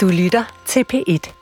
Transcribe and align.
Du 0.00 0.08
lytter 0.08 0.62
til 0.66 0.84
P1. 0.92 1.32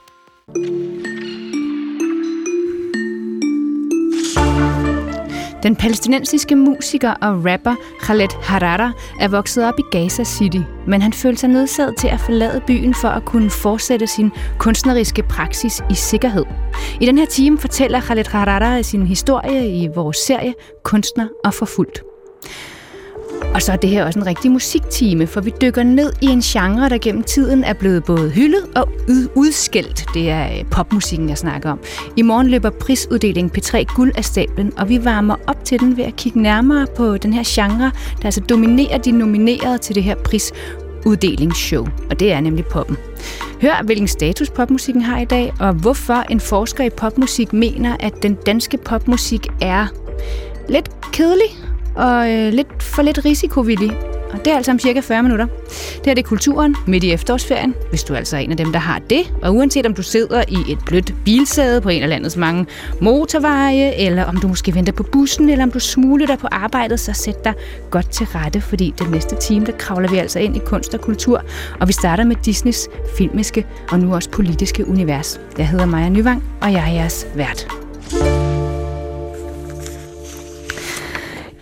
Den 5.62 5.76
palæstinensiske 5.76 6.57
musiker 6.57 7.10
og 7.10 7.44
rapper 7.44 7.75
Khaled 8.00 8.29
Harara 8.43 8.93
er 9.21 9.29
vokset 9.29 9.64
op 9.64 9.79
i 9.79 9.82
Gaza 9.91 10.25
City, 10.25 10.59
men 10.86 11.02
han 11.02 11.12
følte 11.12 11.41
sig 11.41 11.48
nødsaget 11.48 11.96
til 11.96 12.09
at 12.09 12.21
forlade 12.21 12.62
byen 12.66 12.95
for 12.95 13.09
at 13.09 13.25
kunne 13.25 13.50
fortsætte 13.50 14.07
sin 14.07 14.30
kunstneriske 14.59 15.22
praksis 15.22 15.82
i 15.90 15.95
sikkerhed. 15.95 16.45
I 17.00 17.06
den 17.06 17.18
her 17.18 17.27
time 17.27 17.59
fortæller 17.59 18.00
Khaled 18.00 18.27
Harara 18.27 18.82
sin 18.82 19.06
historie 19.06 19.82
i 19.82 19.88
vores 19.95 20.16
serie 20.16 20.54
Kunstner 20.84 21.29
og 21.45 21.54
Forfulgt. 21.54 22.07
Og 23.59 23.62
så 23.62 23.72
er 23.72 23.77
det 23.77 23.90
her 23.90 24.04
også 24.04 24.18
en 24.18 24.27
rigtig 24.27 24.50
musiktime, 24.50 25.27
for 25.27 25.40
vi 25.40 25.52
dykker 25.61 25.82
ned 25.82 26.12
i 26.20 26.27
en 26.27 26.40
genre, 26.40 26.88
der 26.88 26.98
gennem 26.98 27.22
tiden 27.22 27.64
er 27.64 27.72
blevet 27.72 28.04
både 28.04 28.30
hyldet 28.30 28.64
og 28.76 28.89
udskældt. 29.35 30.04
Det 30.14 30.30
er 30.30 30.44
øh, 30.44 30.64
popmusikken, 30.71 31.29
jeg 31.29 31.39
snakker 31.39 31.71
om. 31.71 31.80
I 32.16 32.22
morgen 32.22 32.48
løber 32.48 32.70
prisuddelingen 32.70 33.52
P3 33.58 33.84
Guld 33.94 34.12
af 34.16 34.24
stablen, 34.24 34.72
og 34.78 34.88
vi 34.88 35.04
varmer 35.04 35.36
op 35.46 35.64
til 35.64 35.80
den 35.80 35.96
ved 35.96 36.04
at 36.04 36.16
kigge 36.16 36.42
nærmere 36.42 36.86
på 36.96 37.16
den 37.16 37.32
her 37.32 37.42
genre, 37.46 37.90
der 38.18 38.24
altså 38.24 38.40
dominerer 38.40 38.98
de 38.98 39.10
nominerede 39.10 39.78
til 39.78 39.94
det 39.94 40.02
her 40.02 40.14
prisuddelingsshow. 40.14 41.86
Og 42.10 42.20
det 42.20 42.32
er 42.32 42.40
nemlig 42.40 42.64
poppen. 42.66 42.96
Hør, 43.62 43.82
hvilken 43.84 44.08
status 44.08 44.50
popmusikken 44.50 45.02
har 45.02 45.20
i 45.20 45.24
dag, 45.24 45.52
og 45.60 45.72
hvorfor 45.72 46.24
en 46.30 46.40
forsker 46.40 46.84
i 46.84 46.90
popmusik 46.90 47.52
mener, 47.52 47.96
at 48.00 48.22
den 48.22 48.34
danske 48.34 48.77
popmusik 48.77 49.46
er 49.60 49.86
lidt 50.68 50.90
kedelig 51.12 51.67
og 51.98 52.32
øh, 52.32 52.52
lidt 52.52 52.82
for 52.82 53.02
lidt 53.02 53.24
risikovillig. 53.24 53.90
Og 54.32 54.38
det 54.44 54.52
er 54.52 54.56
altså 54.56 54.72
om 54.72 54.78
cirka 54.78 55.00
40 55.00 55.22
minutter. 55.22 55.46
Det 55.46 56.06
her 56.06 56.14
det 56.14 56.22
er 56.24 56.28
kulturen 56.28 56.76
midt 56.86 57.04
i 57.04 57.12
efterårsferien, 57.12 57.74
hvis 57.88 58.04
du 58.04 58.14
altså 58.14 58.36
er 58.36 58.40
en 58.40 58.50
af 58.50 58.56
dem, 58.56 58.72
der 58.72 58.78
har 58.78 58.98
det. 59.10 59.34
Og 59.42 59.54
uanset 59.54 59.86
om 59.86 59.94
du 59.94 60.02
sidder 60.02 60.44
i 60.48 60.72
et 60.72 60.78
blødt 60.86 61.14
bilsæde 61.24 61.80
på 61.80 61.88
en 61.88 62.02
af 62.02 62.08
landets 62.08 62.36
mange 62.36 62.66
motorveje, 63.00 63.94
eller 63.94 64.24
om 64.24 64.36
du 64.36 64.48
måske 64.48 64.74
venter 64.74 64.92
på 64.92 65.02
bussen, 65.02 65.48
eller 65.48 65.64
om 65.64 65.70
du 65.70 65.80
smugler 65.80 66.27
dig 66.27 66.38
på 66.38 66.48
arbejdet, 66.50 67.00
så 67.00 67.12
sæt 67.12 67.44
dig 67.44 67.55
godt 67.90 68.10
til 68.10 68.27
rette, 68.27 68.60
fordi 68.60 68.94
det 68.98 69.10
næste 69.10 69.36
time, 69.36 69.66
der 69.66 69.72
kravler 69.72 70.08
vi 70.08 70.16
altså 70.16 70.38
ind 70.38 70.56
i 70.56 70.60
kunst 70.66 70.94
og 70.94 71.00
kultur. 71.00 71.42
Og 71.80 71.88
vi 71.88 71.92
starter 71.92 72.24
med 72.24 72.36
Disneys 72.44 72.88
filmiske 73.16 73.66
og 73.90 74.00
nu 74.00 74.14
også 74.14 74.30
politiske 74.30 74.88
univers. 74.88 75.40
Jeg 75.58 75.68
hedder 75.68 75.86
Maja 75.86 76.08
Nyvang, 76.08 76.44
og 76.60 76.72
jeg 76.72 76.88
er 76.88 76.92
jeres 76.92 77.27
vært. 77.34 77.88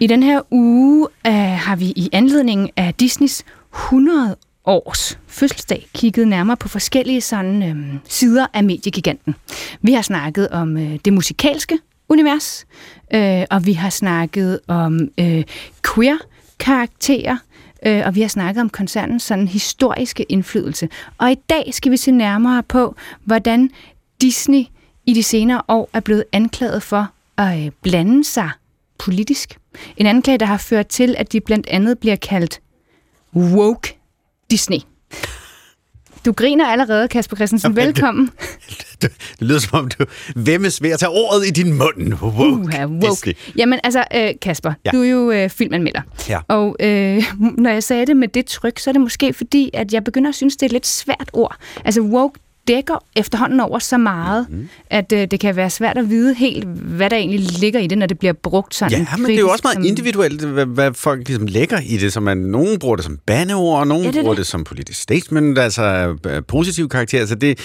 I 0.01 0.07
den 0.07 0.23
her 0.23 0.41
uge 0.51 1.09
øh, 1.27 1.33
har 1.33 1.77
vi 1.77 1.85
i 1.85 2.09
anledning 2.13 2.71
af 2.77 2.95
Disneys 2.95 3.45
100 3.75 4.37
års 4.65 5.19
fødselsdag 5.27 5.87
kigget 5.95 6.29
nærmere 6.29 6.57
på 6.57 6.69
forskellige 6.69 7.21
sådan, 7.21 7.63
øh, 7.63 7.95
sider 8.09 8.47
af 8.55 8.65
mediegiganten. 8.65 9.35
Vi 9.83 9.93
har 9.93 10.03
snakket 10.03 10.49
om 10.49 10.77
øh, 10.77 10.99
det 11.05 11.13
musikalske 11.13 11.79
univers, 12.09 12.67
øh, 13.15 13.45
og 13.51 13.67
vi 13.67 13.73
har 13.73 13.91
snakket 13.91 14.61
om 14.69 15.01
øh, 15.21 15.45
queer-karakterer, 15.95 17.37
øh, 17.87 18.03
og 18.07 18.15
vi 18.15 18.21
har 18.21 18.29
snakket 18.29 18.61
om 18.61 18.71
koncernens 18.71 19.23
sådan 19.23 19.49
historiske 19.49 20.23
indflydelse. 20.23 20.89
Og 21.19 21.33
i 21.33 21.37
dag 21.51 21.75
skal 21.75 21.93
vi 21.93 21.97
se 21.97 22.11
nærmere 22.11 22.63
på, 22.63 22.95
hvordan 23.25 23.71
Disney 24.21 24.65
i 25.07 25.15
de 25.15 25.23
senere 25.23 25.63
år 25.69 25.91
er 25.93 26.01
blevet 26.01 26.25
anklaget 26.33 26.83
for 26.83 27.09
at 27.39 27.65
øh, 27.65 27.71
blande 27.83 28.25
sig 28.25 28.51
politisk. 28.99 29.59
En 29.97 30.07
anklage, 30.07 30.39
der 30.39 30.47
har 30.47 30.57
ført 30.57 30.87
til, 30.87 31.15
at 31.19 31.33
de 31.33 31.41
blandt 31.41 31.67
andet 31.67 31.99
bliver 31.99 32.17
kaldt 32.17 32.61
woke 33.35 33.99
Disney. 34.51 34.79
Du 36.27 36.33
griner 36.33 36.67
allerede, 36.67 37.09
Kasper 37.09 37.37
Christensen. 37.37 37.71
Jamen, 37.71 37.87
Velkommen. 37.87 38.31
Det, 38.69 38.87
det, 39.03 39.13
det 39.41 39.49
lyder 39.49 39.61
som 39.61 39.79
om, 39.79 39.89
du 39.89 40.05
vemmes 40.37 40.83
ved 40.83 40.91
at 40.91 40.99
tage 40.99 41.11
ordet 41.11 41.47
i 41.47 41.51
din 41.51 41.73
mund. 41.73 42.13
Woke, 42.23 42.85
uh, 42.85 42.93
woke. 42.93 43.11
Disney. 43.11 43.35
Jamen 43.56 43.81
altså, 43.85 44.05
øh, 44.15 44.31
Kasper, 44.43 44.73
ja. 44.85 44.91
du 44.91 45.03
er 45.03 45.09
jo 45.09 45.31
øh, 45.31 45.51
filmanmelder. 45.51 46.03
Ja. 46.29 46.41
Og 46.49 46.77
øh, 46.81 47.25
når 47.65 47.71
jeg 47.71 47.83
sagde 47.83 48.06
det 48.06 48.17
med 48.17 48.29
det 48.29 48.47
tryk, 48.47 48.79
så 48.79 48.91
er 48.91 48.93
det 48.93 49.01
måske 49.01 49.33
fordi, 49.33 49.71
at 49.75 49.93
jeg 49.93 50.05
begynder 50.05 50.29
at 50.29 50.35
synes, 50.35 50.56
det 50.56 50.62
er 50.62 50.67
et 50.67 50.73
lidt 50.73 50.87
svært 50.87 51.31
ord. 51.33 51.56
Altså 51.85 52.01
woke, 52.01 52.41
dækker 52.69 53.04
efterhånden 53.16 53.60
over 53.60 53.78
så 53.78 53.99
meget, 53.99 54.47
mm-hmm. 54.50 54.69
at 54.91 55.12
øh, 55.12 55.28
det 55.31 55.41
kan 55.41 55.56
være 55.56 55.71
svært 55.71 55.99
at 55.99 56.10
vide 56.10 56.34
helt, 56.34 56.65
hvad 56.65 57.10
der 57.10 57.16
egentlig 57.16 57.41
ligger 57.60 57.81
i 57.81 57.87
det, 57.87 57.99
når 57.99 58.06
det 58.06 58.19
bliver 58.19 58.32
brugt 58.32 58.75
sådan 58.75 58.99
Ja, 58.99 59.16
men 59.16 59.27
det 59.27 59.34
er 59.34 59.41
jo 59.41 59.49
også 59.49 59.62
meget 59.65 59.75
som... 59.75 59.84
individuelt, 59.84 60.43
hvad, 60.44 60.66
hvad 60.66 60.94
folk 60.94 61.28
ligesom 61.28 61.47
lægger 61.47 61.81
i 61.87 61.97
det. 61.97 62.12
Så 62.12 62.21
man, 62.21 62.37
nogen 62.37 62.78
bruger 62.78 62.97
det 62.97 63.05
som 63.05 63.19
bandeord, 63.26 63.81
og 63.81 63.87
nogen 63.87 64.05
ja, 64.05 64.10
det 64.10 64.21
bruger 64.21 64.34
det. 64.34 64.38
det 64.38 64.47
som 64.47 64.65
politisk 64.65 65.00
statement, 65.00 65.59
altså 65.59 66.16
øh, 66.26 66.43
positiv 66.49 66.88
karakter. 66.88 67.26
Så 67.26 67.34
det, 67.34 67.59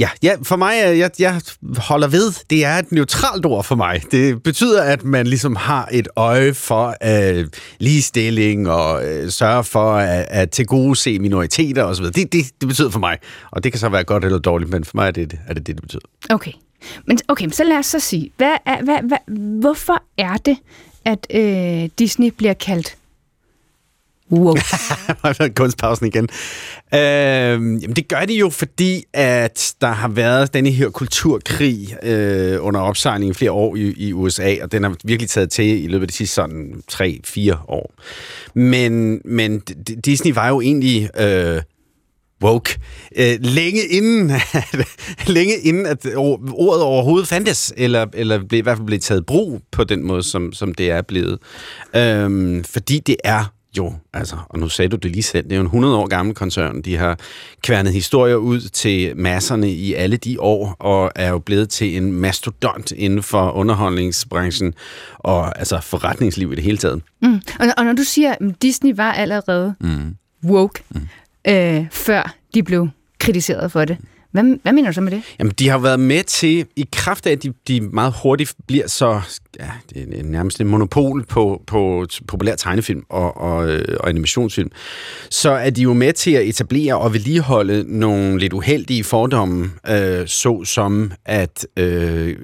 ja, 0.00 0.08
ja, 0.22 0.34
for 0.42 0.56
mig, 0.56 0.74
jeg, 0.98 1.10
jeg 1.18 1.40
holder 1.76 2.08
ved, 2.08 2.32
det 2.50 2.64
er 2.64 2.74
et 2.78 2.92
neutralt 2.92 3.46
ord 3.46 3.64
for 3.64 3.74
mig. 3.74 4.02
Det 4.10 4.42
betyder, 4.42 4.82
at 4.82 5.04
man 5.04 5.26
ligesom 5.26 5.56
har 5.56 5.88
et 5.92 6.08
øje 6.16 6.54
for 6.54 6.94
øh, 7.38 7.46
ligestilling 7.80 8.70
og 8.70 9.08
øh, 9.08 9.30
sørge 9.30 9.64
for 9.64 9.92
at, 9.92 10.26
at 10.30 10.50
til 10.50 10.66
gode 10.66 10.96
se 10.96 11.18
minoriteter 11.18 11.84
osv. 11.84 12.04
Det, 12.04 12.32
det, 12.32 12.32
det 12.60 12.68
betyder 12.68 12.90
for 12.90 12.98
mig, 12.98 13.18
og 13.50 13.64
det 13.64 13.72
kan 13.72 13.78
så 13.78 13.88
være 13.88 14.04
godt 14.04 14.24
eller 14.24 14.35
dårligt, 14.38 14.70
men 14.70 14.84
for 14.84 14.96
mig 14.96 15.06
er 15.06 15.10
det 15.10 15.38
er 15.46 15.54
det, 15.54 15.66
det, 15.66 15.76
det 15.76 15.82
betyder. 15.82 16.06
Okay. 16.30 16.52
Men 17.04 17.18
okay, 17.28 17.48
så 17.50 17.64
lad 17.64 17.76
os 17.76 17.86
så 17.86 18.00
sige, 18.00 18.30
hvad 18.36 18.56
er, 18.66 18.82
hvad, 18.84 18.98
hvad, 19.02 19.18
hvorfor 19.60 20.02
er 20.18 20.36
det, 20.36 20.56
at 21.04 21.26
øh, 21.30 21.88
Disney 21.98 22.30
bliver 22.30 22.54
kaldt 22.54 22.96
Wow. 24.30 24.56
Kunstpausen 25.56 26.06
igen. 26.06 26.28
Øh, 26.94 27.82
jamen 27.82 27.96
det 27.96 28.08
gør 28.08 28.24
de 28.24 28.34
jo, 28.34 28.50
fordi 28.50 29.04
at 29.12 29.74
der 29.80 29.90
har 29.90 30.08
været 30.08 30.54
denne 30.54 30.70
her 30.70 30.90
kulturkrig 30.90 31.96
øh, 32.02 32.58
under 32.60 32.80
opsejling 32.80 33.30
i 33.30 33.34
flere 33.34 33.52
år 33.52 33.76
i, 33.76 33.94
i 33.96 34.12
USA, 34.12 34.56
og 34.62 34.72
den 34.72 34.82
har 34.82 34.96
virkelig 35.04 35.30
taget 35.30 35.50
til 35.50 35.84
i 35.84 35.86
løbet 35.86 36.02
af 36.02 36.08
de 36.08 36.14
sidste 36.14 36.34
sådan 36.34 36.82
3-4 36.92 37.56
år. 37.68 37.94
Men, 38.54 39.20
men 39.24 39.60
Disney 40.04 40.34
var 40.34 40.48
jo 40.48 40.60
egentlig 40.60 41.10
øh, 41.20 41.62
woke, 42.42 42.78
øh, 43.16 43.36
længe 43.40 43.82
inden, 43.90 44.32
længe 45.36 45.54
inden 45.56 45.86
at 45.86 46.06
ordet 46.16 46.82
overhovedet 46.82 47.28
fandtes, 47.28 47.72
eller, 47.76 48.06
eller 48.14 48.44
blev, 48.44 48.58
i 48.58 48.62
hvert 48.62 48.76
fald 48.76 48.86
blev 48.86 49.00
taget 49.00 49.26
brug 49.26 49.60
på 49.72 49.84
den 49.84 50.06
måde, 50.06 50.22
som, 50.22 50.52
som 50.52 50.74
det 50.74 50.90
er 50.90 51.02
blevet. 51.02 51.38
Øhm, 51.96 52.64
fordi 52.64 52.98
det 52.98 53.16
er 53.24 53.44
jo, 53.76 53.92
altså, 54.12 54.36
og 54.48 54.58
nu 54.58 54.68
sagde 54.68 54.88
du 54.88 54.96
det 54.96 55.10
lige 55.10 55.22
selv, 55.22 55.44
det 55.44 55.52
er 55.52 55.56
jo 55.56 55.60
en 55.60 55.66
100 55.66 55.96
år 55.96 56.06
gammel 56.06 56.34
koncern. 56.34 56.82
De 56.82 56.96
har 56.96 57.18
kværnet 57.62 57.92
historier 57.92 58.36
ud 58.36 58.60
til 58.60 59.16
masserne 59.16 59.70
i 59.70 59.94
alle 59.94 60.16
de 60.16 60.40
år, 60.40 60.76
og 60.80 61.12
er 61.14 61.28
jo 61.28 61.38
blevet 61.38 61.68
til 61.68 61.96
en 61.96 62.12
mastodont 62.12 62.92
inden 62.92 63.22
for 63.22 63.50
underholdningsbranchen, 63.50 64.74
og 65.18 65.58
altså 65.58 65.80
forretningsliv 65.80 66.52
i 66.52 66.54
det 66.54 66.64
hele 66.64 66.78
taget. 66.78 67.02
Mm. 67.22 67.40
Og, 67.60 67.66
og 67.76 67.84
når 67.84 67.92
du 67.92 68.02
siger, 68.02 68.32
at 68.32 68.62
Disney 68.62 68.92
var 68.96 69.12
allerede 69.12 69.74
mm. 69.80 70.16
woke, 70.44 70.82
mm 70.90 71.08
øh, 71.48 71.86
før 71.90 72.34
de 72.54 72.62
blev 72.62 72.88
kritiseret 73.18 73.72
for 73.72 73.84
det. 73.84 73.96
Hvad, 74.30 74.58
hvad 74.62 74.72
mener 74.72 74.88
du 74.88 74.94
så 74.94 75.00
med 75.00 75.12
det? 75.12 75.22
Jamen, 75.38 75.52
de 75.58 75.68
har 75.68 75.78
været 75.78 76.00
med 76.00 76.22
til, 76.22 76.66
i 76.76 76.88
kraft 76.92 77.26
af, 77.26 77.32
at 77.32 77.42
de, 77.42 77.52
de 77.68 77.80
meget 77.80 78.14
hurtigt 78.22 78.54
bliver 78.66 78.88
så, 78.88 79.20
ja, 79.60 79.70
det 79.94 80.18
er 80.18 80.22
nærmest 80.22 80.60
en 80.60 80.66
monopol 80.66 81.24
på, 81.24 81.62
på 81.66 82.06
populær 82.28 82.56
tegnefilm 82.56 83.02
og, 83.08 83.36
og, 83.36 83.68
øh, 83.68 83.96
og 84.00 84.08
animationsfilm, 84.08 84.70
så 85.30 85.50
er 85.50 85.70
de 85.70 85.82
jo 85.82 85.92
med 85.92 86.12
til 86.12 86.30
at 86.30 86.46
etablere 86.46 86.98
og 86.98 87.12
vedligeholde 87.12 87.98
nogle 87.98 88.38
lidt 88.38 88.52
uheldige 88.52 89.04
fordomme, 89.04 89.70
øh, 89.88 90.26
så 90.26 90.64
som 90.64 91.12
at 91.24 91.66
øh, 91.76 92.36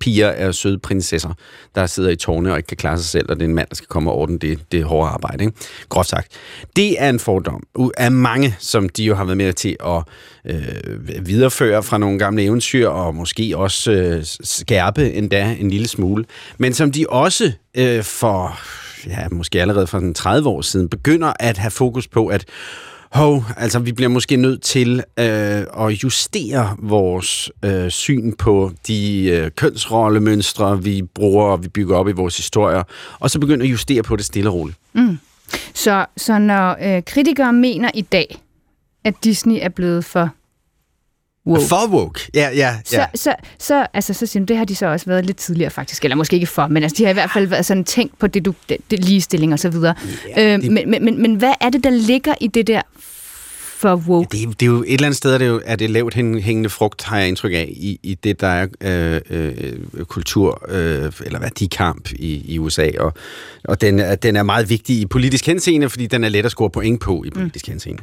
piger 0.00 0.26
er 0.26 0.52
søde 0.52 0.78
prinsesser, 0.78 1.34
der 1.74 1.86
sidder 1.86 2.10
i 2.10 2.16
tårne 2.16 2.52
og 2.52 2.56
ikke 2.56 2.66
kan 2.66 2.76
klare 2.76 2.98
sig 2.98 3.06
selv, 3.06 3.30
og 3.30 3.36
det 3.36 3.42
er 3.42 3.48
en 3.48 3.54
mand, 3.54 3.68
der 3.68 3.76
skal 3.76 3.88
komme 3.88 4.10
og 4.10 4.16
ordne 4.16 4.38
det, 4.38 4.72
det 4.72 4.84
hårde 4.84 5.08
arbejde. 5.10 5.44
Ikke? 5.44 5.56
Groft 5.88 6.08
sagt. 6.08 6.32
Det 6.76 7.02
er 7.02 7.10
en 7.10 7.18
fordom 7.18 7.62
af 7.96 8.12
mange, 8.12 8.56
som 8.58 8.88
de 8.88 9.04
jo 9.04 9.14
har 9.14 9.24
været 9.24 9.36
med 9.36 9.52
til 9.52 9.76
at 9.86 10.02
øh, 10.44 11.26
videreføre 11.26 11.82
fra 11.82 11.98
nogle 11.98 12.18
gamle 12.18 12.42
eventyr, 12.42 12.88
og 12.88 13.14
måske 13.14 13.52
også 13.56 13.92
øh, 13.92 14.20
skærpe 14.24 15.12
endda 15.12 15.56
en 15.60 15.70
lille 15.70 15.88
smule. 15.88 16.24
Men 16.58 16.74
som 16.74 16.92
de 16.92 17.06
også 17.08 17.52
øh, 17.76 18.02
for, 18.02 18.60
ja, 19.06 19.28
måske 19.30 19.60
allerede 19.60 19.86
for 19.86 20.12
30 20.14 20.48
år 20.48 20.62
siden, 20.62 20.88
begynder 20.88 21.32
at 21.40 21.58
have 21.58 21.70
fokus 21.70 22.08
på, 22.08 22.26
at 22.26 22.44
Hov, 23.12 23.44
altså 23.56 23.78
vi 23.78 23.92
bliver 23.92 24.08
måske 24.08 24.36
nødt 24.36 24.62
til 24.62 25.02
øh, 25.18 25.62
at 25.78 25.90
justere 26.04 26.76
vores 26.78 27.50
øh, 27.64 27.90
syn 27.90 28.32
på 28.32 28.72
de 28.86 29.26
øh, 29.26 29.50
kønsrollemønstre, 29.50 30.82
vi 30.82 31.02
bruger 31.02 31.44
og 31.44 31.62
vi 31.62 31.68
bygger 31.68 31.96
op 31.96 32.08
i 32.08 32.12
vores 32.12 32.36
historier, 32.36 32.82
og 33.18 33.30
så 33.30 33.40
begynder 33.40 33.66
at 33.66 33.70
justere 33.70 34.02
på 34.02 34.16
det 34.16 34.24
stille 34.24 34.50
og 34.50 34.54
roligt. 34.54 34.78
Mm. 34.92 35.18
Så, 35.74 36.06
så 36.16 36.38
når 36.38 36.76
øh, 36.82 37.02
kritikere 37.02 37.52
mener 37.52 37.90
i 37.94 38.02
dag, 38.02 38.38
at 39.04 39.14
Disney 39.24 39.58
er 39.60 39.68
blevet 39.68 40.04
for 40.04 40.30
woke. 41.46 41.62
For 41.68 41.88
woke, 41.90 42.20
ja, 42.34 42.48
ja. 42.54 42.74
ja. 42.92 43.06
Så, 43.14 43.22
så, 43.22 43.34
så, 43.58 43.86
altså, 43.94 44.14
så 44.14 44.26
siger 44.26 44.44
det 44.44 44.56
har 44.56 44.64
de 44.64 44.74
så 44.74 44.86
også 44.86 45.06
været 45.06 45.26
lidt 45.26 45.36
tidligere 45.36 45.70
faktisk, 45.70 46.04
eller 46.04 46.16
måske 46.16 46.34
ikke 46.34 46.46
for, 46.46 46.66
men 46.66 46.82
altså, 46.82 46.96
de 46.98 47.04
har 47.04 47.10
i 47.10 47.14
hvert 47.14 47.30
fald 47.30 47.46
været 47.46 47.66
sådan 47.66 47.84
tænkt 47.84 48.18
på 48.18 48.26
det, 48.26 48.44
du, 48.44 48.54
det, 48.68 48.76
det 48.90 49.04
ligestilling 49.04 49.52
og 49.52 49.58
så 49.58 49.68
videre. 49.68 49.94
Ja, 50.36 50.54
øh, 50.54 50.62
det... 50.62 50.72
men, 50.72 50.90
men, 50.90 51.04
men, 51.04 51.22
men 51.22 51.34
hvad 51.34 51.54
er 51.60 51.70
det, 51.70 51.84
der 51.84 51.90
ligger 51.90 52.34
i 52.40 52.46
det 52.46 52.66
der 52.66 52.82
for 53.78 53.96
woke? 53.96 54.28
Ja, 54.32 54.38
det, 54.38 54.48
er, 54.48 54.52
det 54.52 54.62
er 54.62 54.70
jo 54.70 54.82
et 54.82 54.92
eller 54.92 55.06
andet 55.06 55.16
sted, 55.16 55.34
er 55.34 55.38
det, 55.38 55.46
jo, 55.46 55.60
er 55.64 55.76
det 55.76 55.90
lavt 55.90 56.14
hængende 56.14 56.68
frugt, 56.68 57.04
har 57.04 57.18
jeg 57.18 57.28
indtryk 57.28 57.52
af, 57.52 57.68
i, 57.70 58.00
i 58.02 58.14
det, 58.14 58.40
der 58.40 58.46
er 58.46 58.66
øh, 58.80 59.20
øh, 59.30 60.04
kultur 60.04 60.64
øh, 60.68 61.12
eller 61.26 61.40
værdikamp 61.40 62.12
i, 62.12 62.54
i 62.54 62.58
USA. 62.58 62.90
Og, 62.98 63.12
og 63.64 63.80
den, 63.80 64.02
den 64.22 64.36
er 64.36 64.42
meget 64.42 64.70
vigtig 64.70 65.00
i 65.00 65.06
politisk 65.06 65.46
henseende, 65.46 65.88
fordi 65.88 66.06
den 66.06 66.24
er 66.24 66.28
let 66.28 66.44
at 66.44 66.50
score 66.50 66.70
point 66.70 67.00
på 67.00 67.24
i 67.26 67.30
politisk 67.30 67.68
mm. 67.68 67.72
henseende. 67.72 68.02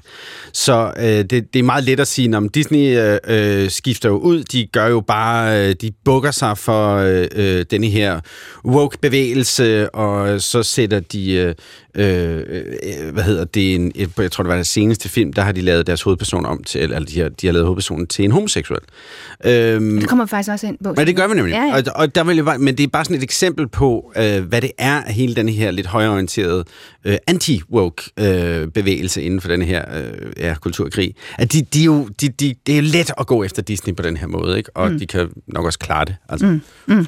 Så 0.54 0.94
øh, 0.98 1.06
det, 1.06 1.54
det 1.54 1.60
er 1.60 1.64
meget 1.64 1.84
let 1.84 2.00
at 2.00 2.08
sige, 2.08 2.38
om 2.38 2.50
Disney 2.50 2.98
øh, 2.98 3.18
øh, 3.28 3.70
skifter 3.70 4.10
jo 4.10 4.18
ud, 4.18 4.44
de 4.44 4.68
gør 4.72 4.88
jo 4.88 5.02
bare, 5.02 5.68
øh, 5.70 5.76
de 5.82 5.92
bukker 6.06 6.32
sig 6.32 6.58
for 6.58 6.96
øh, 6.96 7.28
øh, 7.36 7.66
denne 7.72 7.88
her 7.88 8.20
woke-bevægelse, 8.66 9.90
og 9.90 10.42
så 10.42 10.64
sætter 10.64 11.00
de... 11.00 11.32
Øh, 11.32 11.56
øh, 11.96 12.44
øh, 12.84 13.14
hvad 13.14 13.24
hedder 13.24 13.46
det, 13.46 13.76
en, 13.76 13.92
jeg 13.96 14.32
tror 14.32 14.44
det 14.44 14.50
var 14.50 14.56
det 14.56 14.68
seneste 14.68 15.10
film, 15.10 15.34
der 15.34 15.42
har 15.42 15.52
de 15.52 15.62
lavet 15.66 15.88
deres 15.88 16.02
hovedperson 16.02 16.46
om 16.46 16.64
til, 16.64 16.82
eller 16.82 17.00
de 17.00 17.20
har, 17.20 17.30
de 17.30 17.48
har 17.48 17.52
lavet 17.54 17.66
hovedpersonen 17.66 18.08
til 18.08 18.26
en 18.26 18.32
homoseksuel. 18.32 18.80
Øhm, 19.46 20.00
det 20.00 20.10
kommer 20.10 20.26
faktisk 20.26 20.52
også 20.52 20.68
ind 20.68 20.78
på. 20.84 20.94
Men 20.98 21.08
det 21.08 21.16
gør 21.16 21.28
vi 21.28 21.34
nemlig. 21.34 21.54
Ja, 21.54 21.64
ja. 21.64 21.76
Og, 21.76 21.84
og 21.96 22.16
der 22.16 22.24
vil 22.24 22.36
jeg 22.36 22.46
bare, 22.46 22.58
men 22.58 22.78
det 22.78 22.84
er 22.84 22.88
bare 22.88 23.06
sådan 23.06 23.18
et 23.18 23.24
eksempel 23.24 23.68
på, 23.68 24.12
øh, 24.18 24.44
hvad 24.44 24.62
det 24.62 24.72
er 24.78 25.12
hele 25.12 25.36
den 25.36 25.50
her 25.50 25.72
lidt 25.72 25.88
højorienterede 25.88 26.66
øh, 27.06 27.18
anti-woke-bevægelse 27.28 29.20
øh, 29.20 29.26
inden 29.26 29.42
for 29.42 29.48
den 29.48 29.62
her 29.62 29.84
øh, 29.98 30.32
ja, 30.38 30.56
kulturkrig. 30.62 31.16
At 31.38 31.54
de, 31.54 31.62
de 31.62 31.84
jo, 31.84 32.10
de, 32.22 32.30
de, 32.30 32.56
det 32.68 32.78
er 32.78 32.82
let 32.82 33.12
at 33.18 33.28
gå 33.28 33.44
efter 33.44 33.62
Disney 33.62 33.96
på 33.96 34.04
den 34.04 34.18
her 34.18 34.28
måde, 34.28 34.58
ikke? 34.58 34.70
og 34.76 34.92
mm. 34.92 35.00
de 35.00 35.08
kan 35.08 35.30
nok 35.48 35.66
også 35.66 35.80
klare 35.80 36.06
det. 36.06 36.16
Altså. 36.30 36.46
Mm. 36.46 36.62
Mm. 36.86 37.08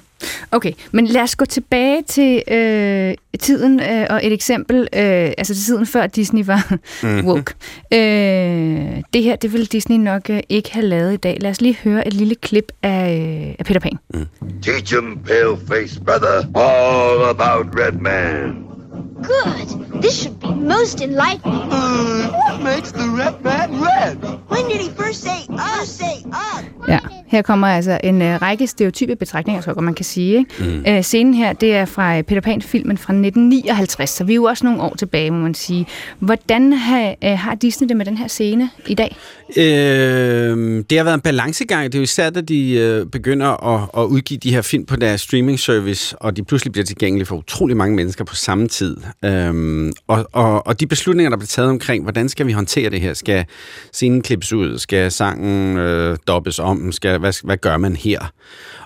Okay, 0.51 0.71
men 0.91 1.07
lad 1.07 1.21
os 1.21 1.35
gå 1.35 1.45
tilbage 1.45 2.03
til 2.03 2.43
øh, 2.51 3.15
tiden 3.39 3.79
øh, 3.79 4.07
og 4.09 4.25
et 4.25 4.33
eksempel, 4.33 4.79
øh, 4.79 5.31
altså 5.37 5.55
til 5.55 5.63
tiden 5.63 5.85
før 5.85 6.07
Disney 6.07 6.45
var 6.45 6.77
mm. 7.03 7.27
woke. 7.27 7.53
Øh, 7.93 9.03
det 9.13 9.23
her, 9.23 9.35
det 9.35 9.53
ville 9.53 9.65
Disney 9.65 9.97
nok 9.97 10.29
øh, 10.29 10.39
ikke 10.49 10.73
have 10.73 10.85
lavet 10.85 11.13
i 11.13 11.17
dag. 11.17 11.37
Lad 11.41 11.51
os 11.51 11.61
lige 11.61 11.77
høre 11.83 12.07
et 12.07 12.13
lille 12.13 12.35
klip 12.35 12.71
af, 12.83 13.17
øh, 13.47 13.55
af 13.59 13.65
Peter 13.65 13.79
Pan. 13.79 13.99
Mm. 14.13 14.27
Teach 14.61 14.95
him, 14.95 15.19
pale-faced 15.25 16.01
brother, 16.05 16.37
all 16.55 17.29
about 17.29 17.65
Red 17.79 17.91
Man. 17.91 18.76
Good. 19.23 20.01
This 20.01 20.21
should 20.21 20.39
be 20.39 20.47
most 20.47 21.01
enlightening. 21.01 21.61
Uh, 21.71 22.29
what 22.31 22.61
makes 22.63 22.91
the 22.91 23.07
red 23.21 23.41
man 23.43 23.81
red? 23.81 24.17
When 24.49 24.65
did 24.69 24.81
he 24.81 24.89
first 24.89 25.21
say 25.21 25.39
us? 25.49 25.89
Say 25.89 26.23
us? 26.25 26.65
Ja, 26.87 26.99
her 27.27 27.41
kommer 27.41 27.67
altså 27.67 27.99
en 28.03 28.21
uh, 28.21 28.27
række 28.27 28.67
stereotype 28.67 29.15
betragtninger, 29.15 29.61
tror 29.61 29.73
jeg 29.77 29.83
man 29.83 29.93
kan 29.93 30.05
sige. 30.05 30.37
Ikke? 30.37 30.83
Mm. 30.87 30.95
Uh, 30.95 31.01
scenen 31.01 31.33
her, 31.33 31.53
det 31.53 31.75
er 31.75 31.85
fra 31.85 32.21
Peter 32.21 32.41
Pan-filmen 32.41 32.97
fra 32.97 33.13
1959, 33.13 34.09
så 34.09 34.23
vi 34.23 34.33
er 34.33 34.35
jo 34.35 34.43
også 34.43 34.65
nogle 34.65 34.81
år 34.81 34.95
tilbage, 34.95 35.31
må 35.31 35.37
man 35.37 35.53
sige. 35.53 35.87
Hvordan 36.19 36.73
har, 36.73 37.15
uh, 37.25 37.29
har 37.29 37.55
Disney 37.55 37.87
det 37.87 37.97
med 37.97 38.05
den 38.05 38.17
her 38.17 38.27
scene 38.27 38.69
i 38.87 38.93
dag? 38.93 39.17
Øh, 39.57 40.83
det 40.89 40.97
har 40.97 41.03
været 41.03 41.13
en 41.13 41.21
balancegang. 41.21 41.85
Det 41.85 41.95
er 41.95 41.99
jo 41.99 42.03
især, 42.03 42.29
da 42.29 42.41
de 42.41 43.01
uh, 43.01 43.11
begynder 43.11 43.75
at, 43.75 43.89
at 43.97 44.05
udgive 44.05 44.37
de 44.37 44.51
her 44.51 44.61
film 44.61 44.85
på 44.85 44.95
deres 44.95 45.21
streaming 45.21 45.59
service, 45.59 46.17
og 46.17 46.37
de 46.37 46.43
pludselig 46.43 46.71
bliver 46.71 46.85
tilgængelige 46.85 47.25
for 47.25 47.35
utrolig 47.35 47.77
mange 47.77 47.95
mennesker 47.95 48.23
på 48.23 48.35
samme 48.35 48.67
tid. 48.67 48.97
Øhm, 49.25 49.91
og, 50.07 50.27
og, 50.33 50.67
og 50.67 50.79
de 50.79 50.87
beslutninger, 50.87 51.29
der 51.29 51.37
bliver 51.37 51.47
taget 51.47 51.69
omkring, 51.69 52.03
hvordan 52.03 52.29
skal 52.29 52.47
vi 52.47 52.51
håndtere 52.51 52.89
det 52.89 53.01
her? 53.01 53.13
Skal 53.13 53.45
scenen 53.93 54.21
klippes 54.21 54.53
ud? 54.53 54.77
Skal 54.77 55.11
sangen 55.11 55.77
øh, 55.77 56.17
dobbes 56.27 56.59
om? 56.59 56.91
Skal, 56.91 57.19
hvad, 57.19 57.45
hvad 57.45 57.57
gør 57.57 57.77
man 57.77 57.95
her? 57.95 58.31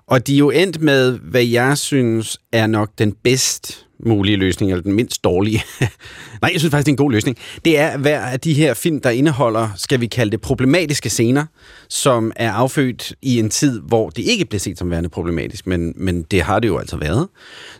Og 0.08 0.28
de 0.28 0.34
er 0.34 0.38
jo 0.38 0.50
endt 0.50 0.82
med, 0.82 1.20
hvad 1.20 1.44
jeg 1.44 1.78
synes 1.78 2.38
er 2.52 2.68
nok 2.68 2.90
den 2.98 3.14
bedst 3.24 3.86
mulige 4.06 4.38
løsning, 4.38 4.72
eller 4.72 4.84
den 4.84 4.94
mindst 4.94 5.24
dårlige. 5.24 5.64
Nej, 6.42 6.50
jeg 6.54 6.60
synes 6.60 6.72
faktisk, 6.72 6.86
det 6.86 6.92
er 6.92 6.94
en 6.94 7.06
god 7.06 7.12
løsning. 7.12 7.38
Det 7.66 7.80
er 7.80 7.98
hver 7.98 8.22
af 8.22 8.40
de 8.40 8.54
her 8.54 8.74
film, 8.74 9.02
der 9.02 9.10
indeholder, 9.10 9.70
skal 9.76 10.02
vi 10.02 10.08
kalde 10.08 10.32
det, 10.32 10.42
problematiske 10.42 11.10
scener, 11.10 11.46
som 11.90 12.32
er 12.36 12.52
affødt 12.52 13.14
i 13.22 13.40
en 13.40 13.50
tid, 13.50 13.82
hvor 13.82 14.10
det 14.10 14.24
ikke 14.24 14.46
blev 14.46 14.60
set 14.60 14.78
som 14.78 14.92
værende 14.92 15.10
problematisk, 15.10 15.68
men, 15.68 15.94
men 15.96 16.22
det 16.22 16.42
har 16.42 16.60
det 16.60 16.68
jo 16.68 16.78
altså 16.78 16.98
været. 16.98 17.28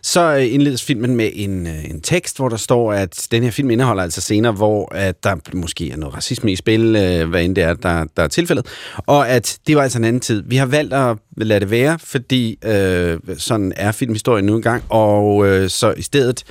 Så 0.02 0.36
øh, 0.36 0.54
indledes 0.54 0.84
filmen 0.84 1.16
med 1.16 1.30
en, 1.34 1.66
øh, 1.66 1.90
en 1.90 2.00
tekst, 2.00 2.36
hvor 2.36 2.48
der 2.48 2.56
står, 2.56 2.92
at 2.92 3.26
den 3.30 3.42
her 3.42 3.50
film 3.50 3.70
indeholder 3.70 4.02
altså 4.02 4.20
scener, 4.20 4.52
hvor 4.52 4.94
at 4.94 5.24
der 5.24 5.36
måske 5.54 5.90
er 5.90 5.96
noget 5.96 6.16
racisme 6.16 6.52
i 6.52 6.56
spil, 6.56 6.96
øh, 6.96 7.30
hvad 7.30 7.44
end 7.44 7.56
det 7.56 7.64
er, 7.64 7.74
der, 7.74 8.04
der 8.16 8.22
er 8.22 8.28
tilfældet, 8.28 8.66
og 8.96 9.28
at 9.28 9.58
det 9.66 9.76
var 9.76 9.82
altså 9.82 9.98
en 9.98 10.04
anden 10.04 10.20
tid. 10.20 10.42
Vi 10.46 10.56
har 10.56 10.66
valgt 10.66 10.94
at 10.94 11.16
lade 11.36 11.60
det 11.60 11.70
være, 11.70 11.98
fordi 11.98 12.58
øh, 12.64 13.18
sådan 13.38 13.72
er 13.76 13.92
filmhistorien 13.92 14.44
nu 14.44 14.56
engang, 14.56 14.84
og 14.88 15.46
øh, 15.46 15.70
så 15.70 15.94
i 15.96 16.02
stedet 16.02 16.44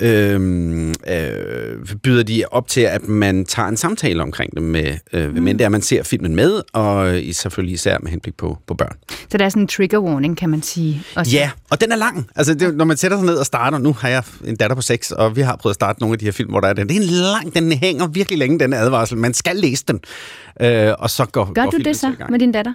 øh, 0.00 0.88
øh, 1.08 1.96
byder 2.02 2.22
de 2.22 2.44
op 2.50 2.68
til, 2.68 2.80
at 2.80 3.08
man 3.08 3.44
tager 3.44 3.68
en 3.68 3.76
samtale 3.76 4.22
omkring 4.22 4.54
det 4.54 4.62
med, 4.62 4.94
øh, 5.12 5.34
mm. 5.34 5.42
men 5.42 5.58
det 5.58 5.64
er, 5.64 5.68
man 5.68 5.82
ser 5.82 6.02
filmen 6.02 6.36
med, 6.36 6.62
og 6.72 7.20
selvfølgelig 7.32 7.74
især 7.74 7.98
med 8.02 8.10
henblik 8.10 8.36
på, 8.36 8.58
på 8.66 8.74
børn. 8.74 8.96
Så 9.30 9.38
der 9.38 9.44
er 9.44 9.48
sådan 9.48 9.62
en 9.62 9.68
trigger 9.68 9.98
warning, 9.98 10.36
kan 10.36 10.50
man 10.50 10.62
sige? 10.62 11.02
Også. 11.16 11.32
Ja, 11.32 11.50
og 11.70 11.80
den 11.80 11.92
er 11.92 11.96
lang. 11.96 12.26
Altså, 12.36 12.54
det, 12.54 12.76
når 12.76 12.84
man 12.84 12.96
sætter 12.96 13.16
sig 13.16 13.26
ned 13.26 13.34
og 13.34 13.46
starter, 13.46 13.78
nu 13.78 13.92
har 13.92 14.08
jeg 14.08 14.22
en 14.44 14.56
datter 14.56 14.76
på 14.76 14.82
6, 14.82 15.12
og 15.12 15.36
vi 15.36 15.40
har 15.40 15.56
prøvet 15.56 15.72
at 15.72 15.74
starte 15.74 16.00
nogle 16.00 16.14
af 16.14 16.18
de 16.18 16.24
her 16.24 16.32
film, 16.32 16.50
hvor 16.50 16.60
der 16.60 16.68
er 16.68 16.72
den. 16.72 16.88
Det 16.88 16.96
er 16.96 17.00
en 17.00 17.06
lang, 17.06 17.54
den 17.54 17.72
hænger 17.72 18.06
virkelig 18.06 18.38
længe, 18.38 18.58
den 18.58 18.72
advarsel. 18.72 19.18
Man 19.18 19.34
skal 19.34 19.56
læse 19.56 19.84
den. 19.88 20.00
Øh, 20.60 20.92
og 20.98 21.10
så 21.10 21.24
går, 21.24 21.52
Gør 21.52 21.64
går 21.64 21.70
du 21.70 21.78
det 21.78 21.96
så 21.96 22.12
med 22.28 22.38
din 22.38 22.52
datter? 22.52 22.72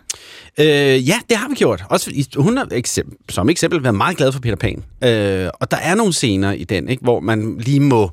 Øh, 0.60 1.10
ja, 1.10 1.16
det 1.30 1.38
har 1.38 1.50
vi 1.50 1.56
gjort. 1.56 1.84
Også, 1.90 2.26
hun 2.36 2.58
har 2.58 2.68
eksempel, 2.72 3.18
som 3.30 3.50
eksempel 3.50 3.84
været 3.84 3.96
meget 3.96 4.18
glad 4.18 4.32
for 4.32 4.40
Peter 4.40 4.56
Pan. 4.56 4.84
Øh, 5.04 5.50
og 5.54 5.72
der 5.72 5.78
er 5.78 5.96
nogle 5.96 6.14
scener 6.14 6.52
i 6.52 6.64
den, 6.64 6.90
ikke, 6.90 7.04
hvor 7.04 7.20
man 7.20 7.58
lige 7.58 7.80
må 7.80 8.12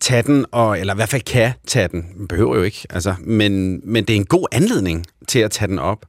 tage 0.00 0.22
den, 0.22 0.46
og, 0.52 0.80
eller 0.80 0.94
i 0.94 0.96
hvert 0.96 1.08
fald 1.08 1.22
kan 1.22 1.52
tage 1.66 1.88
den. 1.88 2.06
Man 2.16 2.28
behøver 2.28 2.56
jo 2.56 2.62
ikke, 2.62 2.86
altså, 2.90 3.14
men, 3.20 3.80
men 3.84 4.04
det 4.04 4.12
er 4.12 4.16
en 4.16 4.26
god 4.26 4.46
anledning 4.52 5.06
til 5.28 5.38
at 5.38 5.50
tage 5.50 5.68
den 5.68 5.78
op. 5.78 6.06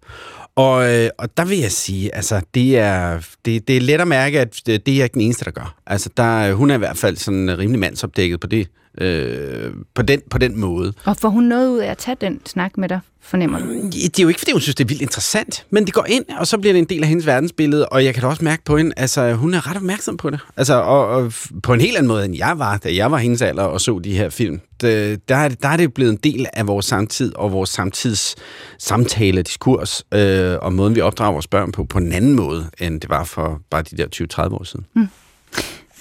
Og, 0.55 0.93
øh, 0.93 1.09
og 1.17 1.37
der 1.37 1.45
vil 1.45 1.57
jeg 1.57 1.71
sige, 1.71 2.15
altså, 2.15 2.41
det 2.53 2.77
er, 2.77 3.19
det, 3.45 3.67
det 3.67 3.77
er 3.77 3.81
let 3.81 4.01
at 4.01 4.07
mærke, 4.07 4.39
at 4.39 4.61
det, 4.65 4.87
er 4.87 5.03
ikke 5.03 5.13
den 5.13 5.21
eneste, 5.21 5.45
der 5.45 5.51
gør. 5.51 5.75
Altså, 5.87 6.09
der, 6.17 6.53
hun 6.53 6.71
er 6.71 6.75
i 6.75 6.77
hvert 6.77 6.97
fald 6.97 7.17
sådan 7.17 7.57
rimelig 7.57 7.79
mandsopdækket 7.79 8.39
på 8.39 8.47
det, 8.47 8.67
øh, 9.01 9.71
på, 9.93 10.01
den, 10.01 10.21
på 10.29 10.37
den 10.37 10.59
måde. 10.59 10.93
Og 11.05 11.17
får 11.17 11.29
hun 11.29 11.43
noget 11.43 11.69
ud 11.69 11.79
af 11.79 11.91
at 11.91 11.97
tage 11.97 12.17
den 12.21 12.41
snak 12.45 12.77
med 12.77 12.89
dig, 12.89 12.99
fornemmer 13.21 13.59
du? 13.59 13.65
Det 13.91 14.19
er 14.19 14.23
jo 14.23 14.27
ikke, 14.27 14.39
fordi 14.39 14.51
hun 14.51 14.61
synes, 14.61 14.75
det 14.75 14.83
er 14.83 14.87
vildt 14.87 15.01
interessant, 15.01 15.65
men 15.69 15.85
det 15.85 15.93
går 15.93 16.05
ind, 16.09 16.25
og 16.39 16.47
så 16.47 16.57
bliver 16.57 16.73
det 16.73 16.79
en 16.79 16.85
del 16.85 17.01
af 17.01 17.09
hendes 17.09 17.25
verdensbillede, 17.25 17.89
og 17.89 18.05
jeg 18.05 18.13
kan 18.13 18.23
da 18.23 18.27
også 18.27 18.43
mærke 18.43 18.63
på 18.63 18.77
hende, 18.77 18.93
altså 18.97 19.33
hun 19.33 19.53
er 19.53 19.69
ret 19.69 19.77
opmærksom 19.77 20.17
på 20.17 20.29
det. 20.29 20.39
Altså, 20.57 20.73
og, 20.73 21.07
og 21.07 21.33
på 21.63 21.73
en 21.73 21.81
helt 21.81 21.97
anden 21.97 22.07
måde, 22.07 22.25
end 22.25 22.37
jeg 22.37 22.59
var, 22.59 22.77
da 22.77 22.95
jeg 22.95 23.11
var 23.11 23.17
hendes 23.17 23.41
alder 23.41 23.63
og 23.63 23.81
så 23.81 23.99
de 24.03 24.17
her 24.17 24.29
film. 24.29 24.59
Det, 24.81 25.29
der, 25.29 25.35
er 25.35 25.47
det, 25.47 25.61
der 25.61 25.69
er 25.69 25.77
det 25.77 25.93
blevet 25.93 26.11
en 26.11 26.19
del 26.23 26.45
af 26.53 26.67
vores 26.67 26.85
samtid 26.85 27.35
og 27.35 27.51
vores 27.51 27.69
samtids 27.69 28.35
samtale, 28.79 29.41
diskurs, 29.41 30.03
øh, 30.13 30.55
og 30.61 30.73
måden, 30.73 30.95
vi 30.95 31.01
opdrager 31.01 31.31
vores 31.31 31.47
børn 31.47 31.71
på, 31.71 31.83
på 31.83 31.97
en 31.97 32.13
anden 32.13 32.35
måde, 32.35 32.69
end 32.79 33.01
det 33.01 33.09
var 33.09 33.23
for 33.23 33.61
bare 33.69 33.81
de 33.81 33.97
der 33.97 34.47
20-30 34.49 34.53
år 34.53 34.63
siden. 34.63 34.85
Mm. 34.95 35.07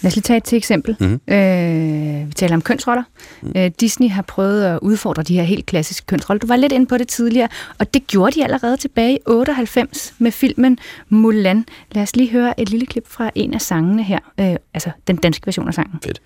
Lad 0.03 0.11
os 0.11 0.17
lige 0.17 0.23
tage 0.23 0.37
et 0.37 0.45
til 0.45 0.57
eksempel. 0.57 0.97
Mm-hmm. 1.01 1.35
Øh, 1.35 2.29
vi 2.29 2.33
taler 2.33 2.55
om 2.55 2.63
kønsroller. 2.63 3.03
Mm. 3.43 3.53
Øh, 3.57 3.71
Disney 3.81 4.11
har 4.11 4.23
prøvet 4.23 4.65
at 4.65 4.79
udfordre 4.83 5.23
de 5.23 5.35
her 5.37 5.43
helt 5.43 5.67
klassiske 5.67 6.07
kønsroller. 6.07 6.39
Du 6.39 6.47
var 6.47 6.57
lidt 6.57 6.73
inde 6.73 6.87
på 6.87 6.99
det 6.99 7.09
tidligere, 7.09 7.49
og 7.79 7.95
det 7.95 8.07
gjorde 8.07 8.33
de 8.33 8.45
allerede 8.45 8.77
tilbage 8.77 9.15
i 9.15 9.19
98 9.27 10.15
med 10.19 10.33
filmen 10.33 10.79
Mulan. 11.09 11.65
Lad 11.93 12.03
os 12.03 12.17
lige 12.17 12.31
høre 12.31 12.61
et 12.61 12.71
lille 12.71 12.87
klip 12.87 13.09
fra 13.09 13.31
en 13.35 13.55
af 13.55 13.61
sangene 13.61 14.03
her, 14.03 14.19
øh, 14.41 14.57
altså 14.75 14.91
den 15.07 15.17
danske 15.17 15.47
version 15.47 15.69
af 15.69 15.75
sangen. 15.75 15.99
Fedt. 16.05 16.21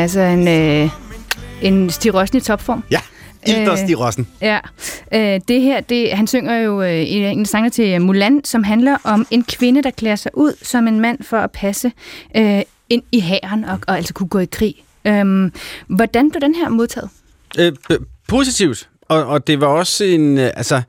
Altså 0.00 0.20
en, 0.20 0.48
øh, 0.48 0.90
en 1.62 1.90
Stig 1.90 2.34
i 2.34 2.40
topform. 2.40 2.84
Ja. 2.90 3.00
Ilders 3.46 3.90
i 3.90 3.94
Rossen. 3.94 4.28
Ja. 4.40 4.58
Øh, 5.14 5.40
det 5.48 5.62
her, 5.62 5.80
det, 5.80 6.12
han 6.12 6.26
synger 6.26 6.56
jo 6.56 6.82
øh, 6.82 7.04
en 7.10 7.46
sang 7.46 7.72
til 7.72 8.00
Mulan, 8.00 8.40
som 8.44 8.64
handler 8.64 8.96
om 9.04 9.26
en 9.30 9.44
kvinde, 9.44 9.82
der 9.82 9.90
klæder 9.90 10.16
sig 10.16 10.30
ud 10.34 10.52
som 10.62 10.88
en 10.88 11.00
mand 11.00 11.22
for 11.22 11.36
at 11.36 11.50
passe 11.50 11.92
øh, 12.36 12.62
ind 12.88 13.02
i 13.12 13.20
hæren 13.20 13.64
og, 13.64 13.78
og 13.86 13.96
altså 13.96 14.14
kunne 14.14 14.28
gå 14.28 14.38
i 14.38 14.44
krig. 14.44 14.74
Øh, 15.04 15.50
hvordan 15.86 16.30
blev 16.30 16.40
den 16.40 16.54
her 16.54 16.68
modtaget? 16.68 17.08
Øh, 17.58 17.72
positivt 18.28 18.88
og, 19.10 19.26
og 19.26 19.46
det 19.46 19.60
var 19.60 19.66
også 19.66 20.04
en... 20.04 20.38
Øh, 20.38 20.50
altså, 20.56 20.82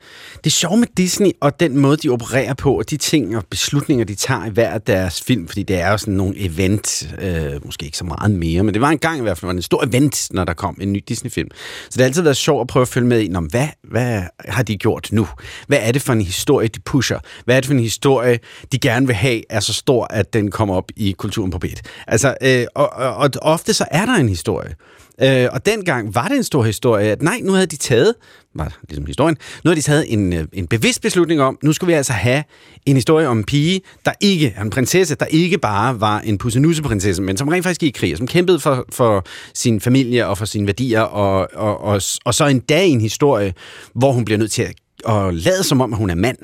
det 0.44 0.64
er 0.64 0.76
med 0.76 0.86
Disney, 0.96 1.30
og 1.40 1.60
den 1.60 1.78
måde, 1.78 1.96
de 1.96 2.08
opererer 2.08 2.54
på, 2.54 2.78
og 2.78 2.90
de 2.90 2.96
ting 2.96 3.36
og 3.36 3.44
beslutninger, 3.50 4.04
de 4.04 4.14
tager 4.14 4.46
i 4.46 4.50
hver 4.50 4.78
deres 4.78 5.22
film, 5.22 5.48
fordi 5.48 5.62
det 5.62 5.80
er 5.80 5.90
jo 5.90 5.98
sådan 5.98 6.14
nogle 6.14 6.34
event, 6.38 7.14
øh, 7.22 7.64
måske 7.64 7.84
ikke 7.84 7.98
så 7.98 8.04
meget 8.04 8.30
mere, 8.30 8.62
men 8.62 8.74
det 8.74 8.82
var 8.82 8.88
en 8.88 8.98
gang 8.98 9.18
i 9.18 9.22
hvert 9.22 9.38
fald, 9.38 9.46
var 9.46 9.52
det 9.52 9.58
en 9.58 9.62
stor 9.62 9.84
event, 9.84 10.28
når 10.30 10.44
der 10.44 10.52
kom 10.54 10.78
en 10.80 10.92
ny 10.92 11.04
Disney-film. 11.08 11.48
Så 11.54 11.90
det 11.92 12.00
har 12.00 12.04
altid 12.04 12.22
været 12.22 12.36
sjovt 12.36 12.60
at 12.60 12.66
prøve 12.66 12.82
at 12.82 12.88
følge 12.88 13.06
med 13.06 13.20
i, 13.20 13.28
Nå, 13.28 13.40
hvad, 13.40 13.68
hvad 13.82 14.22
har 14.38 14.62
de 14.62 14.76
gjort 14.76 15.08
nu? 15.12 15.28
Hvad 15.66 15.78
er 15.80 15.92
det 15.92 16.02
for 16.02 16.12
en 16.12 16.22
historie, 16.22 16.68
de 16.68 16.80
pusher? 16.80 17.18
Hvad 17.44 17.56
er 17.56 17.60
det 17.60 17.66
for 17.66 17.74
en 17.74 17.80
historie, 17.80 18.38
de 18.72 18.78
gerne 18.78 19.06
vil 19.06 19.16
have, 19.16 19.42
er 19.50 19.60
så 19.60 19.72
stor, 19.72 20.06
at 20.10 20.32
den 20.32 20.50
kommer 20.50 20.74
op 20.74 20.90
i 20.96 21.14
kulturen 21.18 21.50
på 21.50 21.58
beat? 21.58 21.82
Altså, 22.06 22.34
øh, 22.42 22.66
og, 22.74 22.92
og, 22.92 23.14
og 23.14 23.30
ofte 23.42 23.74
så 23.74 23.84
er 23.90 24.06
der 24.06 24.14
en 24.14 24.28
historie. 24.28 24.74
Øh, 25.22 25.48
og 25.52 25.66
dengang 25.66 26.14
var 26.14 26.28
det 26.28 26.36
en 26.36 26.44
stor 26.44 26.62
historie, 26.62 27.10
at 27.10 27.22
nej, 27.22 27.40
nu 27.42 27.52
havde 27.52 27.66
de 27.66 27.76
taget, 27.76 28.14
var 28.54 28.78
ligesom 28.88 29.06
historien, 29.06 29.36
nu 29.64 29.68
havde 29.68 29.76
de 29.76 29.82
taget 29.82 30.12
en, 30.12 30.32
øh, 30.32 30.44
en 30.52 30.66
bevidst 30.66 31.02
beslutning 31.02 31.40
om, 31.40 31.58
nu 31.62 31.72
skulle 31.72 31.88
vi 31.88 31.96
altså 31.96 32.12
have 32.12 32.44
en 32.86 32.94
historie 32.94 33.28
om 33.28 33.38
en 33.38 33.44
pige, 33.44 33.80
der 34.04 34.12
ikke 34.20 34.54
er 34.56 34.62
en 34.62 34.70
prinsesse, 34.70 35.14
der 35.14 35.26
ikke 35.26 35.58
bare 35.58 36.00
var 36.00 36.20
en 36.20 36.38
pussenusseprinsesse, 36.38 37.22
men 37.22 37.36
som 37.36 37.48
rent 37.48 37.64
faktisk 37.64 37.80
gik 37.80 37.96
i 37.96 37.98
krig, 37.98 38.12
og 38.12 38.18
som 38.18 38.26
kæmpede 38.26 38.60
for, 38.60 38.86
for 38.92 39.26
sin 39.54 39.80
familie 39.80 40.26
og 40.26 40.38
for 40.38 40.44
sine 40.44 40.66
værdier, 40.66 41.00
og, 41.00 41.48
og, 41.54 41.80
og, 41.80 42.02
og 42.24 42.34
så 42.34 42.46
en 42.46 42.60
dag 42.60 42.86
en 42.86 43.00
historie, 43.00 43.54
hvor 43.94 44.12
hun 44.12 44.24
bliver 44.24 44.38
nødt 44.38 44.52
til 44.52 44.62
at, 44.62 44.74
at 45.08 45.34
lade 45.34 45.64
som 45.64 45.80
om, 45.80 45.92
at 45.92 45.98
hun 45.98 46.10
er 46.10 46.14
mand. 46.14 46.38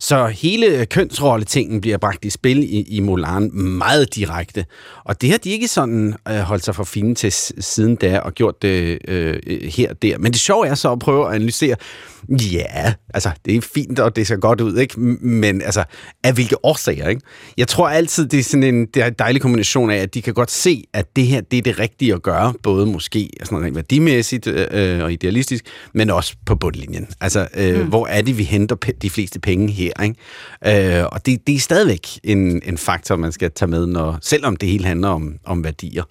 Så 0.00 0.26
hele 0.26 0.86
kønsrolle-tingen 0.86 1.80
bliver 1.80 1.98
bragt 1.98 2.24
i 2.24 2.30
spil 2.30 2.58
i, 2.58 2.82
i 2.82 3.00
Mulan 3.00 3.50
meget 3.54 4.14
direkte. 4.14 4.64
Og 5.04 5.20
det 5.20 5.30
har 5.30 5.38
de 5.38 5.50
ikke 5.50 5.68
sådan 5.68 6.14
øh, 6.28 6.34
holdt 6.34 6.64
sig 6.64 6.74
for 6.74 6.84
fine 6.84 7.14
til 7.14 7.32
siden 7.60 7.96
da 7.96 8.18
og 8.18 8.34
gjort 8.34 8.62
det 8.62 8.98
øh, 9.08 9.38
her 9.62 9.90
og 9.90 10.02
der. 10.02 10.18
Men 10.18 10.32
det 10.32 10.40
sjove 10.40 10.66
er 10.66 10.74
så 10.74 10.92
at 10.92 10.98
prøve 10.98 11.28
at 11.28 11.34
analysere, 11.34 11.76
ja, 12.28 12.92
altså 13.14 13.30
det 13.44 13.56
er 13.56 13.60
fint, 13.60 13.98
og 13.98 14.16
det 14.16 14.26
ser 14.26 14.36
godt 14.36 14.60
ud, 14.60 14.78
ikke? 14.78 15.00
Men 15.00 15.62
altså, 15.62 15.84
af 16.24 16.34
hvilke 16.34 16.64
årsager, 16.64 17.08
ikke? 17.08 17.22
Jeg 17.56 17.68
tror 17.68 17.88
altid, 17.88 18.26
det 18.26 18.38
er 18.38 18.44
sådan 18.44 18.62
en, 18.62 18.86
det 18.86 19.02
er 19.02 19.06
en 19.06 19.14
dejlig 19.18 19.42
kombination 19.42 19.90
af, 19.90 19.96
at 19.96 20.14
de 20.14 20.22
kan 20.22 20.34
godt 20.34 20.50
se, 20.50 20.84
at 20.92 21.16
det 21.16 21.26
her, 21.26 21.40
det 21.40 21.58
er 21.58 21.62
det 21.62 21.78
rigtige 21.78 22.14
at 22.14 22.22
gøre, 22.22 22.54
både 22.62 22.86
måske 22.86 23.30
sådan 23.44 23.64
rent 23.64 23.76
værdimæssigt 23.76 24.46
øh, 24.46 25.04
og 25.04 25.12
idealistisk, 25.12 25.64
men 25.94 26.10
også 26.10 26.34
på 26.46 26.54
bundlinjen. 26.54 27.08
Altså, 27.20 27.48
øh, 27.56 27.80
mm. 27.80 27.88
hvor 27.88 28.06
er 28.06 28.22
det, 28.22 28.38
vi 28.38 28.42
henter 28.42 28.76
de 29.02 29.10
fleste 29.10 29.40
penge 29.40 29.72
her, 29.72 29.85
ikke? 30.02 30.98
Øh, 30.98 31.04
og 31.12 31.26
det, 31.26 31.46
det 31.46 31.54
er 31.54 31.60
stadigvæk 31.60 32.08
en, 32.24 32.62
en 32.64 32.78
faktor, 32.78 33.16
man 33.16 33.32
skal 33.32 33.50
tage 33.50 33.68
med, 33.68 33.86
når, 33.86 34.18
selvom 34.22 34.56
det 34.56 34.68
hele 34.68 34.84
handler 34.84 35.08
om, 35.08 35.36
om 35.44 35.64
værdier. 35.64 36.02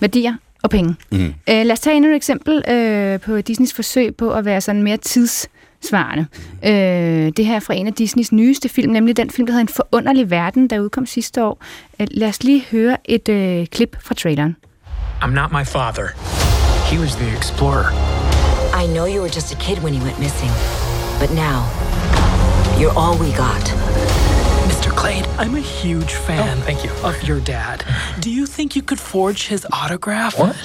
Værdier 0.00 0.34
og 0.62 0.70
penge. 0.70 0.96
Mm. 1.12 1.26
Øh, 1.26 1.32
lad 1.46 1.72
os 1.72 1.80
tage 1.80 1.96
endnu 1.96 2.10
et 2.10 2.16
eksempel 2.16 2.70
øh, 2.70 3.20
på 3.20 3.40
Disneys 3.40 3.74
forsøg 3.74 4.16
på 4.16 4.30
at 4.30 4.44
være 4.44 4.60
sådan 4.60 4.82
mere 4.82 4.96
tidssvarende. 4.96 6.26
Øh, 6.64 7.32
det 7.36 7.46
her 7.46 7.56
er 7.56 7.60
fra 7.60 7.74
en 7.74 7.86
af 7.86 7.92
Disneys 7.92 8.32
nyeste 8.32 8.68
film, 8.68 8.92
nemlig 8.92 9.16
den 9.16 9.30
film, 9.30 9.46
der 9.46 9.52
hedder 9.52 9.62
En 9.62 9.68
forunderlig 9.68 10.30
verden, 10.30 10.70
der 10.70 10.80
udkom 10.80 11.06
sidste 11.06 11.44
år. 11.44 11.62
Øh, 12.00 12.06
lad 12.10 12.28
os 12.28 12.42
lige 12.42 12.64
høre 12.70 12.96
et 13.04 13.28
øh, 13.28 13.66
klip 13.66 13.96
fra 14.02 14.14
traileren. 14.14 14.56
I'm 15.22 15.30
not 15.30 15.52
my 15.52 15.64
father. 15.64 16.06
He 16.90 17.00
was 17.00 17.16
the 17.16 17.36
explorer. 17.38 17.86
I 18.82 18.86
know 18.86 19.06
you 19.06 19.20
were 19.20 19.32
just 19.38 19.54
a 19.54 19.58
kid 19.58 19.78
when 19.84 19.94
he 19.94 20.00
went 20.06 20.18
missing, 20.18 20.52
but 21.20 21.30
now 21.30 21.85
you're 22.80 22.92
all 22.96 23.16
we 23.18 23.30
got. 23.32 23.64
Mr. 24.68 24.90
Clade, 24.90 25.26
I'm 25.38 25.54
a 25.54 25.60
huge 25.60 26.12
fan 26.26 26.58
Oh, 26.58 26.62
thank 26.66 26.84
you. 26.84 26.90
of 27.04 27.22
your 27.28 27.40
dad. 27.40 27.84
Do 28.24 28.30
you 28.30 28.46
think 28.46 28.76
you 28.76 28.82
could 28.82 29.00
forge 29.00 29.48
his 29.48 29.66
autograph? 29.72 30.38
What? 30.38 30.56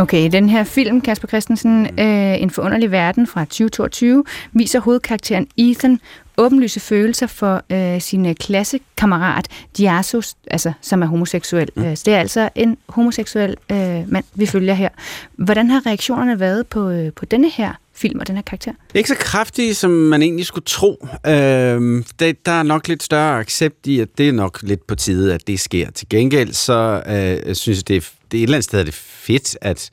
Okay, 0.00 0.28
den 0.28 0.48
her 0.48 0.64
film, 0.64 1.00
Kasper 1.00 1.28
Christensen, 1.28 1.86
øh, 1.98 2.42
En 2.42 2.50
forunderlig 2.50 2.90
verden 2.90 3.26
fra 3.26 3.44
2022, 3.44 4.24
viser 4.52 4.80
hovedkarakteren 4.80 5.46
Ethan 5.56 6.00
åbenlyse 6.38 6.80
følelser 6.80 7.26
for 7.26 7.62
øh, 7.72 8.00
sin 8.00 8.26
øh, 8.26 8.34
klassekammerat 8.34 9.46
Diaso, 9.76 10.22
altså, 10.50 10.72
som 10.80 11.02
er 11.02 11.06
homoseksuel. 11.06 11.68
Mm. 11.76 11.96
Så 11.96 12.02
det 12.06 12.14
er 12.14 12.18
altså 12.18 12.48
en 12.54 12.78
homoseksuel 12.88 13.56
øh, 13.70 13.78
mand, 14.12 14.24
vi 14.34 14.46
følger 14.46 14.74
her. 14.74 14.88
Hvordan 15.36 15.70
har 15.70 15.86
reaktionerne 15.86 16.40
været 16.40 16.66
på, 16.66 16.90
øh, 16.90 17.12
på 17.12 17.24
denne 17.24 17.50
her 17.50 17.72
film 17.94 18.20
og 18.20 18.26
den 18.26 18.36
her 18.36 18.42
karakter? 18.42 18.72
Ikke 18.94 19.08
så 19.08 19.14
kraftige, 19.14 19.74
som 19.74 19.90
man 19.90 20.22
egentlig 20.22 20.46
skulle 20.46 20.64
tro. 20.64 21.06
Øhm, 21.26 22.04
det, 22.18 22.46
der 22.46 22.52
er 22.52 22.62
nok 22.62 22.88
lidt 22.88 23.02
større 23.02 23.40
accept 23.40 23.86
i, 23.86 24.00
at 24.00 24.08
det 24.18 24.28
er 24.28 24.32
nok 24.32 24.58
lidt 24.62 24.86
på 24.86 24.94
tide, 24.94 25.34
at 25.34 25.46
det 25.46 25.60
sker. 25.60 25.90
Til 25.90 26.08
gengæld, 26.08 26.52
så 26.52 27.02
øh, 27.06 27.54
synes 27.54 27.78
jeg, 27.78 27.88
det 27.88 27.96
er, 27.96 28.00
det 28.30 28.38
er 28.38 28.42
et 28.42 28.42
eller 28.42 28.56
andet 28.56 28.64
sted 28.64 28.80
er 28.80 28.84
det 28.84 28.94
fedt, 28.94 29.56
at 29.60 29.90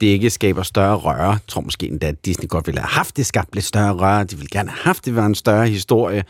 det 0.00 0.06
ikke 0.06 0.30
skaber 0.30 0.62
større 0.62 0.96
røre. 0.96 1.30
Jeg 1.30 1.38
tror 1.48 1.60
måske 1.60 1.86
endda, 1.86 2.06
at 2.06 2.24
Disney 2.26 2.48
godt 2.48 2.66
ville 2.66 2.80
have 2.80 2.88
haft 2.88 3.16
det 3.16 3.26
skabt 3.26 3.54
lidt 3.54 3.64
større 3.64 3.92
røre. 3.92 4.24
De 4.24 4.36
ville 4.36 4.48
gerne 4.52 4.70
have 4.70 4.82
haft 4.82 5.04
det 5.04 5.16
være 5.16 5.26
en 5.26 5.34
større 5.34 5.68
historie. 5.68 6.24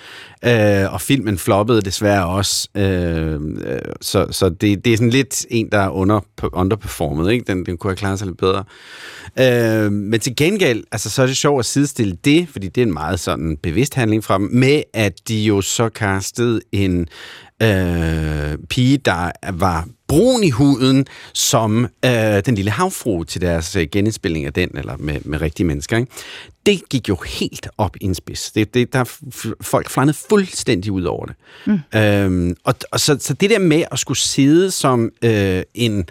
Øh, 0.45 0.93
og 0.93 1.01
filmen 1.01 1.39
floppede 1.39 1.83
desværre 1.83 2.27
også. 2.27 2.69
Øh, 2.75 3.35
øh, 3.35 3.79
så 4.01 4.27
så 4.31 4.49
det, 4.49 4.85
det 4.85 4.93
er 4.93 4.97
sådan 4.97 5.11
lidt 5.11 5.47
en, 5.51 5.69
der 5.73 5.79
er 5.79 5.89
under, 5.89 6.21
underperformet. 6.53 7.33
Ikke? 7.33 7.45
Den, 7.47 7.67
den 7.67 7.77
kunne 7.77 7.91
have 7.91 7.97
klaret 7.97 8.19
sig 8.19 8.27
lidt 8.27 8.39
bedre. 8.39 8.65
Øh, 9.39 9.93
men 9.93 10.21
til 10.21 10.37
gengæld, 10.37 10.85
altså, 10.93 11.11
så 11.11 11.23
er 11.23 11.27
det 11.27 11.37
sjovt 11.37 11.59
at 11.59 11.67
sidestille 11.67 12.17
det, 12.25 12.49
fordi 12.49 12.69
det 12.69 12.81
er 12.81 12.87
en 12.87 12.93
meget 12.93 13.21
sådan 13.21 13.57
bevidst 13.63 13.95
handling 13.95 14.25
fra 14.25 14.39
dem, 14.39 14.49
med 14.53 14.83
at 14.95 15.29
de 15.29 15.45
jo 15.45 15.61
så 15.61 15.89
kastede 15.89 16.61
en 16.73 17.09
øh, 17.63 18.59
pige, 18.69 18.99
der 18.99 19.31
var 19.53 19.89
brun 20.09 20.45
i 20.45 20.51
huden, 20.51 21.07
som 21.33 21.85
øh, 22.05 22.11
den 22.47 22.55
lille 22.55 22.71
havfru 22.71 23.25
til 23.25 23.41
deres 23.41 23.77
øh, 23.77 23.87
genindspilning 23.93 24.47
af 24.47 24.53
den, 24.53 24.71
eller 24.75 24.97
med, 24.97 25.21
med 25.25 25.41
rigtige 25.41 25.67
mennesker. 25.67 25.97
Ikke? 25.97 26.13
Det 26.67 26.89
gik 26.89 27.09
jo 27.09 27.17
helt 27.27 27.69
op 27.79 27.97
i 28.01 28.05
en 28.05 28.15
spids. 28.15 28.53
Det, 28.53 28.75
det, 28.75 28.93
der 28.93 28.99
er 28.99 29.55
folk 29.61 29.91
flandede 29.91 30.19
fuldstændig 30.29 30.93
ud 30.93 31.03
over 31.03 31.27
det. 31.27 31.35
Mm. 31.67 31.99
Øhm, 31.99 32.57
og, 32.65 32.75
og 32.91 33.01
så, 33.01 33.17
så 33.21 33.35
det 33.35 33.51
der 33.51 33.59
med 33.59 33.85
at 33.91 33.99
skulle 33.99 34.19
sidde 34.19 34.71
som 34.71 35.11
øh, 35.25 35.63
en 35.75 36.09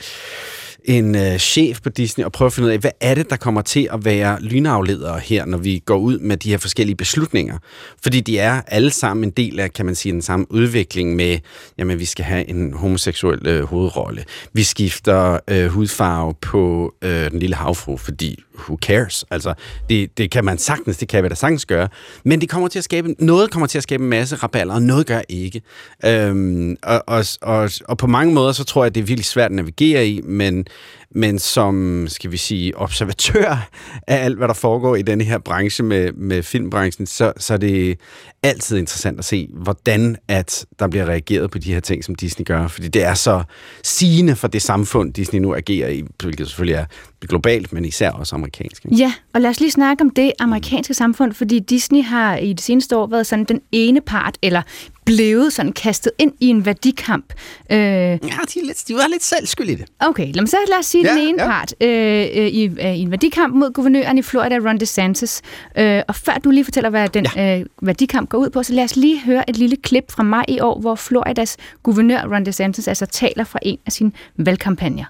en 0.87 1.15
øh, 1.15 1.37
chef 1.37 1.81
på 1.81 1.89
Disney 1.89 2.25
og 2.25 2.31
prøve 2.31 2.45
at 2.47 2.53
finde 2.53 2.67
ud 2.67 2.73
af, 2.73 2.79
hvad 2.79 2.91
er 3.01 3.15
det, 3.15 3.29
der 3.29 3.35
kommer 3.35 3.61
til 3.61 3.89
at 3.93 4.05
være 4.05 4.41
lynafledere 4.41 5.19
her, 5.19 5.45
når 5.45 5.57
vi 5.57 5.81
går 5.85 5.97
ud 5.97 6.19
med 6.19 6.37
de 6.37 6.49
her 6.49 6.57
forskellige 6.57 6.95
beslutninger. 6.95 7.57
Fordi 8.03 8.19
de 8.19 8.39
er 8.39 8.61
alle 8.67 8.91
sammen 8.91 9.23
en 9.23 9.31
del 9.31 9.59
af, 9.59 9.73
kan 9.73 9.85
man 9.85 9.95
sige, 9.95 10.13
den 10.13 10.21
samme 10.21 10.45
udvikling 10.49 11.15
med, 11.15 11.39
jamen 11.77 11.99
vi 11.99 12.05
skal 12.05 12.25
have 12.25 12.49
en 12.49 12.73
homoseksuel 12.73 13.47
øh, 13.47 13.63
hovedrolle. 13.63 14.23
Vi 14.53 14.63
skifter 14.63 15.39
øh, 15.47 15.67
hudfarve 15.67 16.33
på 16.41 16.93
øh, 17.01 17.31
den 17.31 17.39
lille 17.39 17.55
havfru, 17.55 17.97
fordi 17.97 18.43
who 18.59 18.77
cares? 18.81 19.25
Altså, 19.31 19.53
det, 19.89 20.17
det 20.17 20.31
kan 20.31 20.45
man 20.45 20.57
sagtens, 20.57 20.97
det 20.97 21.07
kan 21.07 21.23
vi 21.23 21.29
da 21.29 21.35
sagtens 21.35 21.65
gøre. 21.65 21.87
Men 22.23 22.41
det 22.41 22.49
kommer 22.49 22.67
til 22.67 22.79
at 22.79 22.83
skabe, 22.83 23.15
noget 23.19 23.51
kommer 23.51 23.67
til 23.67 23.77
at 23.77 23.83
skabe 23.83 24.03
en 24.03 24.09
masse 24.09 24.35
raballer, 24.35 24.73
og 24.73 24.81
noget 24.81 25.07
gør 25.07 25.21
ikke. 25.29 25.61
Øhm, 26.05 26.77
og, 26.83 27.03
og, 27.07 27.25
og, 27.41 27.69
og 27.87 27.97
på 27.97 28.07
mange 28.07 28.33
måder, 28.33 28.51
så 28.51 28.63
tror 28.63 28.83
jeg, 28.83 28.95
det 28.95 29.01
er 29.01 29.05
virkelig 29.05 29.25
svært 29.25 29.51
at 29.51 29.55
navigere 29.55 30.07
i, 30.07 30.21
men, 30.21 30.67
men 31.11 31.39
som, 31.39 32.05
skal 32.09 32.31
vi 32.31 32.37
sige, 32.37 32.77
observatør 32.77 33.69
af 34.07 34.23
alt, 34.25 34.37
hvad 34.37 34.47
der 34.47 34.53
foregår 34.53 34.95
i 34.95 35.01
denne 35.01 35.23
her 35.23 35.37
branche 35.37 35.83
med, 35.83 36.11
med 36.13 36.43
filmbranchen, 36.43 37.05
så, 37.05 37.33
så 37.37 37.53
er 37.53 37.57
det 37.57 37.99
altid 38.43 38.77
interessant 38.77 39.19
at 39.19 39.25
se, 39.25 39.49
hvordan 39.53 40.17
at 40.27 40.65
der 40.79 40.87
bliver 40.87 41.05
reageret 41.05 41.51
på 41.51 41.57
de 41.57 41.73
her 41.73 41.79
ting, 41.79 42.03
som 42.03 42.15
Disney 42.15 42.45
gør. 42.45 42.67
Fordi 42.67 42.87
det 42.87 43.03
er 43.03 43.13
så 43.13 43.43
sigende 43.83 44.35
for 44.35 44.47
det 44.47 44.61
samfund, 44.61 45.13
Disney 45.13 45.39
nu 45.39 45.55
agerer 45.55 45.89
i, 45.89 46.03
hvilket 46.21 46.47
selvfølgelig 46.47 46.75
er 46.75 46.85
globalt, 47.27 47.73
men 47.73 47.85
især 47.85 48.11
også 48.11 48.35
amerikansk. 48.35 48.85
Ja, 48.97 49.13
og 49.33 49.41
lad 49.41 49.49
os 49.49 49.59
lige 49.59 49.71
snakke 49.71 50.01
om 50.01 50.09
det 50.09 50.31
amerikanske 50.39 50.93
samfund, 50.93 51.33
fordi 51.33 51.59
Disney 51.59 52.03
har 52.03 52.37
i 52.37 52.53
det 52.53 52.61
seneste 52.61 52.97
år 52.97 53.07
været 53.07 53.27
sådan 53.27 53.45
den 53.45 53.61
ene 53.71 54.01
part, 54.01 54.37
eller 54.41 54.61
blevet 55.07 55.53
sådan 55.53 55.71
kastet 55.71 56.11
ind 56.17 56.33
i 56.39 56.47
en 56.47 56.65
værdikamp. 56.65 57.33
Øh, 57.71 57.77
Ja, 57.77 58.15
de, 58.17 58.19
er 58.29 58.65
lidt, 58.65 58.83
de 58.87 58.93
var 58.93 59.07
lidt 59.07 59.23
selv 59.23 59.47
skyld 59.47 59.69
i 59.69 59.75
det. 59.75 59.85
Okay, 59.99 60.33
lad, 60.33 60.41
mig 60.41 60.49
så 60.49 60.57
lad 60.67 60.79
os 60.79 60.85
sige 60.85 61.07
ja, 61.07 61.11
den 61.11 61.27
ene 61.27 61.43
ja. 61.43 61.45
ja. 61.45 61.51
part 61.51 61.73
øh, 61.81 62.43
øh, 62.43 62.47
i, 62.47 62.65
øh, 62.65 62.95
i 62.95 62.99
en 63.01 63.11
værdikamp 63.11 63.55
mod 63.55 63.73
guvernøren 63.73 64.17
i 64.17 64.21
Florida, 64.21 64.55
Ron 64.55 64.77
DeSantis. 64.79 65.41
Øh, 65.77 66.01
og 66.07 66.15
før 66.15 66.33
du 66.43 66.49
lige 66.49 66.63
fortæller, 66.63 66.89
hvad 66.89 67.09
den 67.09 67.25
ja. 67.35 67.59
øh, 67.59 67.65
værdikamp 67.81 68.29
går 68.29 68.37
ud 68.37 68.49
på, 68.49 68.63
så 68.63 68.73
lad 68.73 68.83
os 68.83 68.95
lige 68.95 69.21
høre 69.21 69.49
et 69.49 69.57
lille 69.57 69.75
klip 69.77 70.11
fra 70.11 70.23
maj 70.23 70.45
i 70.47 70.59
år, 70.59 70.79
hvor 70.79 70.95
Floridas 70.95 71.57
guvernør 71.83 72.21
Ron 72.21 72.45
DeSantis 72.45 72.87
altså 72.87 73.05
taler 73.05 73.43
fra 73.43 73.59
en 73.61 73.77
af 73.85 73.91
sine 73.91 74.11
valgkampagner. 74.37 75.05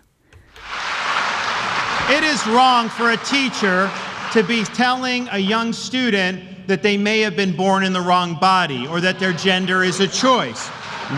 It 2.17 2.23
is 2.33 2.47
wrong 2.47 2.89
for 2.91 3.05
a 3.05 3.15
teacher 3.15 4.06
to 4.33 4.43
be 4.43 4.63
telling 4.63 5.27
a 5.31 5.37
young 5.37 5.73
student 5.73 6.67
that 6.67 6.83
they 6.83 6.97
may 6.97 7.21
have 7.21 7.35
been 7.35 7.55
born 7.55 7.83
in 7.83 7.93
the 7.93 8.01
wrong 8.01 8.35
body 8.35 8.85
or 8.87 8.99
that 8.99 9.19
their 9.19 9.33
gender 9.33 9.83
is 9.83 9.99
a 9.99 10.07
choice. 10.07 10.69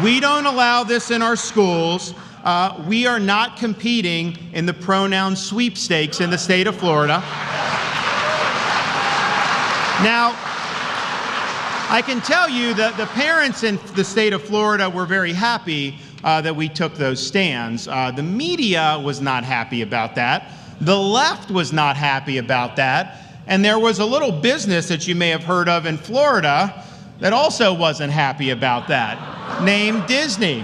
We 0.04 0.20
don't 0.20 0.46
allow 0.46 0.84
this 0.84 1.10
in 1.10 1.22
our 1.22 1.36
schools. 1.36 2.14
Uh, 2.44 2.84
we 2.88 3.08
are 3.08 3.20
not 3.20 3.58
competing 3.58 4.38
in 4.54 4.66
the 4.66 4.74
pronoun 4.74 5.36
sweepstakes 5.36 6.22
in 6.22 6.30
the 6.30 6.38
state 6.38 6.68
of 6.68 6.76
Florida. 6.76 7.24
Now, 10.02 10.34
I 11.92 12.04
can 12.06 12.22
tell 12.22 12.48
you 12.48 12.76
that 12.76 12.96
the 12.98 13.08
parents 13.08 13.64
in 13.64 13.80
the 13.96 14.04
state 14.04 14.32
of 14.32 14.44
Florida 14.44 14.88
were 14.90 15.08
very 15.08 15.34
happy 15.34 15.98
uh, 16.24 16.40
that 16.42 16.56
we 16.56 16.70
took 16.70 16.94
those 16.94 17.26
stands. 17.26 17.88
Uh, 17.88 18.12
the 18.12 18.24
media 18.24 19.02
was 19.04 19.20
not 19.20 19.44
happy 19.44 19.82
about 19.82 20.16
that. 20.16 20.52
The 20.82 20.98
left 20.98 21.52
was 21.52 21.74
not 21.74 21.98
happy 21.98 22.38
about 22.38 22.76
that. 22.78 23.22
And 23.48 23.66
there 23.66 23.80
was 23.80 24.00
a 24.00 24.06
little 24.06 24.32
business 24.32 24.88
that 24.90 25.08
you 25.08 25.16
may 25.16 25.30
have 25.30 25.44
heard 25.44 25.68
of 25.68 25.86
in 25.86 25.98
Florida 25.98 26.86
that 27.20 27.34
also 27.34 27.74
wasn't 27.74 28.14
happy 28.14 28.52
about 28.52 28.88
that, 28.88 29.64
named 29.64 30.08
Disney. 30.08 30.64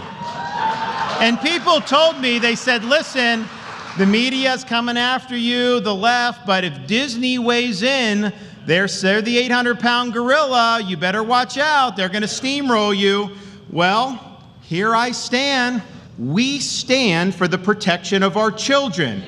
And 1.20 1.40
people 1.42 1.82
told 1.82 2.20
me, 2.22 2.40
they 2.40 2.56
said, 2.56 2.84
listen, 2.84 3.46
the 3.98 4.06
media's 4.06 4.64
coming 4.64 4.98
after 4.98 5.36
you, 5.36 5.80
the 5.80 5.96
left, 5.96 6.46
but 6.46 6.64
if 6.64 6.88
Disney 6.88 7.40
weighs 7.40 7.82
in, 7.82 8.34
they're, 8.66 8.88
they're 8.88 9.22
the 9.22 9.38
800 9.38 9.80
pound 9.80 10.14
gorilla. 10.14 10.82
You 10.86 10.98
better 10.98 11.24
watch 11.24 11.58
out. 11.58 11.96
They're 11.96 12.10
to 12.22 12.28
steamroll 12.28 12.96
you. 12.96 13.32
Well, 13.70 14.42
here 14.62 14.96
I 14.96 15.12
stand. 15.12 15.82
We 16.18 16.60
stand 16.60 17.36
for 17.36 17.48
the 17.48 17.58
protection 17.58 18.24
of 18.24 18.38
our 18.38 18.52
children. 18.52 19.22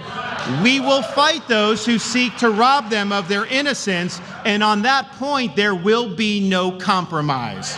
We 0.64 0.80
will 0.80 1.02
fight 1.02 1.48
those 1.50 1.86
who 1.86 2.00
seek 2.00 2.38
to 2.38 2.50
rob 2.50 2.90
them 2.90 3.12
of 3.12 3.28
their 3.28 3.46
innocence, 3.46 4.22
and 4.46 4.64
on 4.64 4.84
that 4.84 5.12
point, 5.14 5.58
there 5.58 5.76
will 5.76 6.16
be 6.16 6.40
no 6.48 6.72
compromise. 6.72 7.76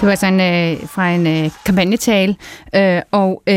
Det 0.00 0.08
var 0.08 0.24
en, 0.24 0.40
øh, 0.40 0.88
fra 0.88 1.10
en 1.10 1.26
øh, 1.26 1.50
kampagnetale, 1.64 2.36
øh, 2.74 3.02
og 3.10 3.42
øh, 3.46 3.54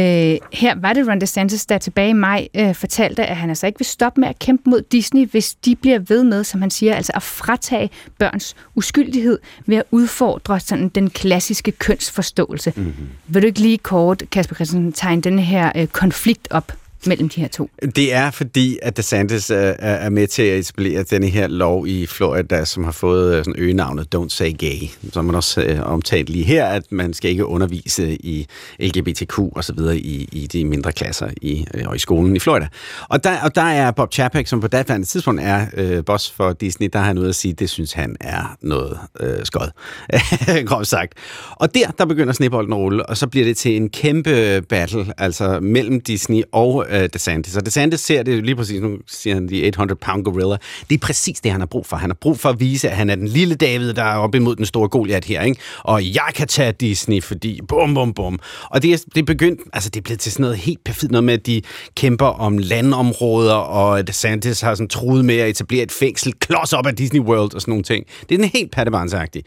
her 0.53 0.75
var 0.81 0.93
det 0.93 1.07
Ron 1.07 1.21
DeSantis, 1.21 1.65
der 1.65 1.77
tilbage 1.77 2.09
i 2.09 2.13
maj 2.13 2.47
øh, 2.55 2.75
fortalte, 2.75 3.25
at 3.25 3.35
han 3.35 3.49
altså 3.49 3.67
ikke 3.67 3.79
vil 3.79 3.85
stoppe 3.85 4.21
med 4.21 4.29
at 4.29 4.39
kæmpe 4.39 4.69
mod 4.69 4.81
Disney, 4.81 5.27
hvis 5.27 5.55
de 5.55 5.75
bliver 5.75 5.99
ved 5.99 6.23
med, 6.23 6.43
som 6.43 6.61
han 6.61 6.69
siger, 6.69 6.95
altså 6.95 7.11
at 7.15 7.23
fratage 7.23 7.89
børns 8.19 8.55
uskyldighed 8.75 9.39
ved 9.65 9.77
at 9.77 9.83
udfordre 9.91 10.59
sådan 10.59 10.89
den 10.89 11.09
klassiske 11.09 11.71
kønsforståelse. 11.71 12.73
Mm-hmm. 12.75 13.09
Vil 13.27 13.41
du 13.41 13.47
ikke 13.47 13.59
lige 13.59 13.77
kort, 13.77 14.23
Kasper 14.31 14.55
Christensen, 14.55 14.93
tegne 14.93 15.21
den 15.21 15.39
her 15.39 15.71
øh, 15.75 15.87
konflikt 15.87 16.47
op? 16.51 16.71
Mellem 17.07 17.29
de 17.29 17.41
her 17.41 17.47
to? 17.47 17.69
Det 17.95 18.13
er 18.13 18.31
fordi, 18.31 18.79
at 18.81 18.97
DeSantis 18.97 19.49
er 19.49 20.09
med 20.09 20.27
til 20.27 20.43
at 20.43 20.59
etablere 20.59 21.03
denne 21.03 21.27
her 21.27 21.47
lov 21.47 21.87
i 21.87 22.05
Florida, 22.05 22.65
som 22.65 22.83
har 22.83 22.91
fået 22.91 23.37
øh, 23.37 23.37
sådan 23.37 23.53
øgenavnet 23.57 24.15
Don't 24.15 24.29
Say 24.29 24.57
Gay, 24.57 24.89
som 25.13 25.25
man 25.25 25.35
også 25.35 25.61
øh, 25.61 25.79
omtalt 25.83 26.29
lige 26.29 26.45
her, 26.45 26.65
at 26.65 26.91
man 26.91 27.13
skal 27.13 27.31
ikke 27.31 27.45
undervise 27.45 28.15
i 28.15 28.47
LGBTQ 28.79 29.39
og 29.39 29.63
så 29.63 29.73
videre 29.73 29.97
i, 29.97 30.29
i 30.31 30.47
de 30.47 30.65
mindre 30.65 30.91
klasser 30.91 31.29
i, 31.41 31.65
øh, 31.73 31.83
og 31.85 31.95
i 31.95 31.99
skolen 31.99 32.35
i 32.35 32.39
Florida. 32.39 32.67
Og 33.09 33.23
der, 33.23 33.41
og 33.41 33.55
der 33.55 33.61
er 33.61 33.91
Bob 33.91 34.13
Chapek, 34.13 34.47
som 34.47 34.61
på 34.61 34.67
det 34.67 35.07
tidspunkt 35.07 35.41
er 35.43 35.65
øh, 35.73 36.05
boss 36.05 36.31
for 36.31 36.53
Disney, 36.53 36.89
der 36.93 36.99
har 36.99 37.05
han 37.05 37.17
ude 37.17 37.29
at 37.29 37.35
sige, 37.35 37.53
det 37.53 37.69
synes 37.69 37.93
han 37.93 38.15
er 38.21 38.57
noget 38.61 38.99
øh, 39.19 39.45
skod, 39.45 39.71
groft 40.67 40.87
sagt. 40.87 41.13
Og 41.51 41.75
der, 41.75 41.87
der 41.97 42.05
begynder 42.05 42.33
snebolden 42.33 42.73
at 42.73 42.77
rulle, 42.77 43.05
og 43.05 43.17
så 43.17 43.27
bliver 43.27 43.45
det 43.45 43.57
til 43.57 43.75
en 43.75 43.89
kæmpe 43.89 44.61
battle, 44.69 45.13
altså 45.17 45.59
mellem 45.59 46.01
Disney 46.01 46.41
og 46.51 46.85
uh, 46.93 47.05
DeSantis. 47.13 47.57
Og 47.57 47.65
DeSantis 47.65 47.99
ser 47.99 48.23
det 48.23 48.45
lige 48.45 48.55
præcis, 48.55 48.81
nu 48.81 48.97
siger 49.07 49.33
han, 49.33 49.49
de 49.49 49.71
800-pound 49.77 50.23
gorilla. 50.23 50.57
Det 50.89 50.95
er 50.95 50.99
præcis 50.99 51.41
det, 51.41 51.51
han 51.51 51.61
har 51.61 51.65
brug 51.65 51.85
for. 51.85 51.97
Han 51.97 52.09
har 52.09 52.17
brug 52.21 52.39
for 52.39 52.49
at 52.49 52.59
vise, 52.59 52.89
at 52.89 52.97
han 52.97 53.09
er 53.09 53.15
den 53.15 53.27
lille 53.27 53.55
David, 53.55 53.93
der 53.93 54.03
er 54.03 54.17
op 54.17 54.35
imod 54.35 54.55
den 54.55 54.65
store 54.65 54.89
Goliath 54.89 55.27
her, 55.27 55.41
ikke? 55.41 55.61
Og 55.83 56.03
jeg 56.03 56.29
kan 56.35 56.47
tage 56.47 56.71
Disney, 56.71 57.23
fordi 57.23 57.59
bum, 57.67 57.93
bum, 57.93 58.13
bum. 58.13 58.39
Og 58.69 58.81
det 58.81 58.93
er, 58.93 58.97
det 59.15 59.21
er 59.21 59.25
begyndt, 59.25 59.61
altså 59.73 59.89
det 59.89 59.99
er 59.99 60.03
blevet 60.03 60.19
til 60.19 60.31
sådan 60.31 60.41
noget 60.41 60.57
helt 60.57 60.83
perfidt, 60.83 61.11
noget 61.11 61.23
med, 61.23 61.33
at 61.33 61.45
de 61.45 61.61
kæmper 61.95 62.25
om 62.25 62.57
landområder, 62.57 63.53
og 63.53 64.07
DeSantis 64.07 64.61
har 64.61 64.75
sådan 64.75 64.87
truet 64.87 65.25
med 65.25 65.37
at 65.37 65.49
etablere 65.49 65.83
et 65.83 65.91
fængsel 65.91 66.33
klods 66.33 66.73
op 66.73 66.87
af 66.87 66.95
Disney 66.95 67.19
World 67.19 67.55
og 67.55 67.61
sådan 67.61 67.71
nogle 67.71 67.83
ting. 67.83 68.05
Det 68.29 68.35
er 68.35 68.39
den 68.39 68.49
helt 68.53 68.71
pattebarnsagtig. 68.71 69.43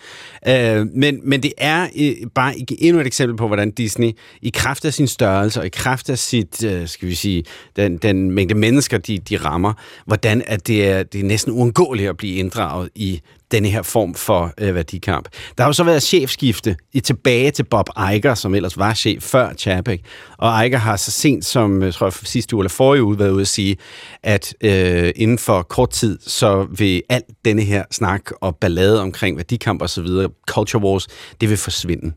Øh, 0.48 0.86
men, 0.94 1.20
men 1.24 1.42
det 1.42 1.52
er 1.58 1.88
øh, 1.98 2.14
bare 2.34 2.54
endnu 2.78 3.00
et 3.00 3.06
eksempel 3.06 3.36
på, 3.36 3.46
hvordan 3.46 3.70
Disney 3.70 4.10
i 4.42 4.50
kraft 4.54 4.84
af 4.84 4.94
sin 4.94 5.08
størrelse 5.08 5.60
og 5.60 5.66
i 5.66 5.68
kraft 5.68 6.10
af 6.10 6.18
sit, 6.18 6.64
øh, 6.64 6.88
skal 6.88 7.08
vi 7.08 7.14
sige, 7.14 7.35
den, 7.76 7.96
den 7.96 8.30
mængde 8.30 8.54
mennesker, 8.54 8.98
de, 8.98 9.18
de 9.18 9.36
rammer, 9.36 9.72
hvordan 10.06 10.42
at 10.46 10.66
det, 10.66 10.88
er, 10.88 11.02
det 11.02 11.20
er 11.20 11.24
næsten 11.24 11.52
uundgåeligt 11.52 12.08
at 12.08 12.16
blive 12.16 12.36
inddraget 12.36 12.88
i 12.94 13.20
denne 13.50 13.68
her 13.68 13.82
form 13.82 14.14
for 14.14 14.52
øh, 14.60 14.74
værdikamp. 14.74 15.28
Der 15.58 15.64
har 15.64 15.68
jo 15.68 15.72
så 15.72 15.84
været 15.84 16.02
chefskifte 16.02 16.76
i 16.92 17.00
tilbage 17.00 17.50
til 17.50 17.62
Bob 17.62 17.88
Iger, 18.14 18.34
som 18.34 18.54
ellers 18.54 18.78
var 18.78 18.94
chef 18.94 19.22
før 19.22 19.52
Chapek. 19.52 20.04
Og 20.38 20.66
Iger 20.66 20.78
har 20.78 20.96
så 20.96 21.10
sent 21.10 21.44
som, 21.44 21.82
øh, 21.82 21.86
jeg 21.86 21.94
tror 21.94 22.10
sidste 22.10 22.56
uge 22.56 22.62
eller 22.62 22.70
forrige 22.70 23.02
uge, 23.02 23.18
været 23.18 23.30
ude 23.30 23.40
at 23.40 23.48
sige, 23.48 23.76
at 24.22 24.54
øh, 24.60 25.12
inden 25.16 25.38
for 25.38 25.62
kort 25.62 25.90
tid, 25.90 26.18
så 26.26 26.66
vil 26.70 27.02
alt 27.08 27.24
denne 27.44 27.62
her 27.62 27.84
snak 27.90 28.30
og 28.40 28.56
ballade 28.56 29.02
omkring 29.02 29.36
værdikamp 29.36 29.82
og 29.82 29.90
så 29.90 30.02
videre, 30.02 30.28
culture 30.48 30.82
wars, 30.82 31.06
det 31.40 31.50
vil 31.50 31.56
forsvinde. 31.56 32.12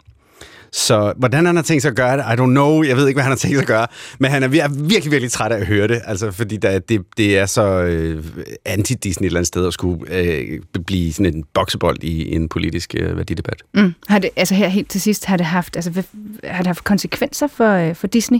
Så 0.71 1.13
hvordan 1.17 1.45
han 1.45 1.55
har 1.55 1.63
tænkt 1.63 1.81
sig 1.81 1.89
at 1.89 1.95
gøre 1.95 2.17
det, 2.17 2.23
I 2.23 2.41
don't 2.41 2.45
know. 2.45 2.83
Jeg 2.83 2.97
ved 2.97 3.07
ikke, 3.07 3.15
hvad 3.15 3.23
han 3.23 3.31
har 3.31 3.37
tænkt 3.37 3.55
sig 3.55 3.61
at 3.61 3.67
gøre. 3.67 3.87
Men 4.19 4.31
han 4.31 4.43
er 4.43 4.47
virkelig, 4.47 5.11
virkelig 5.11 5.31
træt 5.31 5.51
af 5.51 5.57
at 5.57 5.65
høre 5.65 5.87
det. 5.87 6.01
Altså, 6.05 6.31
fordi 6.31 6.57
der, 6.57 6.79
det, 6.79 7.01
det 7.17 7.37
er 7.37 7.45
så 7.45 7.63
øh, 7.63 8.23
anti-Disney 8.69 9.05
et 9.05 9.25
eller 9.25 9.39
andet 9.39 9.47
sted 9.47 9.67
at 9.67 9.73
skulle 9.73 10.13
øh, 10.15 10.59
blive 10.85 11.13
sådan 11.13 11.35
en 11.35 11.43
boksebold 11.53 12.03
i 12.03 12.35
en 12.35 12.49
politisk 12.49 12.95
øh, 12.97 13.17
værdidebat. 13.17 13.63
Mm. 13.73 13.93
Har 14.07 14.19
det, 14.19 14.29
altså 14.35 14.55
her 14.55 14.67
helt 14.67 14.89
til 14.89 15.01
sidst, 15.01 15.25
har 15.25 15.37
det 15.37 15.45
haft, 15.45 15.75
altså, 15.75 16.03
har 16.43 16.57
det 16.57 16.67
haft 16.67 16.83
konsekvenser 16.83 17.47
for, 17.47 17.73
øh, 17.73 17.95
for 17.95 18.07
Disney? 18.07 18.39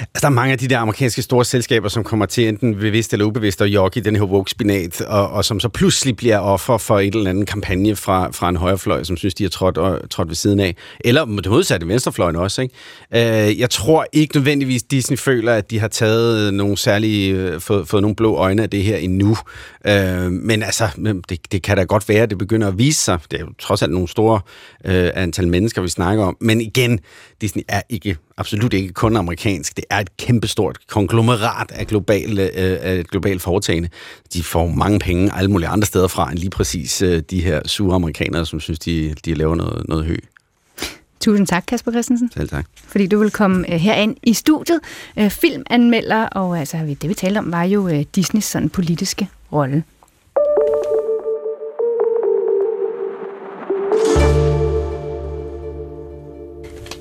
Altså, 0.00 0.20
der 0.20 0.26
er 0.26 0.30
mange 0.30 0.52
af 0.52 0.58
de 0.58 0.68
der 0.68 0.78
amerikanske 0.78 1.22
store 1.22 1.44
selskaber, 1.44 1.88
som 1.88 2.04
kommer 2.04 2.26
til 2.26 2.48
enten 2.48 2.74
bevidst 2.74 3.12
eller 3.12 3.26
ubevidst 3.26 3.62
at 3.62 3.68
jogge 3.68 4.00
i 4.00 4.02
den 4.02 4.16
her 4.16 4.22
woke-spinat, 4.22 5.00
og, 5.00 5.30
og 5.30 5.44
som 5.44 5.60
så 5.60 5.68
pludselig 5.68 6.16
bliver 6.16 6.38
offer 6.38 6.78
for 6.78 7.00
et 7.00 7.14
eller 7.14 7.30
andet 7.30 7.48
kampagne 7.48 7.96
fra, 7.96 8.30
fra 8.30 8.48
en 8.48 8.56
højrefløj, 8.56 9.04
som 9.04 9.16
synes, 9.16 9.34
de 9.34 9.44
har 9.44 9.50
trådt, 9.50 9.78
og, 9.78 10.10
trådt 10.10 10.28
ved 10.28 10.34
siden 10.34 10.60
af. 10.60 10.76
Eller 11.00 11.24
det 11.24 11.46
modsatte 11.64 11.88
venstrefløjen 11.88 12.36
også. 12.36 12.62
Ikke? 12.62 13.48
Øh, 13.48 13.60
jeg 13.60 13.70
tror 13.70 14.06
ikke 14.12 14.36
nødvendigvis, 14.36 14.82
Disney 14.82 15.18
føler, 15.18 15.54
at 15.54 15.70
de 15.70 15.78
har 15.78 15.88
taget 15.88 16.54
nogle 16.54 16.76
særlige, 16.76 17.34
øh, 17.34 17.60
fået, 17.60 17.88
fået 17.88 18.02
nogle 18.02 18.16
blå 18.16 18.34
øjne 18.34 18.62
af 18.62 18.70
det 18.70 18.82
her 18.82 18.96
endnu. 18.96 19.36
Øh, 19.86 20.30
men 20.32 20.62
altså, 20.62 20.88
det, 21.28 21.52
det 21.52 21.62
kan 21.62 21.76
da 21.76 21.82
godt 21.82 22.08
være, 22.08 22.22
at 22.22 22.30
det 22.30 22.38
begynder 22.38 22.68
at 22.68 22.78
vise 22.78 23.00
sig. 23.00 23.18
Det 23.30 23.40
er 23.40 23.44
jo 23.44 23.52
trods 23.58 23.82
alt 23.82 23.92
nogle 23.92 24.08
store 24.08 24.40
øh, 24.84 25.10
antal 25.14 25.48
mennesker, 25.48 25.82
vi 25.82 25.88
snakker 25.88 26.24
om. 26.24 26.36
Men 26.40 26.60
igen, 26.60 27.00
Disney 27.40 27.62
er 27.68 27.82
ikke 27.88 28.16
absolut 28.36 28.74
ikke 28.74 28.92
kun 28.92 29.16
amerikansk. 29.16 29.76
Det 29.76 29.84
er 29.90 29.98
et 29.98 30.16
kæmpestort 30.16 30.78
konglomerat 30.88 31.72
af 31.74 31.86
globale, 31.86 32.50
øh, 32.58 33.04
globalt 33.10 33.42
foretagende. 33.42 33.88
De 34.34 34.42
får 34.42 34.66
mange 34.66 34.98
penge 34.98 35.30
alle 35.34 35.50
mulige 35.50 35.68
andre 35.68 35.86
steder 35.86 36.08
fra, 36.08 36.30
end 36.30 36.38
lige 36.38 36.50
præcis 36.50 37.02
øh, 37.02 37.22
de 37.30 37.40
her 37.40 37.60
sure 37.66 37.94
amerikanere, 37.94 38.46
som 38.46 38.60
synes, 38.60 38.78
de, 38.78 39.14
de 39.24 39.34
laver 39.34 39.54
noget, 39.54 39.88
noget 39.88 40.06
højt. 40.06 40.33
Tusind 41.24 41.46
tak, 41.46 41.64
Kasper 41.66 41.92
Christensen. 41.92 42.30
Selv 42.30 42.48
tak. 42.48 42.66
Fordi 42.74 43.06
du 43.06 43.18
vil 43.18 43.30
komme 43.30 43.64
uh, 43.68 43.74
herind 43.74 44.16
i 44.22 44.32
studiet. 44.32 44.80
Uh, 45.16 45.30
filmanmelder, 45.30 46.26
og 46.26 46.58
altså, 46.58 46.96
det 47.02 47.08
vi 47.08 47.14
talte 47.14 47.38
om, 47.38 47.52
var 47.52 47.62
jo 47.62 47.80
uh, 47.80 48.00
Disneys 48.14 48.44
sådan 48.44 48.68
politiske 48.68 49.28
rolle. 49.52 49.84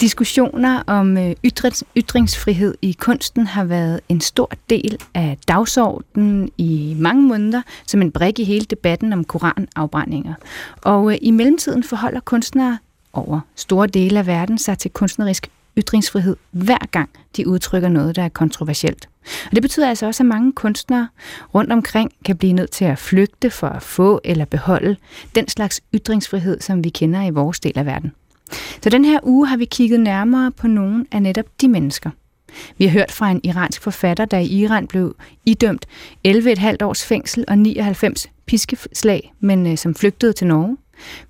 Diskussioner 0.02 0.84
om 0.88 1.18
ytrings, 1.46 1.84
ytringsfrihed 1.98 2.76
i 2.82 2.92
kunsten 3.00 3.48
har 3.48 3.64
været 3.64 4.00
en 4.10 4.22
stor 4.22 4.52
del 4.70 4.98
af 5.14 5.38
dagsordenen 5.48 6.50
i 6.58 6.96
mange 7.00 7.24
måneder, 7.24 7.62
som 7.88 8.02
en 8.02 8.12
brik 8.12 8.40
i 8.40 8.44
hele 8.44 8.66
debatten 8.66 9.14
om 9.14 9.24
koranafbrændinger. 9.24 10.34
Og 10.82 11.18
i 11.22 11.32
mellemtiden 11.32 11.84
forholder 11.84 12.20
kunstnere 12.20 12.78
over 13.14 13.40
store 13.56 13.88
dele 13.88 14.20
af 14.20 14.28
verden 14.28 14.58
sig 14.58 14.78
til 14.78 14.92
kunstnerisk 14.92 15.50
ytringsfrihed, 15.78 16.36
hver 16.52 16.86
gang 16.92 17.10
de 17.38 17.48
udtrykker 17.48 17.90
noget, 17.90 18.16
der 18.16 18.24
er 18.24 18.30
kontroversielt. 18.30 19.10
Og 19.46 19.52
det 19.52 19.62
betyder 19.62 19.90
altså 19.90 20.06
også, 20.06 20.24
at 20.24 20.28
mange 20.28 20.52
kunstnere 20.52 21.08
rundt 21.56 21.72
omkring 21.72 22.12
kan 22.26 22.38
blive 22.38 22.54
nødt 22.54 22.72
til 22.72 22.86
at 22.86 23.00
flygte 23.00 23.50
for 23.50 23.68
at 23.68 23.82
få 23.84 24.22
eller 24.24 24.46
beholde 24.46 24.96
den 25.36 25.48
slags 25.48 25.82
ytringsfrihed, 25.94 26.62
som 26.62 26.84
vi 26.84 26.90
kender 26.90 27.24
i 27.24 27.30
vores 27.30 27.60
del 27.60 27.80
af 27.80 27.86
verden. 27.86 28.12
Så 28.82 28.90
den 28.90 29.06
her 29.06 29.20
uge 29.24 29.48
har 29.48 29.58
vi 29.58 29.66
kigget 29.66 30.00
nærmere 30.00 30.52
på 30.52 30.68
nogle 30.68 31.06
af 31.12 31.22
netop 31.22 31.46
de 31.62 31.68
mennesker. 31.68 32.10
Vi 32.78 32.86
har 32.86 32.92
hørt 32.92 33.12
fra 33.12 33.32
en 33.32 33.42
iransk 33.44 33.82
forfatter, 33.82 34.26
der 34.26 34.38
i 34.38 34.48
Iran 34.48 34.88
blev 34.88 35.16
idømt 35.46 35.86
11,5 36.28 36.76
års 36.82 37.06
fængsel 37.06 37.46
og 37.48 37.58
99 37.58 38.30
piskeslag, 38.46 39.34
men 39.40 39.68
øh, 39.68 39.78
som 39.78 39.96
flygtede 39.96 40.34
til 40.34 40.48
Norge. 40.48 40.78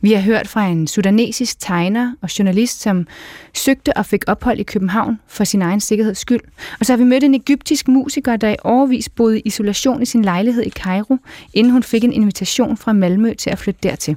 Vi 0.01 0.11
har 0.13 0.21
hørt 0.21 0.47
fra 0.47 0.67
en 0.67 0.87
sudanesisk 0.87 1.59
tegner 1.59 2.13
og 2.21 2.39
journalist, 2.39 2.81
som 2.81 3.07
søgte 3.53 3.97
og 3.97 4.05
fik 4.05 4.23
ophold 4.27 4.59
i 4.59 4.63
København 4.63 5.19
for 5.27 5.43
sin 5.43 5.61
egen 5.61 5.79
sikkerheds 5.79 6.17
skyld. 6.17 6.41
Og 6.79 6.85
så 6.85 6.93
har 6.93 6.97
vi 6.97 7.03
mødt 7.03 7.23
en 7.23 7.35
egyptisk 7.35 7.87
musiker, 7.87 8.35
der 8.35 8.49
i 8.49 8.55
overvis 8.63 9.09
boede 9.09 9.39
i 9.39 9.41
isolation 9.45 10.01
i 10.01 10.05
sin 10.05 10.21
lejlighed 10.21 10.63
i 10.63 10.69
Kairo, 10.69 11.17
inden 11.53 11.73
hun 11.73 11.83
fik 11.83 12.03
en 12.03 12.13
invitation 12.13 12.77
fra 12.77 12.93
Malmø 12.93 13.33
til 13.33 13.49
at 13.49 13.59
flytte 13.59 13.79
dertil. 13.83 14.15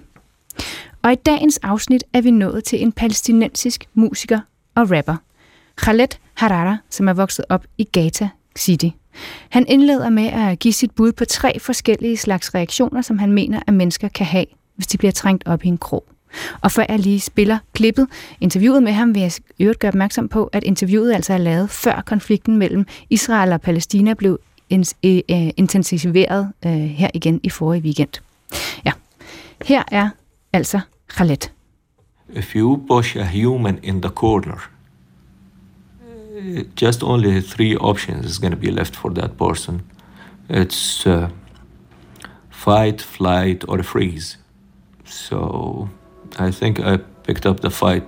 Og 1.02 1.12
i 1.12 1.14
dagens 1.14 1.58
afsnit 1.62 2.04
er 2.12 2.20
vi 2.20 2.30
nået 2.30 2.64
til 2.64 2.82
en 2.82 2.92
palæstinensisk 2.92 3.84
musiker 3.94 4.40
og 4.74 4.90
rapper, 4.90 5.16
Khaled 5.78 6.08
Harara, 6.34 6.76
som 6.90 7.08
er 7.08 7.12
vokset 7.12 7.44
op 7.48 7.64
i 7.78 7.84
Gaza 7.84 8.28
City. 8.58 8.88
Han 9.48 9.66
indleder 9.68 10.08
med 10.08 10.26
at 10.26 10.58
give 10.58 10.72
sit 10.72 10.90
bud 10.90 11.12
på 11.12 11.24
tre 11.24 11.60
forskellige 11.60 12.16
slags 12.16 12.54
reaktioner, 12.54 13.02
som 13.02 13.18
han 13.18 13.32
mener, 13.32 13.60
at 13.66 13.74
mennesker 13.74 14.08
kan 14.08 14.26
have 14.26 14.46
hvis 14.76 14.86
de 14.86 14.98
bliver 14.98 15.12
trængt 15.12 15.46
op 15.46 15.64
i 15.64 15.68
en 15.68 15.78
krog. 15.78 16.04
Og 16.60 16.72
før 16.72 16.84
jeg 16.88 16.98
lige 16.98 17.20
spiller 17.20 17.58
klippet, 17.72 18.06
interviewet 18.40 18.82
med 18.82 18.92
ham, 18.92 19.14
vil 19.14 19.20
jeg 19.20 19.32
øvrigt 19.60 19.78
gøre 19.78 19.88
opmærksom 19.88 20.28
på, 20.28 20.44
at 20.44 20.64
interviewet 20.64 21.12
altså 21.12 21.32
er 21.32 21.38
lavet 21.38 21.70
før 21.70 22.02
konflikten 22.06 22.56
mellem 22.56 22.86
Israel 23.10 23.52
og 23.52 23.60
Palæstina 23.60 24.14
blev 24.14 24.38
øh, 24.70 24.84
øh, 25.04 25.50
intensiveret 25.56 26.52
øh, 26.66 26.72
her 26.72 27.10
igen 27.14 27.40
i 27.42 27.48
forrige 27.48 27.82
weekend. 27.82 28.22
Ja, 28.84 28.92
her 29.64 29.82
er 29.92 30.08
altså 30.52 30.80
Khaled. 31.08 31.50
If 32.34 32.56
you 32.56 32.84
push 32.88 33.16
a 33.16 33.24
human 33.42 33.78
in 33.82 34.02
the 34.02 34.10
corner, 34.10 34.70
uh, 36.38 36.82
just 36.82 37.02
only 37.02 37.40
three 37.40 37.76
options 37.76 38.26
is 38.26 38.38
going 38.38 38.54
to 38.54 38.60
be 38.60 38.70
left 38.70 38.96
for 38.96 39.08
that 39.08 39.30
person. 39.38 39.82
It's 40.50 41.06
uh, 41.06 41.28
fight, 42.50 43.02
flight, 43.02 43.64
or 43.68 43.82
freeze. 43.82 44.38
So 45.06 45.88
I 46.38 46.50
think 46.50 46.78
I 46.78 46.96
picked 47.24 47.50
up 47.50 47.60
the 47.60 47.70
fight 47.70 48.04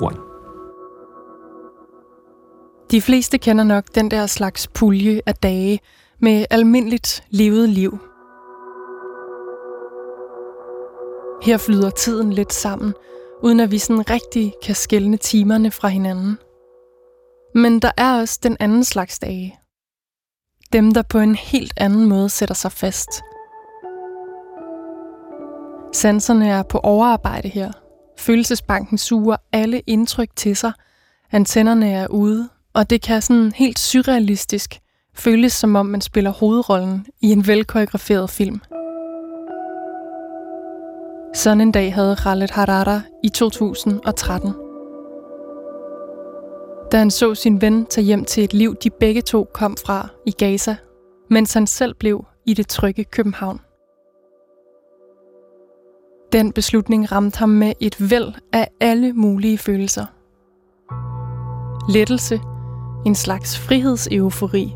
one. 0.00 0.16
De 2.90 3.00
fleste 3.00 3.38
kender 3.38 3.64
nok 3.64 3.84
den 3.94 4.10
der 4.10 4.26
slags 4.26 4.66
pulje 4.66 5.20
af 5.26 5.34
dage 5.34 5.80
med 6.20 6.46
almindeligt 6.50 7.24
levet 7.30 7.68
liv. 7.68 7.98
Her 11.42 11.58
flyder 11.58 11.90
tiden 11.90 12.32
lidt 12.32 12.52
sammen, 12.52 12.94
uden 13.42 13.60
at 13.60 13.70
vi 13.70 13.78
sådan 13.78 14.10
rigtig 14.10 14.54
kan 14.62 14.74
skælne 14.74 15.16
timerne 15.16 15.70
fra 15.70 15.88
hinanden. 15.88 16.38
Men 17.54 17.80
der 17.80 17.90
er 17.96 18.20
også 18.20 18.40
den 18.42 18.56
anden 18.60 18.84
slags 18.84 19.18
dage. 19.18 19.58
Dem, 20.72 20.92
der 20.92 21.02
på 21.02 21.18
en 21.18 21.34
helt 21.34 21.72
anden 21.76 22.08
måde 22.08 22.28
sætter 22.28 22.54
sig 22.54 22.72
fast. 22.72 23.10
Sanserne 25.94 26.48
er 26.48 26.62
på 26.62 26.78
overarbejde 26.78 27.48
her. 27.48 27.72
Følelsesbanken 28.18 28.98
suger 28.98 29.36
alle 29.52 29.80
indtryk 29.86 30.28
til 30.36 30.56
sig. 30.56 30.72
Antennerne 31.32 31.92
er 31.92 32.06
ude, 32.06 32.48
og 32.72 32.90
det 32.90 33.02
kan 33.02 33.22
sådan 33.22 33.52
helt 33.52 33.78
surrealistisk 33.78 34.80
føles 35.14 35.52
som 35.52 35.76
om 35.76 35.86
man 35.86 36.00
spiller 36.00 36.30
hovedrollen 36.30 37.06
i 37.20 37.32
en 37.32 37.46
velkoreograferet 37.46 38.30
film. 38.30 38.60
Sådan 41.34 41.60
en 41.60 41.72
dag 41.72 41.94
havde 41.94 42.16
Khaled 42.16 42.48
Harada 42.50 43.00
i 43.24 43.28
2013 43.28 44.54
da 46.94 46.98
han 46.98 47.10
så 47.10 47.34
sin 47.34 47.60
ven 47.60 47.86
tage 47.86 48.04
hjem 48.04 48.24
til 48.24 48.44
et 48.44 48.54
liv, 48.54 48.76
de 48.76 48.90
begge 48.90 49.22
to 49.22 49.48
kom 49.52 49.76
fra 49.86 50.08
i 50.26 50.30
Gaza, 50.30 50.76
mens 51.30 51.54
han 51.54 51.66
selv 51.66 51.94
blev 51.94 52.24
i 52.46 52.54
det 52.54 52.68
trygge 52.68 53.04
København. 53.04 53.60
Den 56.34 56.52
beslutning 56.52 57.12
ramte 57.12 57.38
ham 57.38 57.48
med 57.48 57.72
et 57.80 58.10
væld 58.10 58.32
af 58.52 58.68
alle 58.80 59.12
mulige 59.12 59.58
følelser. 59.58 60.06
Lettelse, 61.92 62.40
en 63.06 63.14
slags 63.14 63.58
frihedseufori, 63.58 64.74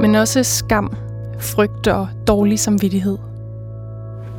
men 0.00 0.14
også 0.14 0.42
skam, 0.42 0.92
frygt 1.38 1.86
og 1.86 2.08
dårlig 2.26 2.58
samvittighed. 2.58 3.18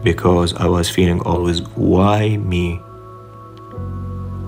Because 0.04 0.56
I 0.66 0.68
was 0.70 0.92
feeling 0.92 1.28
always, 1.28 1.62
why 1.78 2.38
me? 2.38 2.80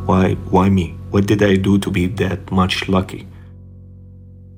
Why, 0.09 0.37
why 0.51 0.69
me? 0.69 0.93
What 1.13 1.29
did 1.29 1.41
I 1.41 1.61
do 1.61 1.77
to 1.77 1.91
be 1.91 2.07
that 2.17 2.39
much 2.51 2.89
lucky? 2.89 3.25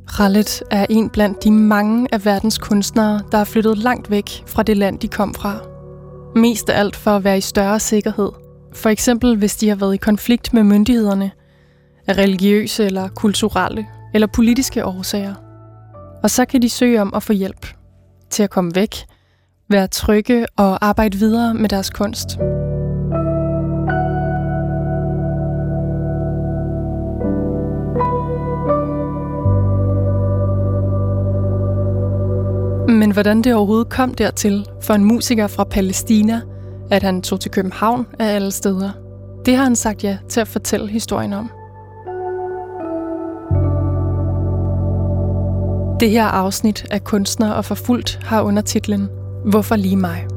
Khaled 0.08 0.62
er 0.72 0.86
en 0.90 1.10
blandt 1.10 1.44
de 1.44 1.52
mange 1.52 2.08
af 2.12 2.26
verdens 2.26 2.58
kunstnere, 2.58 3.22
der 3.32 3.38
er 3.38 3.44
flyttet 3.44 3.78
langt 3.78 4.10
væk 4.10 4.44
fra 4.48 4.64
det 4.64 4.78
land, 4.78 5.00
de 5.00 5.08
kom 5.08 5.34
fra. 5.34 5.75
Mest 6.36 6.70
af 6.70 6.80
alt 6.80 6.96
for 6.96 7.12
at 7.12 7.24
være 7.24 7.38
i 7.38 7.42
større 7.42 7.80
sikkerhed. 7.80 8.32
For 8.74 8.90
eksempel 8.90 9.38
hvis 9.38 9.56
de 9.56 9.70
har 9.70 9.76
været 9.76 9.94
i 9.94 9.98
konflikt 9.98 10.54
med 10.54 10.64
myndighederne, 10.64 11.32
af 12.08 12.18
religiøse 12.18 12.86
eller 12.86 13.10
kulturelle 13.10 13.88
eller 14.14 14.28
politiske 14.28 14.86
årsager. 14.86 15.34
Og 16.24 16.30
så 16.30 16.46
kan 16.46 16.62
de 16.62 16.70
søge 16.70 17.02
om 17.02 17.14
at 17.16 17.24
få 17.24 17.34
hjælp 17.34 17.68
til 18.30 18.44
at 18.44 18.50
komme 18.50 18.72
væk, 18.76 18.96
være 19.70 19.88
trygge 19.88 20.46
og 20.58 20.86
arbejde 20.86 21.18
videre 21.18 21.54
med 21.54 21.70
deres 21.70 21.90
kunst. 21.90 22.38
Men 32.88 33.12
hvordan 33.12 33.42
det 33.42 33.56
overhovedet 33.56 33.90
kom 33.90 34.14
dertil 34.14 34.66
for 34.82 34.94
en 34.94 35.04
musiker 35.04 35.48
fra 35.48 35.64
Palæstina, 35.64 36.42
at 36.92 37.04
han 37.04 37.22
tog 37.22 37.40
til 37.40 37.52
København 37.52 38.08
af 38.20 38.36
alle 38.36 38.52
steder, 38.52 38.90
det 39.46 39.56
har 39.56 39.64
han 39.64 39.76
sagt 39.76 40.04
ja 40.04 40.18
til 40.30 40.42
at 40.42 40.48
fortælle 40.48 40.88
historien 40.88 41.34
om. 41.34 41.50
Det 46.00 46.10
her 46.10 46.26
afsnit 46.26 46.86
af 46.92 47.04
Kunstner 47.04 47.52
og 47.52 47.66
Forfulgt 47.66 48.20
har 48.24 48.42
undertitlen 48.42 49.10
Hvorfor 49.46 49.76
lige 49.76 49.98
mig? 49.98 50.35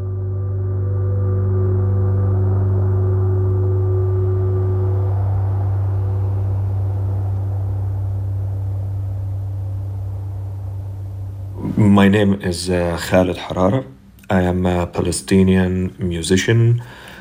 My 11.78 12.08
name 12.08 12.48
is 12.48 12.68
uh, 12.68 12.98
Khaled 12.98 13.36
Harara. 13.36 13.84
I 14.30 14.42
am 14.42 14.66
a 14.66 14.86
Palestinian 14.86 15.94
musician 15.98 16.80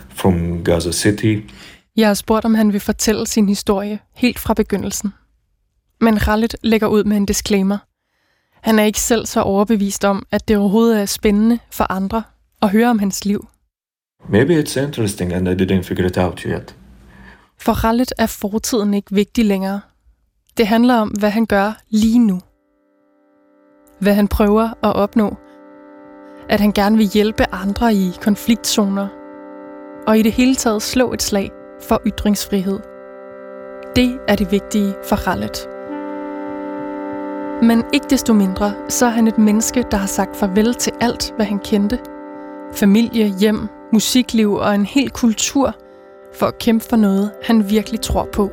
from 0.09 0.63
Gaza 0.63 0.91
City. 0.91 1.41
Jeg 1.95 2.07
har 2.07 2.13
spurgt, 2.13 2.45
om 2.45 2.55
han 2.55 2.73
vil 2.73 2.79
fortælle 2.79 3.27
sin 3.27 3.47
historie 3.47 3.99
helt 4.13 4.39
fra 4.39 4.53
begyndelsen. 4.53 5.13
Men 6.01 6.17
Khaled 6.17 6.49
lægger 6.63 6.87
ud 6.87 7.03
med 7.03 7.17
en 7.17 7.25
disclaimer. 7.25 7.77
Han 8.61 8.79
er 8.79 8.83
ikke 8.83 8.99
selv 8.99 9.25
så 9.25 9.41
overbevist 9.41 10.05
om, 10.05 10.25
at 10.31 10.47
det 10.47 10.57
overhovedet 10.57 11.01
er 11.01 11.05
spændende 11.05 11.59
for 11.71 11.91
andre 11.91 12.23
at 12.61 12.69
høre 12.69 12.89
om 12.89 12.99
hans 12.99 13.25
liv. 13.25 13.47
Maybe 14.29 14.59
it's 14.59 14.79
interesting 14.79 15.33
and 15.33 15.47
I 15.47 15.53
didn't 15.53 15.81
figure 15.81 16.07
it 16.07 16.17
out 16.17 16.41
yet. 16.41 16.75
For 17.59 17.73
Khaled 17.73 18.07
er 18.17 18.25
fortiden 18.25 18.93
ikke 18.93 19.15
vigtig 19.15 19.45
længere. 19.45 19.81
Det 20.57 20.67
handler 20.67 20.95
om, 20.95 21.09
hvad 21.09 21.29
han 21.29 21.45
gør 21.45 21.81
lige 21.89 22.19
nu 22.19 22.41
hvad 23.99 24.13
han 24.13 24.27
prøver 24.27 24.69
at 24.83 24.95
opnå. 24.95 25.35
At 26.49 26.59
han 26.59 26.71
gerne 26.71 26.97
vil 26.97 27.05
hjælpe 27.05 27.45
andre 27.51 27.93
i 27.93 28.11
konfliktzoner. 28.21 29.07
Og 30.07 30.17
i 30.17 30.21
det 30.21 30.31
hele 30.31 30.55
taget 30.55 30.81
slå 30.81 31.13
et 31.13 31.21
slag 31.21 31.51
for 31.81 32.01
ytringsfrihed. 32.05 32.79
Det 33.95 34.19
er 34.27 34.35
det 34.35 34.51
vigtige 34.51 34.93
for 35.09 35.15
Rallet. 35.15 35.67
Men 37.61 37.83
ikke 37.93 38.05
desto 38.09 38.33
mindre, 38.33 38.73
så 38.89 39.05
er 39.05 39.09
han 39.09 39.27
et 39.27 39.37
menneske, 39.37 39.85
der 39.91 39.97
har 39.97 40.07
sagt 40.07 40.35
farvel 40.35 40.73
til 40.73 40.93
alt, 41.01 41.33
hvad 41.35 41.45
han 41.45 41.59
kendte. 41.59 41.99
Familie, 42.73 43.33
hjem, 43.39 43.67
musikliv 43.93 44.53
og 44.53 44.75
en 44.75 44.85
hel 44.85 45.09
kultur 45.09 45.73
for 46.33 46.45
at 46.45 46.57
kæmpe 46.57 46.85
for 46.89 46.95
noget, 46.95 47.31
han 47.43 47.69
virkelig 47.69 48.01
tror 48.01 48.27
på. 48.33 48.51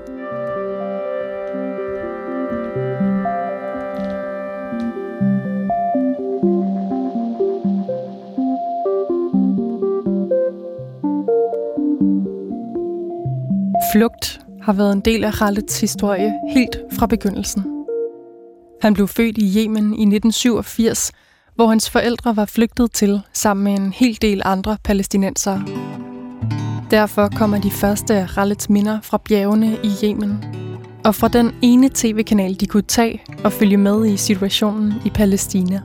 Flugt 13.95 14.41
har 14.63 14.73
været 14.73 14.93
en 14.93 15.01
del 15.01 15.25
af 15.25 15.33
Khaleds 15.33 15.81
historie 15.81 16.33
helt 16.55 16.77
fra 16.93 17.07
begyndelsen. 17.07 17.65
Han 18.83 18.95
blev 18.95 19.09
født 19.09 19.39
i 19.39 19.59
Yemen 19.59 19.85
i 19.85 20.03
1987, 20.03 21.13
hvor 21.55 21.67
hans 21.67 21.91
forældre 21.91 22.37
var 22.37 22.45
flygtet 22.45 22.93
til 22.93 23.21
sammen 23.33 23.65
med 23.65 23.73
en 23.73 23.93
hel 23.93 24.19
del 24.23 24.43
andre 24.45 24.77
palæstinensere. 24.85 25.65
Derfor 26.91 27.29
kommer 27.37 27.61
de 27.61 27.71
første 27.71 28.15
af 28.15 28.29
Khaleds 28.29 28.71
minder 28.71 29.01
fra 29.03 29.21
bjergene 29.29 29.79
i 29.83 29.91
Yemen, 30.05 30.45
og 31.05 31.15
fra 31.15 31.29
den 31.29 31.55
ene 31.63 31.91
tv-kanal, 31.95 32.61
de 32.61 32.67
kunne 32.67 32.83
tage 32.83 33.23
og 33.45 33.53
følge 33.53 33.77
med 33.77 34.07
i 34.07 34.17
situationen 34.17 34.93
i 35.05 35.11
Palæstina. 35.11 35.81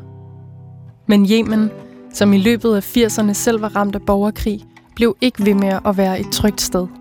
Men 1.07 1.29
Yemen, 1.31 1.69
som 2.13 2.33
i 2.33 2.37
løbet 2.37 2.75
af 2.75 2.97
80'erne 2.97 3.33
selv 3.33 3.61
var 3.61 3.75
ramt 3.75 3.95
af 3.95 4.01
borgerkrig, 4.01 4.61
blev 4.95 5.17
ikke 5.21 5.45
ved 5.45 5.53
med 5.53 5.79
at 5.85 5.97
være 5.97 6.19
et 6.19 6.31
trygt 6.31 6.61
sted– 6.61 6.87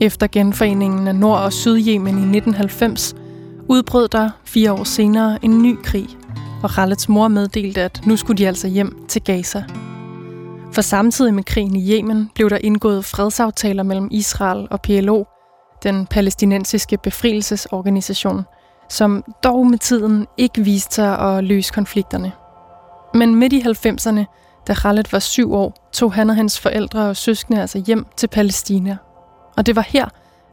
efter 0.00 0.26
genforeningen 0.26 1.08
af 1.08 1.14
Nord- 1.14 1.40
og 1.40 1.52
Sydjemen 1.52 2.14
i 2.14 2.36
1990 2.38 3.14
udbrød 3.68 4.08
der 4.08 4.30
fire 4.44 4.72
år 4.72 4.84
senere 4.84 5.38
en 5.42 5.62
ny 5.62 5.76
krig, 5.82 6.08
og 6.62 6.70
Khaleds 6.70 7.08
mor 7.08 7.28
meddelte, 7.28 7.82
at 7.82 8.00
nu 8.06 8.16
skulle 8.16 8.38
de 8.38 8.48
altså 8.48 8.68
hjem 8.68 9.04
til 9.08 9.22
Gaza. 9.22 9.64
For 10.72 10.82
samtidig 10.82 11.34
med 11.34 11.44
krigen 11.44 11.76
i 11.76 11.92
Yemen 11.92 12.30
blev 12.34 12.50
der 12.50 12.58
indgået 12.60 13.04
fredsaftaler 13.04 13.82
mellem 13.82 14.08
Israel 14.10 14.68
og 14.70 14.82
PLO, 14.82 15.24
den 15.82 16.06
palæstinensiske 16.06 16.98
befrielsesorganisation, 17.02 18.42
som 18.88 19.24
dog 19.44 19.66
med 19.66 19.78
tiden 19.78 20.26
ikke 20.36 20.64
viste 20.64 20.94
sig 20.94 21.18
at 21.18 21.44
løse 21.44 21.72
konflikterne. 21.72 22.32
Men 23.14 23.34
midt 23.34 23.52
i 23.52 23.60
90'erne, 23.60 24.24
Da 24.68 24.74
Khaled 24.74 25.04
var 25.12 25.18
syv 25.18 25.54
år, 25.54 25.90
tog 25.92 26.12
han 26.12 26.30
og 26.30 26.36
hans 26.36 26.60
forældre 26.60 27.08
og 27.08 27.16
søskende 27.16 27.60
altså 27.60 27.82
hjem 27.86 28.06
til 28.16 28.26
Palæstina. 28.26 28.96
Og 29.59 29.65
det 29.65 29.75
var 29.75 29.85
her, 29.87 30.05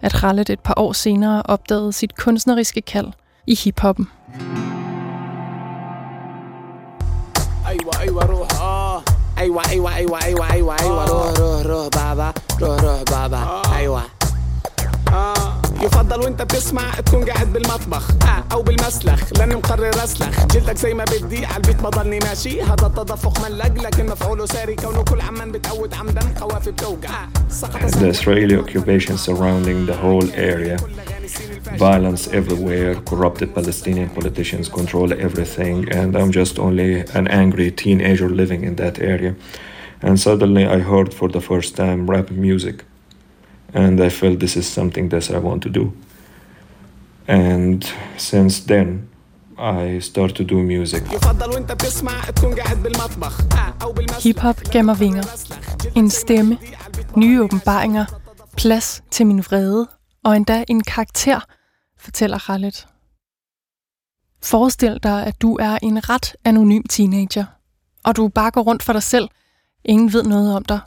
at 0.03 0.13
Khaled 0.13 0.51
et 0.51 0.61
par 0.61 0.75
år 0.77 0.93
senere 0.93 1.43
opdagede 1.45 1.93
sit 1.93 2.17
kunstneriske 2.17 2.81
kald 2.81 3.07
i 3.47 3.55
hiphoppen. 3.55 4.09
ايوه 7.67 8.01
ايوه 8.01 8.25
روح 8.25 8.61
اه 8.61 9.03
ايوه 9.39 9.63
ايوه 9.69 9.95
ايوه 9.95 10.25
ايوه 10.25 10.53
ايوه 10.53 10.77
ايوه 10.81 11.05
روح 11.07 11.39
روح 11.39 11.67
روح 11.67 11.89
بابا 11.89 12.33
روح 12.61 12.81
روح 12.85 13.03
بابا 13.11 13.63
ايوه 13.77 14.01
اه 14.01 14.16
يفضل 15.87 16.21
وانت 16.21 16.43
بتسمع 16.43 16.95
تكون 16.95 17.25
قاعد 17.25 17.53
بالمطبخ 17.53 18.11
آه 18.11 18.45
او 18.53 18.63
بالمسلخ 18.63 19.33
لاني 19.39 19.55
مقرر 19.55 20.05
اسلخ 20.05 20.47
جلدك 20.47 20.77
زي 20.77 20.95
ما 20.95 21.05
بدي 21.05 21.47
على 21.47 21.57
البيت 21.57 21.83
بضلني 21.83 22.19
ماشي 22.19 22.63
هذا 22.63 22.87
التدفق 22.87 23.49
ملق 23.49 23.83
لكن 23.83 24.07
مفعوله 24.07 24.47
ساري 24.47 24.77
كونه 24.77 25.03
كل 25.03 25.21
عمان 25.21 25.53
بتقود 25.53 25.95
عمدا 25.95 26.21
قوافي 26.41 26.71
بتوقع 26.71 27.27
The 28.01 28.09
Israeli 28.17 28.57
occupation 28.57 29.17
surrounding 29.19 29.87
the 29.87 29.97
whole 30.05 30.29
area 30.53 30.77
violence 31.77 32.29
everywhere, 32.29 32.95
corrupted 33.11 33.55
Palestinian 33.55 34.11
politicians 34.11 34.69
control 34.69 35.13
everything, 35.13 35.91
and 35.91 36.17
I'm 36.17 36.31
just 36.31 36.59
only 36.59 37.01
an 37.15 37.27
angry 37.29 37.71
teenager 37.71 38.29
living 38.29 38.65
in 38.65 38.77
that 38.77 38.99
area. 39.01 39.35
And 40.03 40.19
suddenly 40.19 40.65
I 40.67 40.79
heard 40.81 41.15
for 41.15 41.29
the 41.29 41.41
first 41.41 41.77
time 41.77 42.11
rap 42.11 42.31
music, 42.31 42.85
And 43.78 44.00
I 44.00 44.10
felt 44.10 44.40
this 44.40 44.56
is 44.56 44.66
something 44.66 45.12
that 45.12 45.30
I 45.30 45.38
want 45.38 45.62
to 45.64 45.70
do. 45.70 45.92
And 47.28 47.84
since 48.18 48.66
then, 48.68 49.10
I 49.60 50.00
start 50.00 50.36
to 50.36 50.44
do 50.44 50.56
music. 50.56 51.02
Hip-hop 54.24 54.62
gav 54.72 54.84
mig 54.84 55.00
vinger. 55.00 55.24
En 55.96 56.10
stemme, 56.10 56.58
nye 57.16 57.44
åbenbaringer, 57.44 58.06
plads 58.58 59.04
til 59.12 59.28
min 59.28 59.40
vrede 59.40 59.88
og 60.24 60.36
endda 60.36 60.64
en 60.68 60.84
karakter, 60.84 61.40
fortæller 62.00 62.38
Khaled. 62.38 62.86
Forestil 64.44 65.00
dig, 65.04 65.26
at 65.26 65.42
du 65.42 65.56
er 65.56 65.78
en 65.84 66.10
ret 66.10 66.36
anonym 66.46 66.84
teenager, 66.84 67.46
og 68.04 68.16
du 68.16 68.28
bare 68.28 68.52
går 68.52 68.62
rundt 68.62 68.84
for 68.84 68.94
dig 68.94 69.04
selv. 69.04 69.30
Ingen 69.86 70.14
ved 70.14 70.24
noget 70.24 70.56
om 70.56 70.66
dig. 70.66 70.80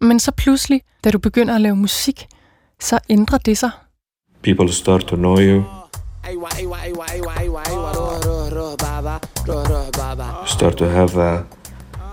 Men 0.00 0.20
så 0.20 0.32
pludselig, 0.32 0.82
da 1.04 1.10
du 1.10 1.18
begynder 1.18 1.54
at 1.54 1.60
lave 1.60 1.76
musik, 1.76 2.26
så 2.80 2.98
ændrer 3.10 3.38
det 3.38 3.58
sig. 3.58 3.70
People 4.42 4.72
start 4.72 5.06
to 5.06 5.16
know 5.16 5.38
you. 5.38 5.62
Start 10.46 10.76
to 10.76 10.84
have 10.84 11.22
a, 11.22 11.34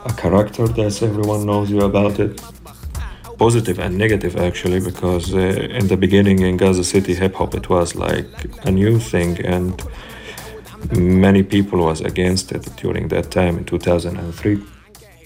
a 0.06 0.14
character 0.22 0.68
that 0.68 1.02
everyone 1.02 1.44
knows 1.44 1.70
you 1.70 1.82
about 1.82 2.20
it. 2.20 2.44
Positive 3.40 3.84
and 3.84 3.98
negative 3.98 4.36
actually, 4.36 4.80
because 4.80 5.34
uh, 5.34 5.80
in 5.82 5.88
the 5.88 5.98
beginning 5.98 6.40
in 6.40 6.58
Gaza 6.58 6.84
City, 6.84 7.14
hip 7.14 7.36
hop 7.36 7.56
it 7.56 7.70
was 7.70 7.96
like 7.96 8.28
a 8.64 8.72
new 8.72 9.00
thing, 9.00 9.46
and 9.46 9.74
many 11.00 11.44
people 11.44 11.80
was 11.80 12.02
against 12.02 12.52
it 12.52 12.70
during 12.84 13.10
that 13.10 13.32
time 13.32 13.58
in 13.58 13.66
2003. 13.66 14.77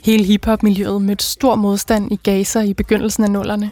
Hele 0.03 0.23
hiphop-miljøet 0.23 1.01
mødte 1.01 1.25
stor 1.25 1.55
modstand 1.55 2.11
i 2.11 2.19
Gaza 2.23 2.59
i 2.59 2.73
begyndelsen 2.73 3.23
af 3.23 3.31
nullerne. 3.31 3.71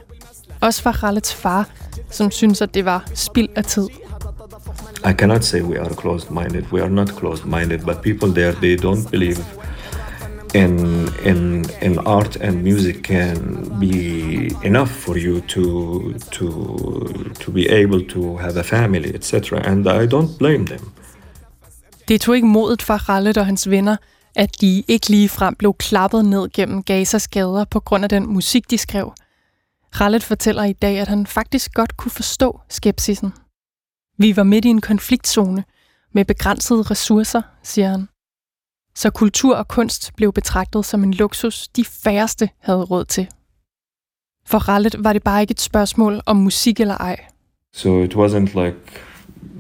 Også 0.62 0.82
fra 0.82 0.92
Khaleds 0.92 1.34
far, 1.34 1.70
som 2.10 2.32
synes 2.32 2.62
at 2.62 2.74
det 2.74 2.86
var 2.86 3.10
spild 3.14 3.50
af 3.56 3.64
tid. 3.64 3.88
I 5.06 5.14
cannot 5.14 5.44
say 5.44 5.62
we 5.62 5.80
are 5.80 5.94
closed-minded. 6.02 6.64
We 6.72 6.82
are 6.82 6.90
not 6.90 7.10
closed-minded, 7.10 7.80
but 7.80 8.02
people 8.02 8.34
there 8.34 8.52
they 8.52 8.76
don't 8.76 9.10
believe 9.10 9.38
in 10.56 10.80
in 11.26 11.66
in 11.82 12.00
art 12.06 12.36
and 12.36 12.62
music 12.64 12.96
can 13.04 13.38
be 13.80 13.96
enough 14.64 14.90
for 14.90 15.16
you 15.18 15.40
to 15.40 15.64
to 16.32 16.48
to 17.40 17.52
be 17.52 17.70
able 17.70 18.10
to 18.10 18.38
have 18.38 18.60
a 18.60 18.64
family, 18.64 19.16
etc. 19.16 19.62
And 19.66 19.88
I 19.88 20.06
don't 20.16 20.38
blame 20.38 20.66
them. 20.66 20.80
Det 22.08 22.22
tog 22.22 22.36
ikke 22.36 22.48
modet 22.48 22.82
fra 22.82 22.98
Khaled 22.98 23.38
og 23.38 23.46
hans 23.46 23.70
venner, 23.70 23.96
at 24.40 24.62
de 24.62 24.84
ikke 24.88 25.10
lige 25.10 25.30
frem 25.30 25.56
blev 25.56 25.74
klappet 25.74 26.26
ned 26.26 26.50
gennem 26.54 26.84
Gazas 26.84 27.28
gader 27.28 27.66
på 27.66 27.80
grund 27.80 28.04
af 28.04 28.10
den 28.10 28.34
musik, 28.34 28.72
de 28.72 28.78
skrev. 28.78 29.14
Rallet 30.02 30.24
fortæller 30.24 30.64
i 30.64 30.74
dag, 30.74 31.00
at 31.00 31.08
han 31.08 31.28
faktisk 31.28 31.74
godt 31.74 31.98
kunne 31.98 32.12
forstå 32.12 32.60
skepsisen. 32.70 33.34
Vi 34.18 34.36
var 34.36 34.44
midt 34.44 34.66
i 34.66 34.68
en 34.68 34.82
konfliktzone 34.82 35.64
med 36.14 36.26
begrænsede 36.26 36.82
ressourcer, 36.82 37.42
siger 37.64 37.90
han. 37.90 38.08
Så 38.96 39.10
kultur 39.10 39.56
og 39.56 39.68
kunst 39.68 40.16
blev 40.16 40.34
betragtet 40.34 40.86
som 40.86 41.04
en 41.04 41.14
luksus, 41.14 41.68
de 41.68 41.86
færreste 41.86 42.50
havde 42.60 42.84
råd 42.84 43.06
til. 43.06 43.28
For 44.46 44.58
Rallet 44.58 44.96
var 45.04 45.14
det 45.14 45.24
bare 45.24 45.42
ikke 45.42 45.52
et 45.52 45.62
spørgsmål 45.62 46.22
om 46.26 46.38
musik 46.38 46.80
eller 46.80 46.98
ej. 46.98 47.26
So 47.74 48.04
it 48.04 48.14
wasn't 48.14 48.66
like 48.66 48.80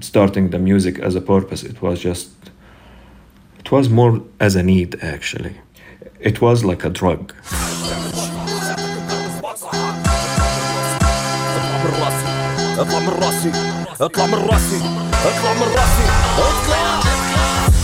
starting 0.01 0.51
the 0.51 0.59
music 0.61 0.99
as 0.99 1.15
a 1.15 1.19
purpose. 1.19 1.69
It 1.69 1.81
was 1.81 2.05
just 2.05 2.29
it 3.68 3.72
was 3.72 3.88
more 3.88 4.22
as 4.40 4.56
a 4.56 4.62
need 4.62 4.98
actually. 5.02 5.56
It 6.20 6.40
was 6.40 6.64
like 6.64 6.84
a 6.84 6.90
drug. 6.90 7.32
اطلع 12.78 12.98
من 12.98 13.08
راسي 13.08 13.52
اطلع 14.00 14.26
من 14.26 14.34
راسي 14.34 14.80
اطلع 15.24 15.52
من 15.54 15.68
راسي 15.76 16.06
اطلع 16.38 16.67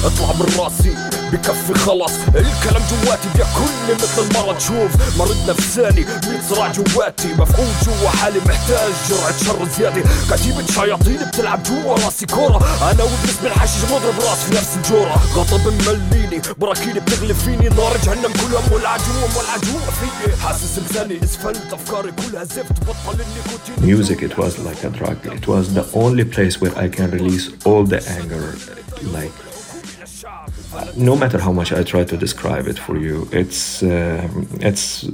اطلع 0.06 0.34
من 0.34 0.60
راسي 0.60 0.96
بكفي 1.32 1.74
خلص 1.74 2.12
الكلام 2.28 2.84
جواتي 2.92 3.30
بياكلني 3.36 3.94
مثل 3.94 4.22
المرض 4.22 4.60
شوف 4.60 5.18
مرض 5.18 5.50
نفساني 5.50 6.06
ميت 6.28 6.44
صراع 6.50 6.72
جواتي. 6.72 7.28
مفعول 7.28 7.68
جوا 7.86 8.10
حالي 8.10 8.40
محتاج 8.40 8.94
جرعة 9.10 9.38
شر 9.46 9.68
زيادة. 9.78 10.04
كتيبة 10.32 10.66
شياطين 10.66 11.20
بتلعب 11.28 11.64
جوا 11.64 11.94
راسي 11.94 12.26
كورة. 12.26 12.58
أنا 12.92 13.04
وإبليس 13.04 13.38
بالحشيش 13.44 13.84
بضرب 13.86 14.20
راسي 14.20 14.46
في 14.46 14.56
نفس 14.56 14.76
الجورة. 14.76 15.22
غضب 15.36 15.74
مليني 15.88 16.42
براكيني 16.58 17.00
بتغلي 17.00 17.34
فيني 17.34 17.70
نار 17.70 17.98
جهنم 18.06 18.34
كلها 18.34 18.62
مولعة 18.72 18.98
جوا 18.98 19.28
مولعة 19.36 19.60
جوا 19.60 19.92
فيي 19.92 20.36
حاسس 20.38 20.80
لساني 20.80 21.24
اسفلت 21.24 21.74
أفكاري 21.74 22.12
كلها 22.12 22.44
زفت. 22.44 22.82
بطل 22.82 23.18
النيكوتين. 23.22 24.06
Music 24.06 24.22
it 24.22 24.38
was 24.38 24.54
like 24.68 24.84
a 24.84 24.90
drug. 25.00 25.18
It 25.38 25.48
was 25.48 25.74
the 25.74 25.86
only 25.94 26.26
place 26.36 26.62
where 26.62 26.76
I 26.86 26.88
can 26.98 27.12
release 27.12 27.46
all 27.66 27.84
the 27.84 28.02
anger 28.18 28.46
like 29.18 29.55
no 30.98 31.16
matter 31.16 31.40
how 31.40 31.54
much 31.54 31.72
I 31.72 31.84
try 31.84 32.04
to 32.06 32.16
describe 32.16 32.70
it 32.70 32.80
for 32.80 32.96
you, 32.96 33.28
it's 33.32 33.84
uh, 33.84 34.68
it's 34.70 35.10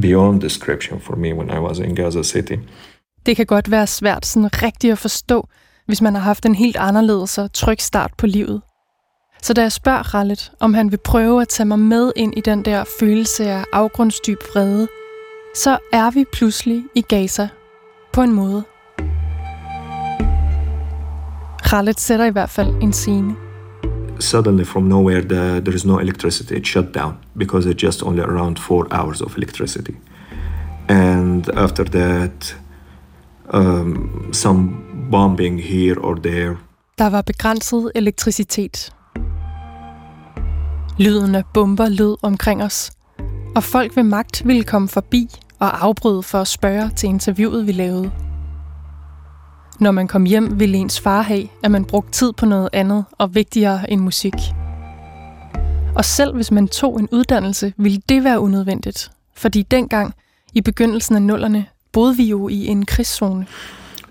beyond 0.00 0.40
description 0.40 1.00
for 1.00 1.16
me 1.16 1.34
when 1.34 1.50
I 1.50 1.58
was 1.58 1.78
in 1.78 1.94
Gaza 1.94 2.22
City. 2.22 2.56
Det 3.26 3.36
kan 3.36 3.46
godt 3.46 3.70
være 3.70 3.86
svært 3.86 4.26
sådan 4.26 4.62
rigtigt 4.62 4.92
at 4.92 4.98
forstå, 4.98 5.48
hvis 5.86 6.02
man 6.02 6.14
har 6.14 6.22
haft 6.22 6.46
en 6.46 6.54
helt 6.54 6.76
anderledes 6.76 7.38
og 7.38 7.52
tryg 7.52 7.80
start 7.80 8.10
på 8.18 8.26
livet. 8.26 8.60
Så 9.42 9.54
da 9.54 9.62
jeg 9.62 9.72
spørger 9.72 10.14
Rallet, 10.14 10.52
om 10.60 10.74
han 10.74 10.90
vil 10.90 10.98
prøve 11.04 11.42
at 11.42 11.48
tage 11.48 11.66
mig 11.66 11.78
med 11.78 12.12
ind 12.16 12.34
i 12.36 12.40
den 12.40 12.64
der 12.64 12.84
følelse 13.00 13.50
af 13.50 13.64
afgrundsdyb 13.72 14.38
vrede, 14.52 14.88
så 15.54 15.78
er 15.92 16.10
vi 16.10 16.24
pludselig 16.32 16.84
i 16.94 17.00
Gaza. 17.00 17.48
På 18.12 18.22
en 18.22 18.32
måde. 18.32 18.62
Rallet 21.72 22.00
sætter 22.00 22.24
i 22.24 22.30
hvert 22.30 22.50
fald 22.50 22.82
en 22.82 22.92
scene. 22.92 23.47
Suddenly, 24.18 24.64
from 24.64 24.88
nowhere, 24.88 25.20
the, 25.22 25.60
there 25.60 25.74
is 25.74 25.84
no 25.84 25.98
electricity. 25.98 26.56
it 26.56 26.66
shut 26.66 26.92
down 26.94 27.18
because 27.36 27.66
it's 27.66 27.82
just 27.82 28.02
only 28.02 28.22
around 28.22 28.58
four 28.58 28.86
hours 28.90 29.20
of 29.22 29.36
electricity. 29.36 29.96
And 30.88 31.48
after 31.48 31.84
that, 31.84 32.56
um, 33.50 34.30
some 34.32 35.08
bombing 35.10 35.58
here 35.58 36.00
or 36.00 36.14
there. 36.14 36.56
Der 36.98 37.10
var 37.10 37.22
begrænset 37.22 37.92
elektricitet. 37.94 38.92
Lyden 40.98 41.34
af 41.34 41.42
bomber 41.54 41.88
lød 41.88 42.16
omkring 42.22 42.62
os, 42.62 42.90
og 43.56 43.64
folk 43.64 43.96
ved 43.96 44.02
magt 44.02 44.42
ville 44.44 44.64
komme 44.64 44.88
forbi 44.88 45.28
og 45.58 45.84
afbryde 45.84 46.22
for 46.22 46.38
at 46.38 46.48
spørge 46.48 46.90
til 46.96 47.08
interviewet, 47.08 47.66
vi 47.66 47.72
lavede. 47.72 48.10
Når 49.80 49.90
man 49.90 50.08
kom 50.08 50.24
hjem, 50.24 50.60
ville 50.60 50.78
ens 50.78 51.00
far 51.00 51.22
have, 51.22 51.48
at 51.62 51.70
man 51.70 51.84
brugte 51.84 52.12
tid 52.12 52.32
på 52.32 52.46
noget 52.46 52.68
andet 52.72 53.04
og 53.18 53.34
vigtigere 53.34 53.90
end 53.90 54.00
musik. 54.00 54.34
Og 55.94 56.04
selv 56.04 56.34
hvis 56.34 56.50
man 56.50 56.68
tog 56.68 57.00
en 57.00 57.08
uddannelse, 57.12 57.72
ville 57.76 58.00
det 58.08 58.24
være 58.24 58.40
unødvendigt. 58.40 59.10
Fordi 59.34 59.62
dengang, 59.62 60.14
i 60.54 60.60
begyndelsen 60.60 61.14
af 61.14 61.22
nullerne, 61.22 61.66
boede 61.92 62.16
vi 62.16 62.24
jo 62.24 62.48
i 62.48 62.66
en 62.66 62.86
krigszone. 62.86 63.46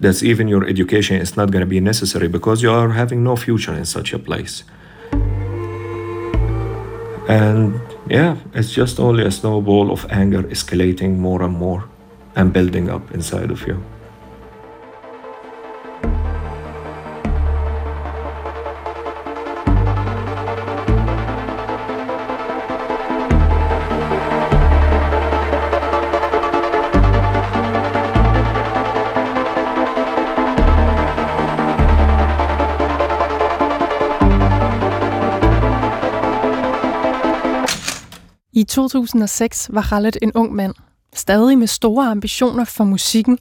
That's 0.04 0.26
even 0.26 0.50
your 0.50 0.64
education 0.68 1.22
is 1.22 1.38
not 1.38 1.52
going 1.52 1.64
to 1.64 1.70
be 1.70 1.80
necessary 1.80 2.28
because 2.28 2.64
you 2.66 2.74
are 2.74 2.94
having 2.94 3.24
no 3.24 3.36
future 3.36 3.78
in 3.78 3.86
such 3.86 4.14
a 4.14 4.18
place. 4.18 4.66
And 7.30 7.74
yeah, 8.12 8.36
it's 8.56 8.78
just 8.78 9.00
only 9.00 9.24
a 9.24 9.32
snowball 9.32 9.92
of 9.92 10.06
anger 10.10 10.42
escalating 10.42 11.10
more 11.10 11.46
and 11.46 11.58
more 11.58 11.82
and 12.36 12.54
building 12.54 12.90
up 12.90 13.16
inside 13.16 13.52
of 13.52 13.68
you. 13.68 13.97
2006 38.78 39.70
var 39.74 39.82
Khaled 39.82 40.12
en 40.22 40.32
ung 40.36 40.56
mand, 40.56 40.74
stadig 41.16 41.58
med 41.58 41.68
store 41.68 42.08
ambitioner 42.08 42.66
for 42.66 42.84
musikken, 42.84 43.38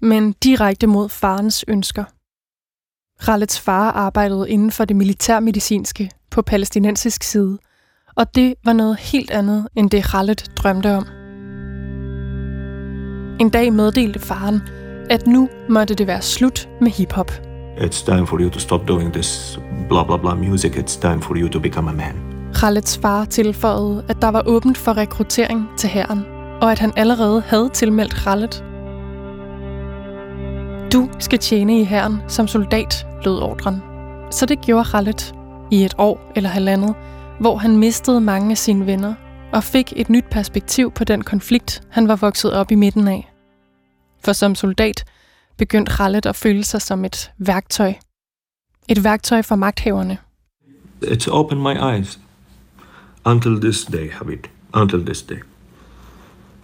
men 0.00 0.32
direkte 0.32 0.86
mod 0.86 1.08
farens 1.08 1.64
ønsker. 1.68 2.04
Khaleds 3.20 3.60
far 3.60 3.90
arbejdede 3.90 4.50
inden 4.50 4.70
for 4.70 4.84
det 4.84 4.96
militærmedicinske 4.96 6.10
på 6.30 6.42
palæstinensisk 6.42 7.22
side, 7.22 7.58
og 8.16 8.34
det 8.34 8.54
var 8.64 8.72
noget 8.72 8.96
helt 8.96 9.30
andet 9.30 9.68
end 9.76 9.90
det 9.90 10.04
Khaled 10.04 10.54
drømte 10.56 10.94
om. 10.94 11.06
En 13.40 13.50
dag 13.50 13.72
meddelte 13.72 14.20
faren, 14.20 14.60
at 15.10 15.26
nu 15.26 15.48
måtte 15.68 15.94
det 15.94 16.06
være 16.06 16.22
slut 16.22 16.68
med 16.80 16.90
hiphop. 16.90 17.30
It's 17.76 18.04
time 18.04 18.26
for 18.26 18.38
you 18.40 18.50
to 18.50 18.58
stop 18.58 18.88
doing 18.88 19.12
this 19.12 19.58
blah 19.88 20.06
blah 20.06 20.20
blah 20.20 20.38
music. 20.38 20.76
It's 20.76 21.00
time 21.00 21.22
for 21.22 21.36
you 21.36 21.48
to 21.48 21.60
become 21.60 21.90
a 21.90 21.94
man. 21.94 22.27
Khaleds 22.54 22.98
far 22.98 23.24
tilføjede, 23.24 24.04
at 24.08 24.22
der 24.22 24.28
var 24.28 24.42
åbent 24.46 24.78
for 24.78 24.96
rekruttering 24.96 25.68
til 25.76 25.88
hæren, 25.88 26.24
og 26.60 26.72
at 26.72 26.78
han 26.78 26.92
allerede 26.96 27.40
havde 27.40 27.68
tilmeldt 27.68 28.14
Khaled. 28.14 28.48
Du 30.92 31.08
skal 31.18 31.38
tjene 31.38 31.80
i 31.80 31.84
hæren 31.84 32.16
som 32.28 32.48
soldat, 32.48 33.06
lød 33.24 33.38
ordren. 33.38 33.82
Så 34.30 34.46
det 34.46 34.60
gjorde 34.60 34.84
Khaled 34.84 35.34
i 35.70 35.84
et 35.84 35.94
år 35.98 36.32
eller 36.36 36.50
halvandet, 36.50 36.94
hvor 37.40 37.56
han 37.56 37.76
mistede 37.76 38.20
mange 38.20 38.50
af 38.50 38.58
sine 38.58 38.86
venner 38.86 39.14
og 39.52 39.64
fik 39.64 39.92
et 39.96 40.10
nyt 40.10 40.24
perspektiv 40.30 40.90
på 40.90 41.04
den 41.04 41.24
konflikt, 41.24 41.82
han 41.90 42.08
var 42.08 42.16
vokset 42.16 42.52
op 42.52 42.70
i 42.70 42.74
midten 42.74 43.08
af. 43.08 43.32
For 44.24 44.32
som 44.32 44.54
soldat 44.54 45.04
begyndte 45.56 45.92
Khaled 45.92 46.26
at 46.26 46.36
føle 46.36 46.64
sig 46.64 46.82
som 46.82 47.04
et 47.04 47.32
værktøj. 47.38 47.92
Et 48.88 49.04
værktøj 49.04 49.42
for 49.42 49.56
magthaverne. 49.56 50.18
It 51.02 51.28
opened 51.28 51.62
my 51.62 51.94
eyes 51.94 52.18
until 53.28 53.58
this 53.58 53.84
day, 53.84 54.08
Habib. 54.08 54.46
Until 54.72 55.00
this 55.00 55.22
day. 55.22 55.42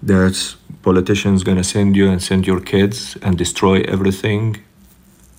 That 0.03 0.37
politicians 0.83 1.44
gonna 1.44 1.64
send 1.64 1.96
you 1.96 2.07
and 2.11 2.22
send 2.22 2.46
your 2.46 2.61
kids 2.61 3.16
and 3.22 3.37
destroy 3.37 3.77
everything, 3.94 4.44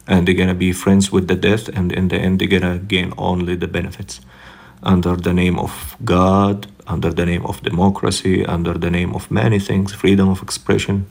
and 0.07 0.27
they're 0.27 0.41
gonna 0.41 0.61
be 0.67 0.71
friends 0.83 1.11
with 1.11 1.27
the 1.27 1.35
death, 1.35 1.67
and 1.77 1.91
in 1.91 2.07
the 2.09 2.17
end, 2.25 2.39
they're 2.39 2.59
gonna 2.59 2.77
gain 2.77 3.13
only 3.17 3.55
the 3.55 3.67
benefits 3.67 4.21
under 4.83 5.15
the 5.15 5.33
name 5.33 5.57
of 5.59 5.95
God, 6.03 6.67
under 6.85 7.11
the 7.11 7.25
name 7.25 7.45
of 7.45 7.61
democracy, 7.63 8.45
under 8.45 8.73
the 8.77 8.91
name 8.91 9.15
of 9.15 9.31
many 9.31 9.59
things, 9.59 9.93
freedom 9.93 10.29
of 10.29 10.41
expression. 10.43 11.05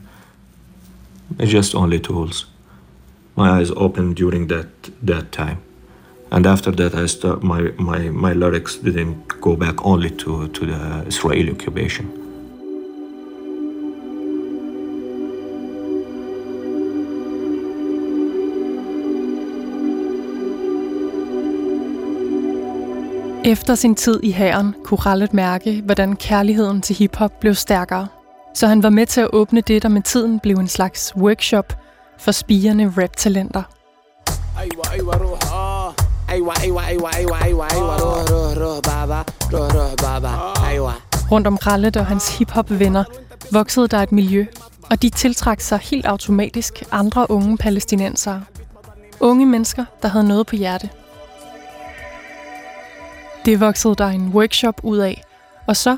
It's 1.39 1.51
just 1.51 1.75
only 1.75 1.99
tools. 1.99 2.47
My 3.37 3.49
eyes 3.59 3.71
opened 3.85 4.15
during 4.17 4.47
that 4.47 4.69
that 5.03 5.33
time, 5.33 5.59
and 6.35 6.47
after 6.47 6.73
that, 6.73 6.95
I 6.95 7.07
start 7.07 7.43
my 7.43 7.61
my 7.79 8.11
my 8.11 8.33
lyrics 8.33 8.77
didn't 8.77 9.41
go 9.41 9.57
back 9.57 9.87
only 9.87 10.11
to 10.11 10.47
to 10.49 10.67
the 10.67 11.05
Israeli 11.07 11.51
occupation. 11.51 12.07
Efter 23.45 23.75
sin 23.75 23.95
tid 23.95 24.21
i 24.23 24.33
hæren 24.33 24.75
kunne 24.85 24.99
Khaled 24.99 25.29
mærke, 25.33 25.83
hvordan 25.85 26.17
kærligheden 26.17 26.83
til 26.83 26.97
hiphop 26.97 27.41
blev 27.41 27.55
stærkere. 27.55 28.09
Så 28.55 28.67
han 28.67 28.83
var 28.83 28.91
med 28.91 29.07
til 29.07 29.21
at 29.21 29.29
åbne 29.33 29.61
det, 29.61 29.83
der 29.83 29.89
med 29.89 30.03
tiden 30.03 30.41
blev 30.41 30.57
en 30.57 30.69
slags 30.69 31.13
workshop 31.17 31.73
for 32.19 32.33
spirende 32.33 32.93
rap-talenter. 32.97 33.63
Rundt 41.31 41.47
om 41.47 41.59
Khaled 41.59 41.97
og 41.97 42.07
hans 42.07 42.39
hiphop-venner 42.39 43.05
voksede 43.53 43.89
der 43.89 43.99
et 43.99 44.13
miljø, 44.13 44.47
og 44.91 45.03
de 45.03 45.11
tiltrak 45.11 45.61
sig 45.61 45.79
helt 45.79 46.07
automatisk 46.07 46.83
andre 46.93 47.31
unge 47.31 47.57
palæstinensere. 47.57 48.43
Unge 49.21 49.47
mennesker, 49.47 49.85
der 50.03 50.09
havde 50.09 50.29
noget 50.29 50.47
på 50.47 50.57
hjerte– 50.57 50.91
det 53.45 53.61
voksede 53.61 53.95
der 53.95 54.07
en 54.07 54.29
workshop 54.29 54.81
ud 54.83 54.99
af, 54.99 55.23
og 55.67 55.77
så, 55.77 55.97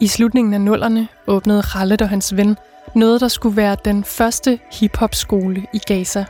i 0.00 0.06
slutningen 0.06 0.54
af 0.54 0.60
nullerne, 0.60 1.08
åbnede 1.26 1.62
Khaled 1.62 2.02
og 2.02 2.08
hans 2.08 2.36
ven 2.36 2.56
noget, 2.94 3.20
der 3.20 3.28
skulle 3.28 3.56
være 3.56 3.76
den 3.84 4.04
første 4.04 4.58
hiphop-skole 4.72 5.66
i 5.72 5.78
Gaza. 5.78 6.24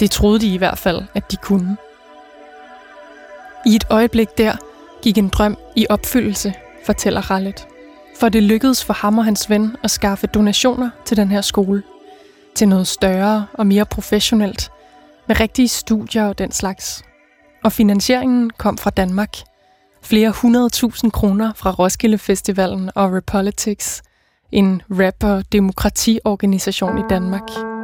Det 0.00 0.10
troede 0.10 0.40
de 0.40 0.54
i 0.54 0.56
hvert 0.56 0.78
fald, 0.78 1.02
at 1.14 1.30
de 1.30 1.36
kunne. 1.36 1.76
I 3.66 3.76
et 3.76 3.84
øjeblik 3.90 4.38
der 4.38 4.56
gik 5.02 5.18
en 5.18 5.28
drøm 5.28 5.56
i 5.76 5.86
opfyldelse, 5.90 6.54
fortæller 6.86 7.30
Rallet. 7.30 7.66
For 8.20 8.28
det 8.28 8.42
lykkedes 8.42 8.84
for 8.84 8.94
ham 8.94 9.18
og 9.18 9.24
hans 9.24 9.50
ven 9.50 9.76
at 9.82 9.90
skaffe 9.90 10.26
donationer 10.26 10.90
til 11.04 11.16
den 11.16 11.30
her 11.30 11.40
skole. 11.40 11.82
Til 12.54 12.68
noget 12.68 12.86
større 12.86 13.46
og 13.52 13.66
mere 13.66 13.86
professionelt, 13.86 14.70
med 15.28 15.40
rigtige 15.40 15.68
studier 15.68 16.24
og 16.24 16.38
den 16.38 16.52
slags 16.52 17.04
og 17.66 17.72
finansieringen 17.72 18.50
kom 18.50 18.78
fra 18.78 18.90
Danmark. 18.90 19.36
Flere 20.02 20.30
hundrede 20.30 20.70
tusind 20.70 21.12
kroner 21.12 21.52
fra 21.56 21.70
Roskilde 21.70 22.18
Festivalen 22.18 22.90
og 22.94 23.12
Repolitics, 23.12 24.02
en 24.52 24.82
rap- 24.90 25.24
og 25.24 25.52
demokratiorganisation 25.52 26.98
i 26.98 27.02
Danmark. 27.10 27.75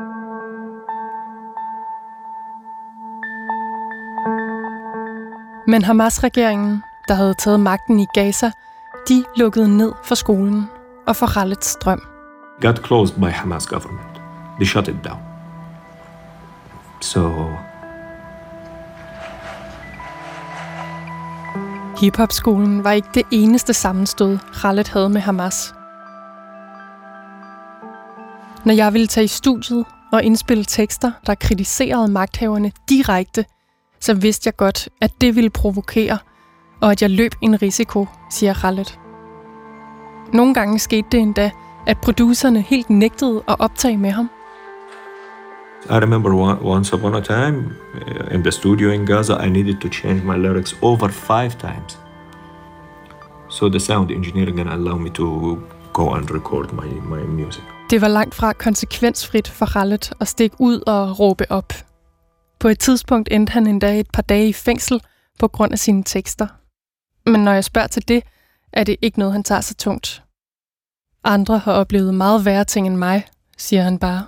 Men 5.66 5.84
Hamas-regeringen, 5.84 6.82
der 7.08 7.14
havde 7.14 7.34
taget 7.34 7.60
magten 7.60 8.00
i 8.00 8.06
Gaza, 8.14 8.50
de 9.08 9.24
lukkede 9.36 9.76
ned 9.76 9.92
for 10.04 10.14
skolen 10.14 10.68
og 11.06 11.16
for 11.16 11.26
Khaleds 11.26 11.76
drøm. 11.76 12.02
Got 12.60 12.86
closed 12.86 13.14
by 13.16 13.30
Hamas 13.30 13.66
government. 13.66 14.20
They 14.56 14.66
shut 14.66 14.88
it 14.88 14.96
down. 15.04 15.18
So 17.00 17.48
Hip-hop-skolen 22.00 22.84
var 22.84 22.92
ikke 22.92 23.08
det 23.14 23.22
eneste 23.30 23.74
sammenstød, 23.74 24.38
Khaled 24.52 24.92
havde 24.92 25.08
med 25.08 25.20
Hamas. 25.20 25.74
Når 28.64 28.72
jeg 28.72 28.92
ville 28.92 29.06
tage 29.06 29.24
i 29.24 29.28
studiet 29.28 29.84
og 30.12 30.22
indspille 30.22 30.64
tekster, 30.64 31.12
der 31.26 31.34
kritiserede 31.34 32.08
magthaverne 32.08 32.72
direkte, 32.88 33.44
så 34.02 34.14
vidste 34.14 34.48
jeg 34.48 34.56
godt, 34.56 34.88
at 35.00 35.10
det 35.20 35.36
ville 35.36 35.50
provokere, 35.50 36.18
og 36.80 36.90
at 36.90 37.02
jeg 37.02 37.10
løb 37.10 37.32
en 37.42 37.62
risiko, 37.62 38.06
siger 38.30 38.54
Khaled. 38.54 38.86
Nogle 40.32 40.54
gange 40.54 40.78
skete 40.78 41.08
det 41.12 41.20
endda, 41.20 41.50
at 41.86 41.98
producerne 41.98 42.60
helt 42.60 42.90
nægtede 42.90 43.42
at 43.48 43.56
optage 43.58 43.96
med 43.96 44.10
ham– 44.10 44.30
I 45.90 45.98
remember 45.98 46.32
one, 46.32 46.62
once 46.62 46.92
upon 46.92 47.14
a 47.14 47.20
time 47.20 47.74
uh, 47.94 48.34
in 48.34 48.42
the 48.42 48.52
studio 48.52 48.90
in 48.90 49.06
Gaza, 49.06 49.34
I 49.46 49.48
needed 49.48 49.80
to 49.80 49.88
change 49.88 50.22
my 50.24 50.36
lyrics 50.36 50.76
over 50.82 51.08
five 51.08 51.58
times. 51.58 51.98
So 53.48 53.68
the 53.68 53.80
sound 53.80 54.10
engineer 54.10 54.52
gonna 54.52 54.74
allow 54.74 54.96
me 54.96 55.10
to 55.10 55.58
go 55.92 56.10
and 56.14 56.30
record 56.30 56.72
my, 56.72 56.86
my 56.86 57.22
music. 57.26 57.62
Det 57.90 58.00
var 58.00 58.08
langt 58.08 58.34
fra 58.34 58.52
konsekvensfrit 58.52 59.48
for 59.48 59.66
Khaled 59.66 60.12
at 60.20 60.28
stikke 60.28 60.56
ud 60.58 60.80
og 60.86 61.18
råbe 61.18 61.44
op. 61.50 61.72
På 62.62 62.68
et 62.68 62.78
tidspunkt 62.78 63.28
endte 63.32 63.50
han 63.50 63.66
endda 63.66 64.00
et 64.00 64.10
par 64.12 64.22
dage 64.22 64.48
i 64.48 64.52
fængsel 64.52 65.00
på 65.38 65.48
grund 65.48 65.72
af 65.72 65.78
sine 65.78 66.02
tekster. 66.04 66.46
Men 67.30 67.44
når 67.44 67.52
jeg 67.52 67.64
spørger 67.64 67.86
til 67.86 68.08
det, 68.08 68.22
er 68.72 68.84
det 68.84 68.96
ikke 69.02 69.18
noget, 69.18 69.32
han 69.32 69.44
tager 69.44 69.60
så 69.60 69.74
tungt. 69.74 70.22
Andre 71.24 71.58
har 71.58 71.72
oplevet 71.72 72.14
meget 72.14 72.44
værre 72.44 72.64
ting 72.64 72.86
end 72.86 72.96
mig, 72.96 73.26
siger 73.58 73.82
han 73.82 73.98
bare. 73.98 74.26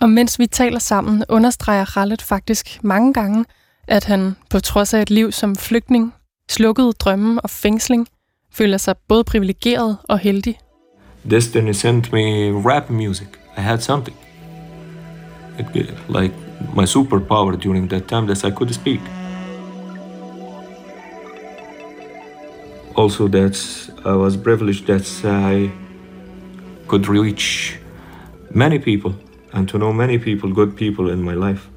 Og 0.00 0.10
mens 0.10 0.38
vi 0.38 0.46
taler 0.46 0.78
sammen, 0.78 1.24
understreger 1.28 1.84
Khaled 1.84 2.18
faktisk 2.18 2.84
mange 2.84 3.12
gange, 3.14 3.44
at 3.88 4.04
han, 4.04 4.36
på 4.50 4.60
trods 4.60 4.94
af 4.94 5.02
et 5.02 5.10
liv 5.10 5.32
som 5.32 5.56
flygtning, 5.56 6.14
slukkede 6.50 6.92
drømme 6.92 7.40
og 7.40 7.50
fængsling, 7.50 8.08
føler 8.52 8.78
sig 8.78 8.96
både 9.08 9.24
privilegeret 9.24 9.96
og 10.08 10.18
heldig. 10.18 10.58
Destiny 11.30 11.72
sent 11.72 12.12
me 12.12 12.50
rap 12.70 12.90
music. 12.90 13.28
I 13.56 13.60
had 13.60 13.78
something. 13.78 14.16
It, 15.58 15.66
like 16.08 16.43
my 16.74 16.84
superpower 16.84 17.58
during 17.60 17.88
that 17.88 18.08
time 18.08 18.26
that 18.26 18.44
I 18.44 18.50
could 18.50 18.74
speak. 18.74 19.00
Also, 22.94 23.28
that 23.28 23.56
I 24.04 24.14
was 24.14 24.36
privileged 24.36 24.86
that 24.86 25.06
I 25.24 25.70
could 26.86 27.08
reach 27.08 27.78
many 28.50 28.78
people 28.78 29.14
and 29.52 29.68
to 29.68 29.78
know 29.78 29.92
many 29.92 30.18
people, 30.18 30.50
good 30.52 30.76
people 30.76 31.10
in 31.10 31.22
my 31.22 31.34
life. 31.34 31.68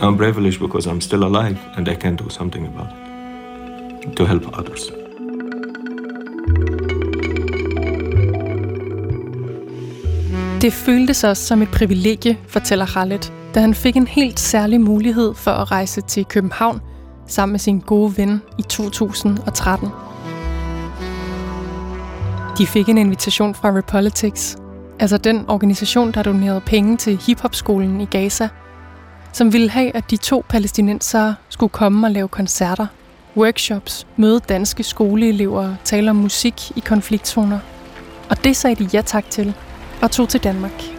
I'm 0.00 0.16
privileged 0.16 0.60
because 0.60 0.86
I'm 0.86 1.00
still 1.00 1.24
alive 1.24 1.58
and 1.76 1.88
I 1.88 1.94
can 1.94 2.16
do 2.16 2.28
something 2.28 2.66
about 2.66 2.92
it 2.92 4.16
to 4.16 4.24
help 4.26 4.58
others. 4.58 4.90
Det 10.60 10.72
føltes 10.72 11.24
også 11.24 11.46
som 11.46 11.62
et 11.62 11.68
privilegie, 11.68 12.38
fortæller 12.48 12.86
Khaled, 12.86 13.35
da 13.56 13.60
han 13.60 13.74
fik 13.74 13.96
en 13.96 14.06
helt 14.06 14.40
særlig 14.40 14.80
mulighed 14.80 15.34
for 15.34 15.50
at 15.50 15.70
rejse 15.70 16.00
til 16.00 16.24
København 16.24 16.80
sammen 17.26 17.52
med 17.52 17.60
sin 17.60 17.78
gode 17.78 18.16
ven 18.16 18.42
i 18.58 18.62
2013. 18.62 19.88
De 22.58 22.66
fik 22.66 22.88
en 22.88 22.98
invitation 22.98 23.54
fra 23.54 23.76
Repolitics, 23.76 24.56
altså 24.98 25.18
den 25.18 25.44
organisation, 25.48 26.12
der 26.12 26.22
donerede 26.22 26.60
penge 26.60 26.96
til 26.96 27.16
hiphopskolen 27.26 28.00
i 28.00 28.04
Gaza, 28.04 28.48
som 29.32 29.52
ville 29.52 29.70
have, 29.70 29.96
at 29.96 30.10
de 30.10 30.16
to 30.16 30.44
palæstinensere 30.48 31.34
skulle 31.48 31.70
komme 31.70 32.06
og 32.06 32.10
lave 32.10 32.28
koncerter, 32.28 32.86
workshops, 33.36 34.06
møde 34.16 34.40
danske 34.48 34.82
skoleelever 34.82 35.68
og 35.68 35.76
tale 35.84 36.10
om 36.10 36.16
musik 36.16 36.76
i 36.76 36.80
konfliktzoner. 36.80 37.58
Og 38.30 38.44
det 38.44 38.56
sagde 38.56 38.84
de 38.84 38.90
ja 38.92 39.00
tak 39.00 39.30
til, 39.30 39.54
og 40.02 40.10
tog 40.10 40.28
til 40.28 40.44
Danmark. 40.44 40.95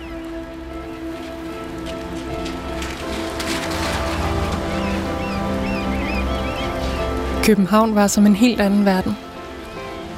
København 7.48 7.96
var 7.96 8.08
som 8.08 8.26
en 8.26 8.36
helt 8.36 8.62
anden 8.62 8.86
verden. 8.86 9.18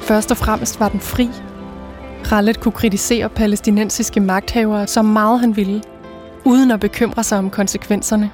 Først 0.00 0.30
og 0.30 0.36
fremmest 0.36 0.80
var 0.80 0.88
den 0.88 1.00
fri. 1.00 1.28
Rallet 2.32 2.60
kunne 2.60 2.72
kritisere 2.72 3.28
palæstinensiske 3.28 4.20
magthavere 4.20 4.86
så 4.86 5.02
meget 5.02 5.40
han 5.40 5.56
ville, 5.56 5.82
uden 6.44 6.70
at 6.70 6.80
bekymre 6.80 7.24
sig 7.24 7.38
om 7.38 7.50
konsekvenserne. 7.50 8.30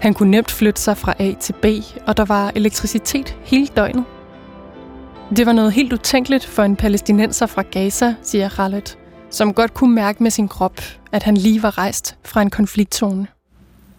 Han 0.00 0.14
kunne 0.14 0.30
nemt 0.30 0.50
flytte 0.50 0.80
sig 0.80 0.96
fra 0.96 1.14
A 1.18 1.32
til 1.40 1.52
B, 1.62 1.64
og 2.06 2.16
der 2.16 2.24
var 2.24 2.52
elektricitet 2.54 3.36
hele 3.44 3.66
døgnet. 3.66 4.04
Det 5.36 5.46
var 5.46 5.52
noget 5.52 5.72
helt 5.72 5.92
utænkeligt 5.92 6.46
for 6.46 6.62
en 6.62 6.76
palæstinenser 6.76 7.46
fra 7.46 7.62
Gaza, 7.62 8.14
siger 8.22 8.48
Khaled, 8.48 8.96
som 9.30 9.54
godt 9.54 9.74
kunne 9.74 9.94
mærke 9.94 10.22
med 10.22 10.30
sin 10.30 10.48
krop, 10.48 10.80
at 11.12 11.22
han 11.22 11.36
lige 11.36 11.62
var 11.62 11.78
rejst 11.78 12.16
fra 12.24 12.42
en 12.42 12.50
konfliktzone. 12.50 13.26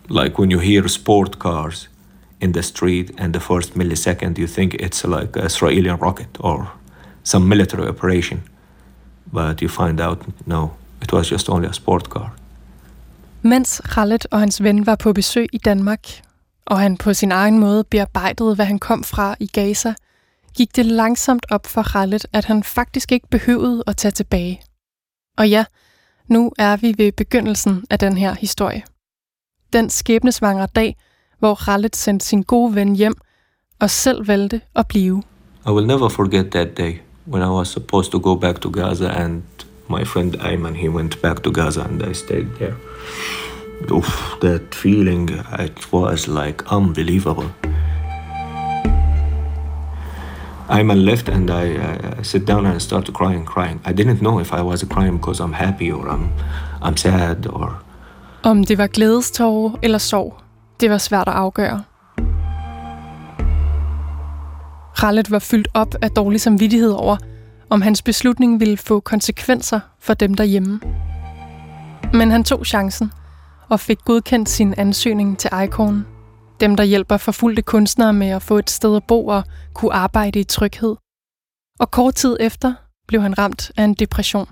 Like 0.09 0.39
when 0.39 0.51
you 0.51 0.59
hear 0.59 0.87
sport 0.87 1.33
cars 1.33 1.94
in 2.45 2.53
the 2.53 2.61
street 2.61 3.07
and 3.17 3.33
the 3.33 3.39
first 3.39 3.75
millisecond 3.75 4.37
you 4.37 4.47
think 4.47 4.73
it's 4.73 5.03
like 5.15 5.39
an 5.39 5.45
Israeli 5.45 5.89
rocket 5.89 6.37
or 6.39 6.57
some 7.23 7.45
military 7.47 7.87
operation. 7.87 8.43
But 9.33 9.61
you 9.61 9.69
find 9.69 9.99
out, 9.99 10.19
no, 10.45 10.69
it 11.01 11.13
was 11.13 11.31
just 11.31 11.49
only 11.49 11.67
a 11.67 11.73
sport 11.73 12.03
car. 12.09 12.29
Mens 13.41 13.81
Khaled 13.83 14.25
og 14.31 14.39
hans 14.39 14.63
ven 14.63 14.85
var 14.85 14.95
på 14.95 15.13
besøg 15.13 15.47
i 15.53 15.57
Danmark, 15.57 16.07
og 16.65 16.79
han 16.79 16.97
på 16.97 17.13
sin 17.13 17.31
egen 17.31 17.59
måde 17.59 17.83
bearbejdede, 17.83 18.55
hvad 18.55 18.65
han 18.65 18.79
kom 18.79 19.03
fra 19.03 19.35
i 19.39 19.47
Gaza, 19.47 19.93
gik 20.55 20.75
det 20.75 20.85
langsomt 20.85 21.45
op 21.49 21.67
for 21.67 21.83
Khaled, 21.83 22.19
at 22.33 22.45
han 22.45 22.63
faktisk 22.63 23.11
ikke 23.11 23.27
behøvede 23.27 23.83
at 23.87 23.97
tage 23.97 24.11
tilbage. 24.11 24.61
Og 25.37 25.49
ja, 25.49 25.65
nu 26.27 26.51
er 26.57 26.77
vi 26.77 26.93
ved 26.97 27.11
begyndelsen 27.11 27.83
af 27.89 27.99
den 27.99 28.17
her 28.17 28.33
historie. 28.33 28.83
Den 29.73 29.89
skæbnesvangre 29.89 30.67
dag, 30.75 30.95
hvor 31.39 31.55
Khaled 31.55 31.95
sendte 31.95 32.25
sin 32.25 32.43
gode 32.43 32.75
ven 32.75 32.95
hjem 32.95 33.15
og 33.79 33.89
selv 33.89 34.27
valgte 34.27 34.61
at 34.75 34.87
blive. 34.87 35.23
I 35.67 35.71
will 35.71 35.87
never 35.87 36.09
forget 36.09 36.51
that 36.51 36.77
day 36.77 37.01
when 37.25 37.41
I 37.41 37.49
was 37.49 37.67
supposed 37.67 38.11
to 38.11 38.19
go 38.19 38.35
back 38.35 38.61
to 38.61 38.69
Gaza 38.69 39.09
and 39.09 39.43
my 39.87 40.03
friend 40.03 40.35
Ayman, 40.35 40.75
he 40.75 40.89
went 40.89 41.21
back 41.21 41.43
to 41.43 41.51
Gaza 41.51 41.81
and 41.81 42.03
I 42.03 42.13
stayed 42.13 42.47
there. 42.59 42.75
Oof, 43.91 44.39
that 44.41 44.75
feeling, 44.75 45.29
it 45.59 45.91
was 45.91 46.27
like 46.27 46.63
unbelievable. 46.71 47.49
Ayman 50.69 51.05
left 51.05 51.29
and 51.29 51.49
I 51.49 51.77
uh, 51.77 52.23
sit 52.23 52.45
down 52.45 52.65
and 52.65 52.81
started 52.81 53.13
crying, 53.13 53.45
crying. 53.45 53.79
I 53.85 53.93
didn't 53.93 54.21
know 54.21 54.39
if 54.39 54.53
I 54.53 54.61
was 54.61 54.83
crying 54.83 55.17
because 55.17 55.39
I'm 55.39 55.53
happy 55.53 55.91
or 55.91 56.09
I'm, 56.09 56.31
I'm 56.81 56.97
sad 56.97 57.47
or... 57.47 57.81
Om 58.43 58.65
det 58.65 58.77
var 58.77 58.87
glædestårer 58.87 59.79
eller 59.81 59.97
sorg, 59.97 60.33
det 60.79 60.89
var 60.89 60.97
svært 60.97 61.27
at 61.27 61.33
afgøre. 61.33 61.83
Rallet 65.03 65.31
var 65.31 65.39
fyldt 65.39 65.67
op 65.73 65.95
af 66.01 66.11
dårlig 66.11 66.41
samvittighed 66.41 66.91
over, 66.91 67.17
om 67.69 67.81
hans 67.81 68.01
beslutning 68.01 68.59
ville 68.59 68.77
få 68.77 68.99
konsekvenser 68.99 69.79
for 69.99 70.13
dem 70.13 70.33
derhjemme. 70.33 70.79
Men 72.13 72.31
han 72.31 72.43
tog 72.43 72.65
chancen 72.65 73.11
og 73.69 73.79
fik 73.79 73.97
godkendt 74.05 74.49
sin 74.49 74.73
ansøgning 74.77 75.39
til 75.39 75.49
Icon. 75.63 76.05
Dem, 76.59 76.75
der 76.75 76.83
hjælper 76.83 77.17
forfulgte 77.17 77.61
kunstnere 77.61 78.13
med 78.13 78.27
at 78.27 78.41
få 78.41 78.57
et 78.57 78.69
sted 78.69 78.95
at 78.95 79.03
bo 79.07 79.27
og 79.27 79.43
kunne 79.73 79.93
arbejde 79.93 80.39
i 80.39 80.43
tryghed. 80.43 80.95
Og 81.79 81.91
kort 81.91 82.15
tid 82.15 82.37
efter 82.39 82.73
blev 83.07 83.21
han 83.21 83.37
ramt 83.37 83.71
af 83.77 83.83
en 83.83 83.93
depression. 83.93 84.49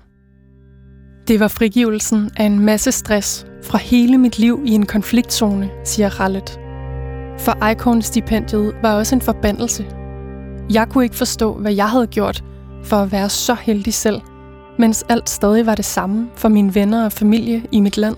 Det 1.28 1.40
var 1.40 1.48
frigivelsen 1.48 2.30
af 2.36 2.44
en 2.44 2.58
masse 2.58 2.92
stress 2.92 3.46
fra 3.62 3.78
hele 3.78 4.18
mit 4.18 4.38
liv 4.38 4.62
i 4.66 4.70
en 4.70 4.86
konfliktzone, 4.86 5.70
siger 5.84 6.10
Khaled. 6.10 6.46
For 7.38 7.70
Icon-stipendiet 7.70 8.74
var 8.82 8.94
også 8.94 9.14
en 9.14 9.20
forbandelse. 9.20 9.86
Jeg 10.70 10.88
kunne 10.88 11.04
ikke 11.04 11.16
forstå, 11.16 11.54
hvad 11.54 11.72
jeg 11.72 11.90
havde 11.90 12.06
gjort 12.06 12.44
for 12.82 12.96
at 12.96 13.12
være 13.12 13.28
så 13.28 13.54
heldig 13.54 13.94
selv, 13.94 14.20
mens 14.78 15.04
alt 15.08 15.30
stadig 15.30 15.66
var 15.66 15.74
det 15.74 15.84
samme 15.84 16.28
for 16.36 16.48
mine 16.48 16.74
venner 16.74 17.04
og 17.04 17.12
familie 17.12 17.62
i 17.72 17.80
mit 17.80 17.96
land. 17.96 18.16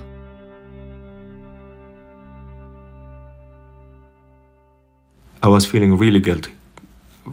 I 5.44 5.48
was 5.48 5.66
feeling 5.66 6.00
really 6.00 6.24
guilty 6.24 6.50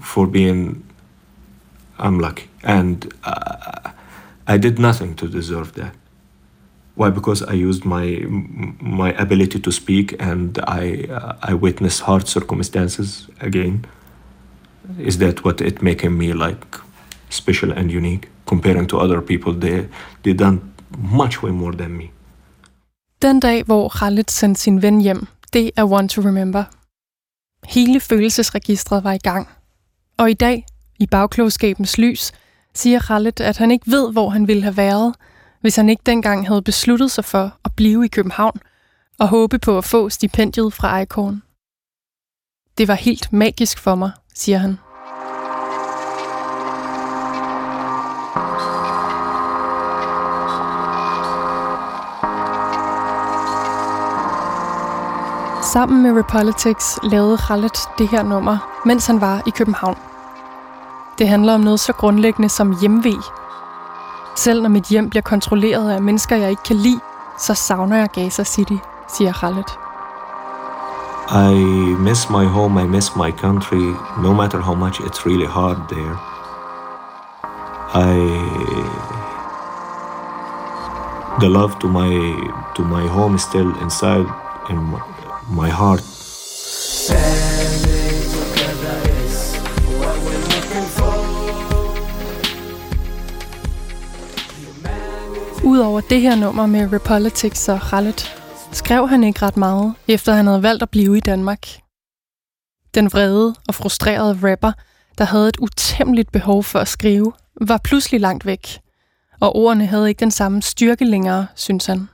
for 0.01 0.25
being 0.25 0.85
unlucky, 1.99 2.47
and 2.63 3.05
uh, 3.05 3.82
I 4.47 4.57
did 4.57 4.79
nothing 4.79 5.15
to 5.15 5.27
deserve 5.27 5.73
that. 5.73 5.93
Why? 6.95 7.09
Because 7.09 7.41
I 7.41 7.53
used 7.53 7.85
my 7.85 8.25
my 8.79 9.13
ability 9.13 9.59
to 9.59 9.71
speak, 9.71 10.15
and 10.19 10.59
I 10.67 11.07
uh, 11.09 11.51
I 11.51 11.53
witnessed 11.53 12.01
hard 12.01 12.27
circumstances 12.27 13.29
again. 13.41 13.85
Is 14.99 15.17
that 15.17 15.43
what 15.43 15.61
it 15.61 15.81
making 15.81 16.17
me 16.17 16.33
like 16.33 16.65
special 17.29 17.71
and 17.71 17.91
unique 17.91 18.29
comparing 18.45 18.87
to 18.87 18.97
other 18.97 19.21
people? 19.21 19.53
They 19.53 19.87
they 20.23 20.33
done 20.33 20.59
much 20.97 21.41
way 21.43 21.51
more 21.51 21.71
than 21.71 21.97
me. 21.97 22.11
Den 23.21 23.39
dag, 23.39 23.63
hvor 23.65 23.89
Khaled 23.89 24.29
sendte 24.29 24.61
sin 24.61 24.81
ven 24.81 25.01
hjem, 25.01 25.27
det 25.53 25.71
er 25.77 25.83
one 25.83 26.07
to 26.07 26.21
remember. 26.21 26.63
Hele 27.65 27.99
følelsesregistret 27.99 29.03
var 29.03 29.13
i 29.13 29.17
gang. 29.17 29.47
Og 30.17 30.29
i 30.29 30.33
dag, 30.33 30.65
i 30.99 31.05
bagklogskabens 31.05 31.97
lys, 31.97 32.31
siger 32.75 32.99
Khaled, 32.99 33.41
at 33.41 33.57
han 33.57 33.71
ikke 33.71 33.91
ved, 33.91 34.11
hvor 34.11 34.29
han 34.29 34.47
ville 34.47 34.63
have 34.63 34.77
været, 34.77 35.15
hvis 35.61 35.75
han 35.75 35.89
ikke 35.89 36.03
dengang 36.05 36.47
havde 36.47 36.61
besluttet 36.61 37.11
sig 37.11 37.25
for 37.25 37.57
at 37.65 37.71
blive 37.75 38.05
i 38.05 38.07
København 38.07 38.59
og 39.19 39.27
håbe 39.27 39.59
på 39.59 39.77
at 39.77 39.85
få 39.85 40.09
stipendiet 40.09 40.73
fra 40.73 40.99
Icon. 40.99 41.43
Det 42.77 42.87
var 42.87 42.93
helt 42.93 43.33
magisk 43.33 43.79
for 43.79 43.95
mig, 43.95 44.11
siger 44.35 44.57
han. 44.57 44.77
Sammen 55.73 56.03
med 56.03 56.23
Repolitics 56.23 56.99
lavede 57.03 57.37
Khaled 57.37 57.97
det 57.97 58.09
her 58.09 58.23
nummer, 58.23 58.81
mens 58.85 59.07
han 59.07 59.21
var 59.21 59.43
i 59.47 59.49
København. 59.49 60.12
Det 61.23 61.29
handler 61.29 61.53
om 61.53 61.61
noget 61.61 61.79
så 61.79 61.93
grundlæggende 61.93 62.49
som 62.49 62.75
hjemvej. 62.81 63.21
Selv 64.35 64.61
når 64.61 64.69
mit 64.69 64.85
hjem 64.85 65.09
bliver 65.09 65.21
kontrolleret 65.21 65.91
af 65.91 66.01
mennesker, 66.01 66.35
jeg 66.35 66.49
ikke 66.49 66.63
kan 66.63 66.75
lide, 66.75 66.99
så 67.37 67.53
savner 67.53 67.97
jeg 67.97 68.09
Gaza 68.09 68.43
City, 68.43 68.75
siger 69.07 69.33
Khaled. 69.33 69.63
I 71.49 71.55
miss 71.99 72.29
my 72.29 72.45
home, 72.45 72.83
I 72.83 72.87
miss 72.87 73.15
my 73.15 73.31
country, 73.31 73.95
no 74.23 74.33
matter 74.33 74.59
how 74.61 74.75
much 74.75 75.01
it's 75.01 75.25
really 75.25 75.47
hard 75.47 75.77
there. 75.89 76.15
I 77.95 78.13
the 81.39 81.49
love 81.49 81.79
to 81.79 81.87
my 81.87 82.11
to 82.75 82.83
my 82.83 83.07
home 83.07 83.35
is 83.35 83.41
still 83.41 83.71
inside 83.81 84.27
in 84.69 84.77
my, 84.91 84.99
my 85.61 85.69
heart. 85.69 86.12
Udover 95.73 96.01
det 96.01 96.21
her 96.21 96.35
nummer 96.35 96.65
med 96.65 96.93
Repolitics 96.93 97.69
og 97.69 97.81
Khaled, 97.81 98.19
skrev 98.71 99.07
han 99.07 99.23
ikke 99.23 99.41
ret 99.41 99.57
meget, 99.57 99.93
efter 100.07 100.33
han 100.33 100.47
havde 100.47 100.63
valgt 100.63 100.83
at 100.83 100.89
blive 100.89 101.17
i 101.17 101.19
Danmark. 101.19 101.67
Den 102.95 103.13
vrede 103.13 103.55
og 103.67 103.75
frustrerede 103.75 104.51
rapper, 104.51 104.71
der 105.17 105.23
havde 105.23 105.49
et 105.49 105.57
utæmmeligt 105.59 106.31
behov 106.31 106.63
for 106.63 106.79
at 106.79 106.87
skrive, 106.87 107.33
var 107.61 107.79
pludselig 107.83 108.21
langt 108.21 108.45
væk, 108.45 108.81
og 109.39 109.55
ordene 109.55 109.85
havde 109.85 110.09
ikke 110.09 110.19
den 110.19 110.31
samme 110.31 110.61
styrke 110.61 111.05
længere, 111.05 111.47
synes 111.55 111.85
han. 111.85 112.09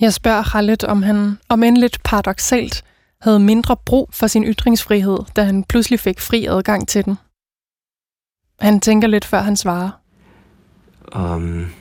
Jeg 0.00 0.12
spørger 0.14 0.42
Khaled, 0.42 0.84
om 0.84 1.02
han, 1.02 1.38
om 1.48 1.62
end 1.62 1.76
lidt 1.78 2.02
paradoxalt, 2.04 2.84
havde 3.20 3.40
mindre 3.40 3.76
brug 3.76 4.08
for 4.12 4.26
sin 4.26 4.44
ytringsfrihed, 4.44 5.18
da 5.36 5.44
han 5.44 5.64
pludselig 5.64 6.00
fik 6.00 6.20
fri 6.20 6.46
adgang 6.46 6.88
til 6.88 7.04
den. 7.04 7.16
Han 8.60 8.80
tænker 8.80 9.08
lidt 9.08 9.24
før 9.24 9.40
han 9.40 9.56
svarer. 9.56 9.99
Um, 11.12 11.72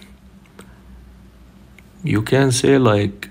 you 2.03 2.21
can 2.21 2.51
say 2.51 2.77
like 2.77 3.29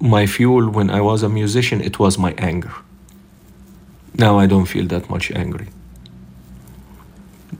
my 0.00 0.26
fuel 0.26 0.70
when 0.70 0.90
I 0.90 1.00
was 1.00 1.22
a 1.22 1.28
musician, 1.28 1.80
it 1.80 1.98
was 1.98 2.18
my 2.18 2.34
anger. 2.38 2.72
Now 4.18 4.38
I 4.38 4.46
don't 4.46 4.66
feel 4.66 4.86
that 4.88 5.10
much 5.10 5.30
angry. 5.30 5.66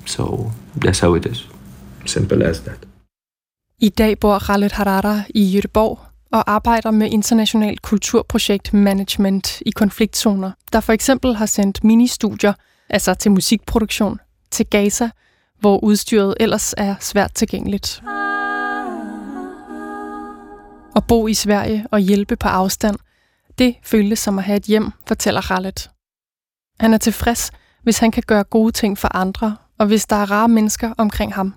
So 0.06 0.52
that's 0.76 1.00
how 1.00 1.14
it 1.14 1.26
is. 1.26 1.46
Simple 2.06 2.42
as 2.42 2.60
that. 2.60 2.86
I 3.80 3.88
dag 3.88 4.18
bor 4.20 4.38
Khaled 4.38 4.72
Harara 4.72 5.24
i 5.34 5.56
Göteborg 5.56 5.98
og 6.32 6.50
arbejder 6.50 6.90
med 6.90 7.10
international 7.10 7.78
kulturprojekt 7.78 8.74
management 8.74 9.62
i 9.66 9.70
konfliktzoner, 9.70 10.52
der 10.72 10.80
for 10.80 10.92
eksempel 10.92 11.34
har 11.34 11.46
sendt 11.46 11.84
ministudier, 11.84 12.52
altså 12.90 13.14
til 13.14 13.30
musikproduktion, 13.30 14.18
til 14.50 14.66
Gaza, 14.66 15.10
hvor 15.60 15.84
udstyret 15.84 16.34
ellers 16.40 16.74
er 16.76 16.94
svært 17.00 17.34
tilgængeligt. 17.34 18.02
At 20.96 21.04
bo 21.08 21.26
i 21.26 21.34
Sverige 21.34 21.86
og 21.90 21.98
hjælpe 21.98 22.36
på 22.36 22.48
afstand, 22.48 22.96
det 23.58 23.76
føles 23.82 24.18
som 24.18 24.38
at 24.38 24.44
have 24.44 24.56
et 24.56 24.64
hjem, 24.64 24.90
fortæller 25.06 25.50
Rallet. 25.50 25.90
Han 26.80 26.94
er 26.94 26.98
tilfreds, 26.98 27.50
hvis 27.82 27.98
han 27.98 28.10
kan 28.10 28.22
gøre 28.26 28.44
gode 28.44 28.72
ting 28.72 28.98
for 28.98 29.16
andre, 29.16 29.56
og 29.78 29.86
hvis 29.86 30.06
der 30.06 30.16
er 30.16 30.30
rare 30.30 30.48
mennesker 30.48 30.94
omkring 30.98 31.34
ham. 31.34 31.54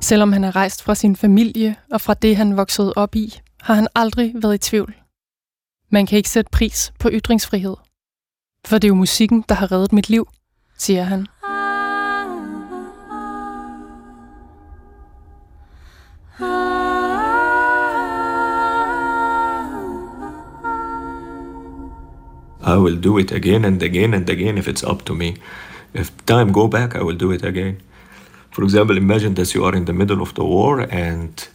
Selvom 0.00 0.32
han 0.32 0.44
er 0.44 0.56
rejst 0.56 0.82
fra 0.82 0.94
sin 0.94 1.16
familie 1.16 1.76
og 1.92 2.00
fra 2.00 2.14
det, 2.14 2.36
han 2.36 2.56
voksede 2.56 2.92
op 2.96 3.14
i, 3.14 3.40
har 3.60 3.74
han 3.74 3.88
aldrig 3.94 4.32
været 4.34 4.54
i 4.54 4.58
tvivl. 4.58 4.99
Man 5.92 6.06
kan 6.06 6.16
ikke 6.16 6.28
sætte 6.28 6.50
pris 6.52 6.92
på 6.98 7.08
ytringsfrihed. 7.12 7.76
For 8.66 8.78
det 8.78 8.84
er 8.84 8.88
jo 8.88 8.94
musikken, 8.94 9.44
der 9.48 9.54
har 9.54 9.72
reddet 9.72 9.92
mit 9.92 10.10
liv, 10.10 10.28
siger 10.78 11.02
han. 11.02 11.26
I 22.66 22.76
will 22.76 23.04
do 23.04 23.18
it 23.18 23.32
again 23.32 23.64
and 23.64 23.82
again 23.82 24.14
and 24.14 24.30
again 24.30 24.58
if 24.58 24.68
it's 24.68 24.90
up 24.90 25.04
to 25.06 25.14
me. 25.14 25.34
If 25.94 26.12
time 26.26 26.52
go 26.52 26.66
back, 26.68 26.94
I 26.94 27.02
will 27.02 27.20
do 27.20 27.32
it 27.32 27.44
again. 27.44 27.80
For 28.50 28.62
example, 28.62 28.96
imagine 28.96 29.34
that 29.34 29.48
you 29.54 29.64
are 29.64 29.76
in 29.76 29.84
the 29.84 29.92
middle 29.92 30.20
of 30.20 30.34
the 30.34 30.44
war 30.44 30.80
and 30.80 31.48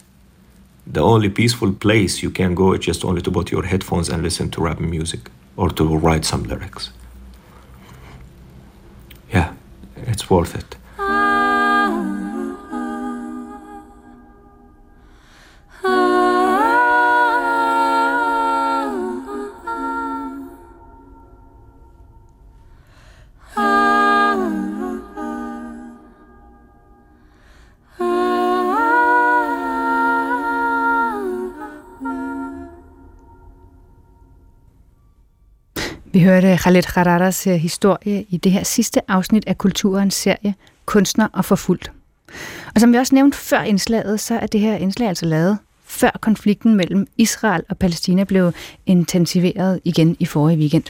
the 0.86 1.00
only 1.00 1.28
peaceful 1.28 1.72
place 1.72 2.22
you 2.22 2.30
can 2.30 2.54
go 2.54 2.72
is 2.72 2.80
just 2.80 3.04
only 3.04 3.20
to 3.22 3.30
put 3.30 3.50
your 3.50 3.64
headphones 3.64 4.08
and 4.08 4.22
listen 4.22 4.50
to 4.50 4.62
rap 4.62 4.80
music 4.80 5.30
or 5.56 5.68
to 5.70 5.96
write 5.96 6.24
some 6.24 6.44
lyrics. 6.44 6.90
Yeah, 9.32 9.54
it's 9.96 10.30
worth 10.30 10.54
it. 10.54 10.76
Hørte 36.36 36.56
Khaled 36.56 36.82
Khararas 36.82 37.46
øh, 37.46 37.54
historie 37.54 38.24
i 38.28 38.36
det 38.36 38.52
her 38.52 38.62
sidste 38.62 39.10
afsnit 39.10 39.44
af 39.46 39.58
Kulturens 39.58 40.14
serie 40.14 40.54
Kunstner 40.86 41.28
og 41.32 41.44
Forfulgt. 41.44 41.92
Og 42.74 42.80
som 42.80 42.92
vi 42.92 42.98
også 42.98 43.14
nævnte 43.14 43.38
før 43.38 43.60
indslaget, 43.60 44.20
så 44.20 44.38
er 44.38 44.46
det 44.46 44.60
her 44.60 44.76
indslag 44.76 45.08
altså 45.08 45.26
lavet 45.26 45.58
før 45.86 46.10
konflikten 46.20 46.74
mellem 46.74 47.06
Israel 47.16 47.62
og 47.68 47.78
Palæstina 47.78 48.24
blev 48.24 48.52
intensiveret 48.86 49.80
igen 49.84 50.16
i 50.18 50.26
forrige 50.26 50.58
weekend. 50.58 50.84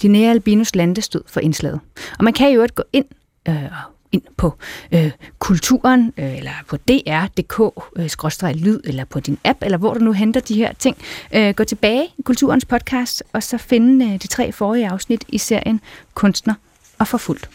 Linnea 0.00 0.30
Albinus 0.30 0.74
Lande 0.74 1.02
stod 1.02 1.22
for 1.26 1.40
indslaget. 1.40 1.80
Og 2.18 2.24
man 2.24 2.32
kan 2.32 2.52
jo 2.52 2.62
ikke 2.62 2.74
gå 2.74 2.82
ind 2.92 3.06
øh, 3.48 3.64
ind 4.12 4.22
på 4.36 4.54
øh, 4.92 5.10
kulturen, 5.38 6.12
øh, 6.18 6.36
eller 6.36 6.52
på 6.68 6.76
dr.dk-lyd, 6.76 8.80
øh, 8.84 8.88
eller 8.88 9.04
på 9.04 9.20
din 9.20 9.38
app, 9.44 9.62
eller 9.62 9.78
hvor 9.78 9.94
du 9.94 10.00
nu 10.00 10.12
henter 10.12 10.40
de 10.40 10.54
her 10.54 10.72
ting. 10.72 10.96
Øh, 11.34 11.54
gå 11.54 11.64
tilbage 11.64 12.04
i 12.18 12.22
Kulturens 12.22 12.64
podcast, 12.64 13.22
og 13.32 13.42
så 13.42 13.58
finde 13.58 14.04
øh, 14.04 14.22
de 14.22 14.26
tre 14.26 14.52
forrige 14.52 14.88
afsnit 14.88 15.24
i 15.28 15.38
serien 15.38 15.80
Kunstner 16.14 16.54
og 16.98 17.08
Forfuldt. 17.08 17.48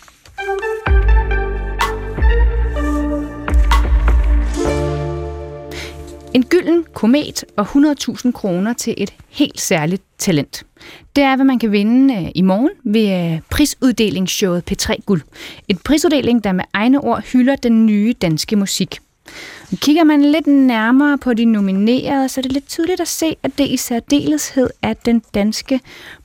En 6.38 6.45
gylden 6.45 6.85
komet 6.93 7.45
og 7.55 7.65
100.000 7.65 8.31
kroner 8.31 8.73
til 8.73 8.93
et 8.97 9.13
helt 9.29 9.61
særligt 9.61 10.03
talent. 10.17 10.65
Det 11.15 11.23
er, 11.23 11.35
hvad 11.35 11.45
man 11.45 11.59
kan 11.59 11.71
vinde 11.71 12.13
øh, 12.15 12.31
i 12.35 12.41
morgen 12.41 12.69
ved 12.83 13.33
øh, 13.33 13.39
prisuddelingsshowet 13.49 14.71
P3 14.71 14.95
Guld. 15.05 15.21
Et 15.67 15.81
prisuddeling, 15.83 16.43
der 16.43 16.51
med 16.51 16.63
egne 16.73 17.01
ord 17.01 17.21
hylder 17.21 17.55
den 17.55 17.85
nye 17.85 18.13
danske 18.21 18.55
musik. 18.55 18.99
Kigger 19.75 20.03
man 20.03 20.21
lidt 20.21 20.47
nærmere 20.47 21.17
på 21.17 21.33
de 21.33 21.45
nominerede, 21.45 22.29
så 22.29 22.39
er 22.39 22.41
det 22.41 22.51
lidt 22.51 22.67
tydeligt 22.67 23.01
at 23.01 23.07
se, 23.07 23.35
at 23.43 23.51
det 23.57 23.67
i 23.67 23.77
særdeleshed 23.77 24.69
er 24.81 24.93
den 24.93 25.21
danske 25.33 25.79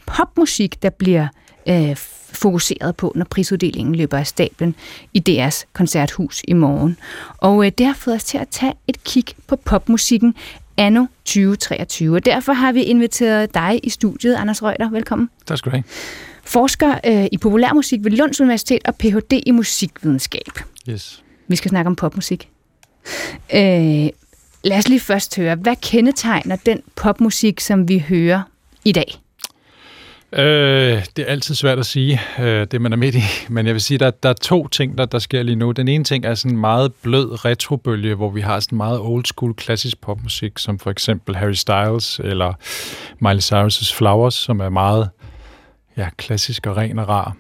popmusik, 0.06 0.82
der 0.82 0.90
bliver 0.90 1.28
øh, 1.68 1.96
fokuseret 2.32 2.96
på, 2.96 3.12
når 3.14 3.24
prisuddelingen 3.24 3.94
løber 3.94 4.18
af 4.18 4.26
stablen 4.26 4.74
i 5.14 5.22
DR's 5.28 5.64
koncerthus 5.72 6.42
i 6.48 6.52
morgen. 6.52 6.96
Og 7.38 7.66
øh, 7.66 7.72
det 7.78 7.86
har 7.86 7.94
fået 7.94 8.16
os 8.16 8.24
til 8.24 8.38
at 8.38 8.48
tage 8.48 8.74
et 8.88 9.04
kig 9.04 9.24
på 9.46 9.56
popmusikken 9.56 10.34
anno 10.76 11.06
2023. 11.24 12.16
Og 12.16 12.24
derfor 12.24 12.52
har 12.52 12.72
vi 12.72 12.82
inviteret 12.82 13.54
dig 13.54 13.80
i 13.82 13.90
studiet, 13.90 14.34
Anders 14.34 14.62
Reuter. 14.62 14.90
Velkommen. 14.90 15.30
Tak 15.46 15.58
skal 15.58 15.72
du 15.72 15.76
have. 15.76 15.84
Forsker 16.44 16.94
øh, 17.06 17.26
i 17.32 17.38
populærmusik 17.38 18.04
ved 18.04 18.10
Lunds 18.10 18.40
Universitet 18.40 18.80
og 18.84 18.96
Ph.D. 18.96 19.42
i 19.46 19.50
musikvidenskab. 19.50 20.58
Yes. 20.88 21.22
Vi 21.48 21.56
skal 21.56 21.68
snakke 21.68 21.88
om 21.88 21.96
popmusik. 21.96 22.48
Øh, 23.54 24.08
lad 24.64 24.78
os 24.78 24.88
lige 24.88 25.00
først 25.00 25.36
høre, 25.36 25.54
hvad 25.54 25.76
kendetegner 25.82 26.56
den 26.56 26.82
popmusik, 26.96 27.60
som 27.60 27.88
vi 27.88 27.98
hører 27.98 28.42
i 28.84 28.92
dag? 28.92 29.21
Øh, 30.36 31.04
det 31.16 31.18
er 31.18 31.26
altid 31.26 31.54
svært 31.54 31.78
at 31.78 31.86
sige, 31.86 32.20
øh, 32.38 32.66
det 32.70 32.80
man 32.80 32.92
er 32.92 32.96
midt 32.96 33.14
i, 33.14 33.22
men 33.48 33.66
jeg 33.66 33.74
vil 33.74 33.82
sige, 33.82 33.98
der, 33.98 34.10
der 34.10 34.28
er 34.28 34.32
to 34.32 34.68
ting, 34.68 34.98
der, 34.98 35.04
der 35.04 35.18
sker 35.18 35.42
lige 35.42 35.56
nu. 35.56 35.72
Den 35.72 35.88
ene 35.88 36.04
ting 36.04 36.24
er 36.24 36.34
sådan 36.34 36.56
en 36.56 36.60
meget 36.60 36.92
blød 37.02 37.44
retrobølge, 37.44 38.14
hvor 38.14 38.30
vi 38.30 38.40
har 38.40 38.60
sådan 38.60 38.76
meget 38.76 39.00
old 39.00 39.24
school 39.24 39.54
klassisk 39.54 40.00
popmusik, 40.00 40.58
som 40.58 40.78
for 40.78 40.90
eksempel 40.90 41.36
Harry 41.36 41.52
Styles 41.52 42.20
eller 42.24 42.52
Miley 43.18 43.40
Cyrus' 43.40 43.96
Flowers, 43.96 44.34
som 44.34 44.60
er 44.60 44.68
meget 44.68 45.08
ja, 45.96 46.08
klassisk 46.16 46.66
og 46.66 46.76
ren 46.76 46.98
og 46.98 47.08
rar. 47.08 47.36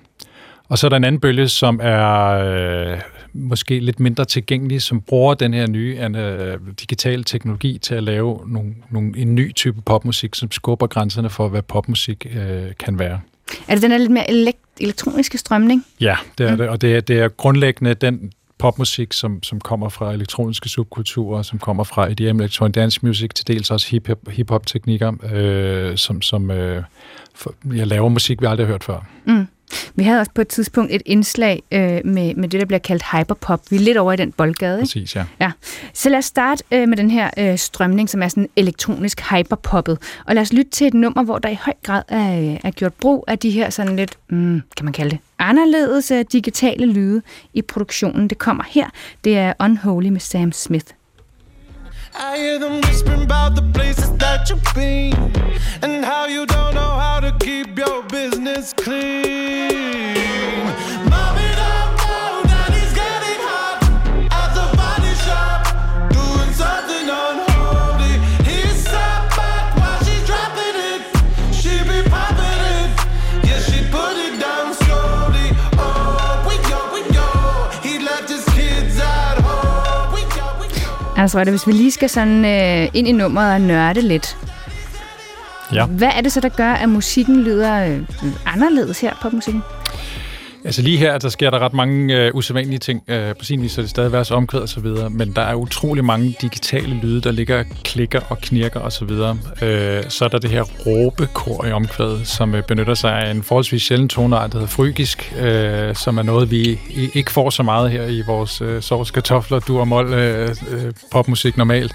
Og 0.68 0.78
så 0.78 0.86
er 0.86 0.88
der 0.88 0.96
en 0.96 1.04
anden 1.04 1.20
bølge, 1.20 1.48
som 1.48 1.80
er 1.82 2.28
øh, 2.30 3.00
måske 3.32 3.80
lidt 3.80 4.00
mindre 4.00 4.24
tilgængelig, 4.24 4.82
som 4.82 5.00
bruger 5.00 5.34
den 5.34 5.54
her 5.54 5.66
nye 5.66 5.98
øh, 6.16 6.58
digitale 6.80 7.24
teknologi 7.24 7.78
til 7.78 7.94
at 7.94 8.02
lave 8.02 8.40
nogle, 8.46 8.74
nogle, 8.90 9.18
en 9.18 9.34
ny 9.34 9.54
type 9.54 9.80
popmusik, 9.80 10.34
som 10.34 10.50
skubber 10.50 10.86
grænserne 10.86 11.30
for, 11.30 11.48
hvad 11.48 11.62
popmusik 11.62 12.26
øh, 12.36 12.62
kan 12.78 12.98
være. 12.98 13.20
Er 13.68 13.74
det 13.74 13.82
den 13.82 13.90
her 13.90 13.98
lidt 13.98 14.10
mere 14.10 14.30
elekt- 14.30 14.76
elektroniske 14.80 15.38
strømning? 15.38 15.84
Ja, 16.00 16.16
det 16.38 16.46
er 16.46 16.50
mm. 16.50 16.58
det, 16.58 16.68
og 16.68 16.80
det 16.80 16.96
er, 16.96 17.00
det 17.00 17.18
er 17.18 17.28
grundlæggende 17.28 17.94
den 17.94 18.32
popmusik, 18.58 19.12
som, 19.12 19.42
som 19.42 19.60
kommer 19.60 19.88
fra 19.88 20.12
elektroniske 20.12 20.68
subkulturer, 20.68 21.42
som 21.42 21.58
kommer 21.58 21.84
fra 21.84 22.10
EDM, 22.10 22.40
electronic 22.40 22.72
dance 22.72 23.00
music, 23.02 23.30
til 23.34 23.48
dels 23.48 23.70
også 23.70 23.88
hip-hop, 23.90 24.28
hip-hop-teknikker, 24.28 25.12
øh, 25.32 25.96
som, 25.96 26.22
som 26.22 26.50
øh, 26.50 26.82
for, 27.34 27.54
jeg 27.74 27.86
laver 27.86 28.08
musik, 28.08 28.40
vi 28.40 28.46
aldrig 28.46 28.66
har 28.66 28.72
hørt 28.72 28.84
før. 28.84 29.06
Mm. 29.24 29.46
Vi 29.94 30.02
havde 30.02 30.20
også 30.20 30.32
på 30.34 30.40
et 30.40 30.48
tidspunkt 30.48 30.92
et 30.94 31.02
indslag 31.06 31.62
øh, 31.72 32.00
med, 32.04 32.34
med 32.34 32.48
det, 32.48 32.60
der 32.60 32.66
bliver 32.66 32.78
kaldt 32.78 33.02
hyperpop. 33.12 33.60
Vi 33.70 33.76
er 33.76 33.80
lidt 33.80 33.96
over 33.96 34.12
i 34.12 34.16
den 34.16 34.32
boldgade. 34.32 34.76
Ikke? 34.78 34.82
Præcis, 34.82 35.16
ja. 35.16 35.24
ja. 35.40 35.52
Så 35.94 36.08
lad 36.08 36.18
os 36.18 36.24
starte 36.24 36.64
øh, 36.72 36.88
med 36.88 36.96
den 36.96 37.10
her 37.10 37.30
øh, 37.38 37.58
strømning, 37.58 38.10
som 38.10 38.22
er 38.22 38.28
sådan 38.28 38.48
elektronisk 38.56 39.20
hyperpoppet. 39.30 39.98
Og 40.26 40.34
lad 40.34 40.42
os 40.42 40.52
lytte 40.52 40.70
til 40.70 40.86
et 40.86 40.94
nummer, 40.94 41.22
hvor 41.22 41.38
der 41.38 41.48
i 41.48 41.58
høj 41.60 41.74
grad 41.82 42.02
er, 42.08 42.58
er 42.64 42.70
gjort 42.70 42.94
brug 42.94 43.24
af 43.28 43.38
de 43.38 43.50
her 43.50 43.70
sådan 43.70 43.96
lidt, 43.96 44.18
mm, 44.28 44.62
kan 44.76 44.84
man 44.84 44.92
kalde 44.92 45.10
det, 45.10 45.18
anderledes 45.38 46.10
uh, 46.10 46.20
digitale 46.32 46.86
lyde 46.86 47.22
i 47.54 47.62
produktionen. 47.62 48.28
Det 48.28 48.38
kommer 48.38 48.64
her. 48.68 48.90
Det 49.24 49.38
er 49.38 49.52
Unholy 49.60 50.08
med 50.08 50.20
Sam 50.20 50.52
Smith. 50.52 50.86
I 52.14 52.36
hear 52.36 52.58
them 52.58 52.80
whispering 52.82 53.22
about 53.22 53.54
the 53.54 53.62
places 53.62 54.10
that 54.18 54.50
you've 54.50 54.62
been 54.74 55.14
and 55.82 56.04
how 56.04 56.26
you 56.26 56.44
don't 56.46 56.74
know 56.74 56.80
how 56.80 57.20
to 57.20 57.34
keep 57.40 57.78
your 57.78 58.02
business 58.04 58.72
clean. 58.74 59.72
Go. 81.30 81.38
Altså, 81.38 81.50
hvis 81.50 81.66
vi 81.66 81.72
lige 81.72 81.90
skal 81.90 82.08
sådan 82.08 82.44
øh, 82.44 82.88
ind 82.94 83.08
i 83.08 83.12
nummeret 83.12 83.54
og 83.54 83.60
nørde 83.60 84.02
lidt. 84.02 84.36
Ja. 85.72 85.86
Hvad 85.86 86.10
er 86.16 86.20
det 86.20 86.32
så, 86.32 86.40
der 86.40 86.48
gør, 86.48 86.72
at 86.72 86.88
musikken 86.88 87.42
lyder 87.42 87.86
øh, 87.86 88.02
anderledes 88.46 89.00
her, 89.00 89.14
popmusikken? 89.22 89.62
Altså 90.64 90.82
lige 90.82 90.98
her, 90.98 91.18
der 91.18 91.28
sker 91.28 91.50
der 91.50 91.58
ret 91.58 91.72
mange 91.72 92.16
øh, 92.16 92.34
usædvanlige 92.34 92.78
ting. 92.78 93.02
Øh, 93.08 93.36
på 93.36 93.44
sin 93.44 93.62
vis 93.62 93.78
er 93.78 93.82
det 93.82 93.90
stadig 93.90 94.12
værds 94.12 94.30
omkvæd 94.30 94.60
og 94.60 94.68
så 94.68 94.80
videre, 94.80 95.10
men 95.10 95.32
der 95.32 95.42
er 95.42 95.54
utrolig 95.54 96.04
mange 96.04 96.36
digitale 96.40 96.94
lyde, 96.94 97.20
der 97.20 97.30
ligger 97.32 97.58
og 97.58 97.64
klikker 97.84 98.20
og 98.28 98.38
knirker 98.38 98.80
og 98.80 98.92
så 98.92 99.04
videre. 99.04 99.38
Øh, 99.62 100.02
så 100.08 100.24
er 100.24 100.28
der 100.28 100.38
det 100.38 100.50
her 100.50 100.62
råbekor 100.62 101.64
i 101.64 101.72
omkvædet, 101.72 102.28
som 102.28 102.54
øh, 102.54 102.62
benytter 102.62 102.94
sig 102.94 103.12
af 103.12 103.30
en 103.30 103.42
forholdsvis 103.42 103.82
sjælden 103.82 104.08
toneart, 104.08 104.52
der 104.52 104.58
hedder 104.58 104.72
frygisk, 104.72 105.34
øh, 105.40 105.94
som 105.94 106.18
er 106.18 106.22
noget, 106.22 106.50
vi 106.50 106.80
i, 106.90 107.08
ikke 107.14 107.32
får 107.32 107.50
så 107.50 107.62
meget 107.62 107.90
her 107.90 108.06
i 108.06 108.22
vores 108.26 108.60
øh, 108.60 108.82
sovs, 108.82 109.10
kartofler, 109.10 109.58
du 109.58 109.80
og 109.80 109.88
mol 109.88 110.12
øh, 110.12 110.56
øh, 110.70 110.92
popmusik 111.12 111.56
normalt. 111.56 111.94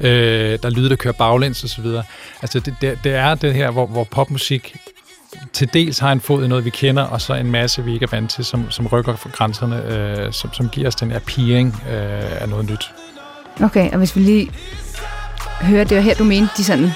Øh, 0.00 0.58
der 0.62 0.66
er 0.66 0.70
lyde, 0.70 0.90
der 0.90 0.96
kører 0.96 1.14
baglæns 1.14 1.64
og 1.64 1.68
så 1.68 1.82
videre. 1.82 2.02
Altså 2.42 2.60
det, 2.60 2.74
det, 2.80 2.98
det 3.04 3.14
er 3.14 3.34
det 3.34 3.54
her, 3.54 3.70
hvor, 3.70 3.86
hvor 3.86 4.04
popmusik 4.04 4.76
til 5.52 5.68
dels 5.72 5.98
har 5.98 6.12
en 6.12 6.20
fod 6.20 6.44
i 6.44 6.48
noget, 6.48 6.64
vi 6.64 6.70
kender, 6.70 7.02
og 7.02 7.20
så 7.20 7.34
en 7.34 7.50
masse, 7.50 7.84
vi 7.84 7.92
ikke 7.92 8.04
er 8.04 8.10
vant 8.10 8.30
til, 8.30 8.44
som, 8.44 8.70
som 8.70 8.86
rykker 8.86 9.16
for 9.16 9.28
grænserne, 9.28 9.82
øh, 9.84 10.32
som, 10.32 10.52
som 10.52 10.68
giver 10.68 10.88
os 10.88 10.94
den 10.94 11.10
her 11.10 11.18
peering 11.18 11.82
øh, 11.90 12.42
af 12.42 12.48
noget 12.48 12.70
nyt. 12.70 12.90
Okay, 13.62 13.90
og 13.90 13.98
hvis 13.98 14.16
vi 14.16 14.20
lige 14.20 14.50
hører, 15.60 15.84
det 15.84 15.96
var 15.96 16.02
her, 16.02 16.14
du 16.14 16.24
mente, 16.24 16.48
de 16.56 16.64
sådan 16.64 16.90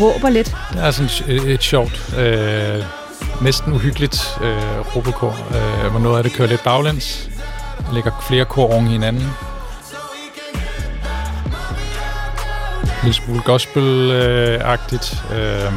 råber 0.00 0.28
lidt. 0.28 0.56
Det 0.72 0.84
er 0.84 0.90
sådan 0.90 1.36
et, 1.36 1.52
et 1.52 1.62
sjovt, 1.62 2.14
øh, 2.18 2.84
næsten 3.42 3.72
uhyggeligt 3.72 4.38
øh, 4.42 4.96
råbekor, 4.96 5.36
øh, 5.84 5.90
hvor 5.90 6.00
noget 6.00 6.16
af 6.16 6.24
det 6.24 6.32
kører 6.32 6.48
lidt 6.48 6.64
baglæns. 6.64 7.30
Der 7.86 7.94
ligger 7.94 8.24
flere 8.28 8.44
kor 8.44 8.72
oven 8.72 8.86
hinanden. 8.86 9.22
En 9.22 9.28
lille 13.02 13.14
smule 13.14 13.40
gospel-agtigt. 13.40 15.24
Øh, 15.34 15.72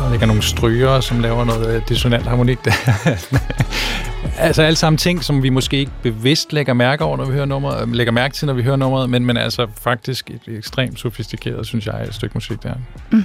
der 0.00 0.10
ligger 0.10 0.26
nogle 0.26 0.42
stryger, 0.42 1.00
som 1.00 1.20
laver 1.20 1.44
noget 1.44 1.76
øh, 1.76 1.82
dissonant 1.88 2.26
harmonik 2.26 2.64
der. 2.64 2.72
altså 4.38 4.62
alle 4.62 4.76
sammen 4.76 4.98
ting, 4.98 5.24
som 5.24 5.42
vi 5.42 5.48
måske 5.48 5.76
ikke 5.76 5.92
bevidst 6.02 6.52
lægger 6.52 6.72
mærke 6.72 7.04
over, 7.04 7.16
når 7.16 7.24
vi 7.24 7.32
hører 7.32 7.44
nummeret, 7.44 7.82
øh, 7.82 7.92
lægger 7.92 8.12
mærke 8.12 8.34
til, 8.34 8.46
når 8.46 8.54
vi 8.54 8.62
hører 8.62 8.76
nummeret, 8.76 9.10
men, 9.10 9.26
men 9.26 9.36
altså 9.36 9.66
faktisk 9.82 10.30
et 10.30 10.56
ekstremt 10.56 11.00
sofistikeret, 11.00 11.66
synes 11.66 11.86
jeg, 11.86 12.02
et 12.02 12.14
stykke 12.14 12.34
musik 12.34 12.62
der. 12.62 12.74
Mm. 13.12 13.24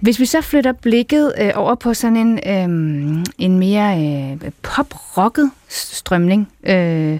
Hvis 0.00 0.20
vi 0.20 0.26
så 0.26 0.40
flytter 0.40 0.72
blikket 0.72 1.32
øh, 1.40 1.50
over 1.54 1.74
på 1.74 1.94
sådan 1.94 2.16
en, 2.16 2.38
øh, 2.46 3.24
en 3.38 3.58
mere 3.58 4.04
øh, 4.42 4.50
pop-rocket 4.62 5.50
strømning, 5.68 6.48
øh, 6.66 7.18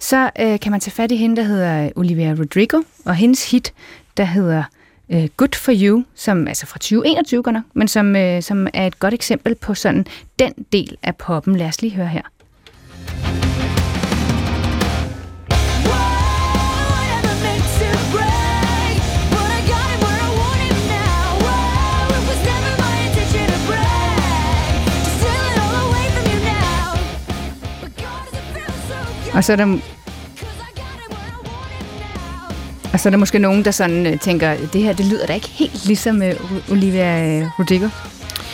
så 0.00 0.30
øh, 0.40 0.60
kan 0.60 0.72
man 0.72 0.80
tage 0.80 0.92
fat 0.92 1.12
i 1.12 1.16
hende, 1.16 1.36
der 1.36 1.42
hedder 1.42 1.90
Olivia 1.96 2.34
Rodrigo, 2.38 2.82
og 3.04 3.14
hendes 3.14 3.50
hit, 3.50 3.72
der 4.16 4.24
hedder 4.24 4.62
uh, 5.08 5.24
Good 5.36 5.54
For 5.54 5.72
You, 5.74 6.04
som 6.14 6.48
altså 6.48 6.66
fra 6.66 6.78
2021 6.78 7.42
godt 7.42 7.54
nok, 7.54 7.64
men 7.74 7.88
som, 7.88 8.14
uh, 8.16 8.40
som 8.40 8.66
er 8.74 8.86
et 8.86 8.98
godt 8.98 9.14
eksempel 9.14 9.54
på 9.54 9.74
sådan 9.74 10.06
den 10.38 10.52
del 10.72 10.96
af 11.02 11.16
poppen. 11.16 11.56
Lad 11.56 11.68
os 11.68 11.82
lige 11.82 11.94
høre 11.94 12.08
her. 12.08 12.22
Og 29.34 29.44
så 29.44 29.52
er 29.52 29.56
der 29.56 29.78
og 32.98 33.02
så 33.02 33.08
er 33.08 33.10
der 33.10 33.18
måske 33.18 33.38
nogen, 33.38 33.64
der 33.64 33.70
sådan 33.70 34.06
øh, 34.06 34.18
tænker, 34.18 34.56
det 34.72 34.82
her, 34.82 34.92
det 34.92 35.06
lyder 35.06 35.26
da 35.26 35.34
ikke 35.34 35.48
helt 35.48 35.86
ligesom 35.86 36.22
øh, 36.22 36.34
Olivia 36.70 37.38
øh, 37.40 37.46
Rodrigo. 37.58 37.88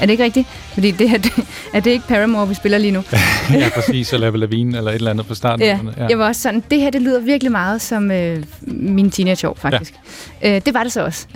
Er 0.01 0.07
det 0.07 0.11
ikke 0.11 0.25
rigtigt? 0.25 0.49
Fordi 0.49 0.91
det 0.91 1.11
her, 1.11 1.19
det, 1.27 1.33
er 1.75 1.81
det 1.81 1.91
ikke 1.91 2.09
Paramore, 2.09 2.49
vi 2.49 2.55
spiller 2.55 2.79
lige 2.79 2.91
nu? 2.91 3.03
ja, 3.61 3.69
præcis, 3.75 4.13
eller 4.13 4.37
Lavin 4.37 4.75
eller 4.75 4.91
et 4.91 4.95
eller 4.95 5.11
andet 5.11 5.27
på 5.27 5.35
starten. 5.35 5.67
Ja, 5.67 5.79
ja. 5.97 6.07
jeg 6.07 6.19
var 6.19 6.27
også 6.27 6.41
sådan, 6.41 6.65
det 6.71 6.81
her, 6.81 6.91
det 6.91 7.03
lyder 7.03 7.21
virkelig 7.21 7.53
meget 7.53 7.83
som 7.83 8.11
øh, 8.11 8.45
min 8.67 9.11
teenageår, 9.11 9.55
faktisk. 9.55 9.95
Ja. 10.43 10.57
Øh, 10.57 10.63
det 10.67 10.75
var 10.75 10.83
det 10.83 10.93
så 10.93 11.05
også. 11.05 11.27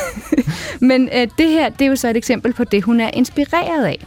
Men 0.90 1.08
øh, 1.14 1.28
det 1.38 1.50
her, 1.50 1.68
det 1.68 1.84
er 1.84 1.88
jo 1.88 1.96
så 1.96 2.08
et 2.08 2.16
eksempel 2.16 2.52
på 2.52 2.64
det, 2.64 2.82
hun 2.82 3.00
er 3.00 3.10
inspireret 3.12 3.84
af. 3.84 4.06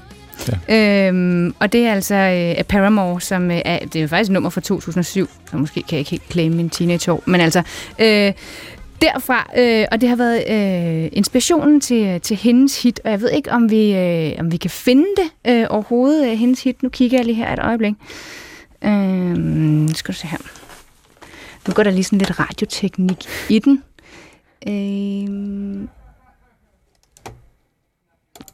Ja. 0.69 1.07
Øhm, 1.07 1.55
og 1.59 1.71
det 1.71 1.85
er 1.85 1.93
altså 1.93 2.15
øh, 2.15 2.63
Paramore, 2.63 3.21
som 3.21 3.51
øh, 3.51 3.61
er, 3.65 3.79
det 3.79 3.95
er 3.95 4.01
jo 4.01 4.07
faktisk 4.07 4.29
et 4.29 4.33
nummer 4.33 4.49
fra 4.49 4.61
2007, 4.61 5.29
så 5.51 5.57
måske 5.57 5.73
kan 5.73 5.91
jeg 5.91 5.99
ikke 5.99 6.11
helt 6.11 6.31
claim 6.31 6.51
min 6.51 6.69
teenageår, 6.69 7.23
men 7.25 7.41
altså 7.41 7.59
øh, 7.99 8.33
derfra, 9.01 9.49
øh, 9.57 9.85
og 9.91 10.01
det 10.01 10.09
har 10.09 10.15
været 10.15 10.43
øh, 10.49 11.09
inspirationen 11.13 11.81
til, 11.81 12.05
øh, 12.05 12.21
til 12.21 12.37
hendes 12.37 12.83
hit, 12.83 12.99
og 13.03 13.11
jeg 13.11 13.21
ved 13.21 13.31
ikke, 13.31 13.51
om 13.51 13.71
vi, 13.71 13.95
øh, 13.95 14.33
om 14.39 14.51
vi 14.51 14.57
kan 14.57 14.69
finde 14.69 15.05
det 15.17 15.51
øh, 15.51 15.65
overhovedet, 15.69 16.31
øh, 16.31 16.37
hendes 16.37 16.63
hit. 16.63 16.83
Nu 16.83 16.89
kigger 16.89 17.17
jeg 17.17 17.25
lige 17.25 17.35
her 17.35 17.53
et 17.53 17.59
øjeblik. 17.59 17.93
Øh, 18.83 19.89
skal 19.95 20.13
du 20.13 20.19
se 20.19 20.27
her. 20.27 20.37
Nu 21.67 21.73
går 21.73 21.83
der 21.83 21.91
lige 21.91 22.03
sådan 22.03 22.19
lidt 22.19 22.39
radioteknik 22.39 23.25
i 23.49 23.59
den. 23.59 23.83
Øh, 24.67 25.87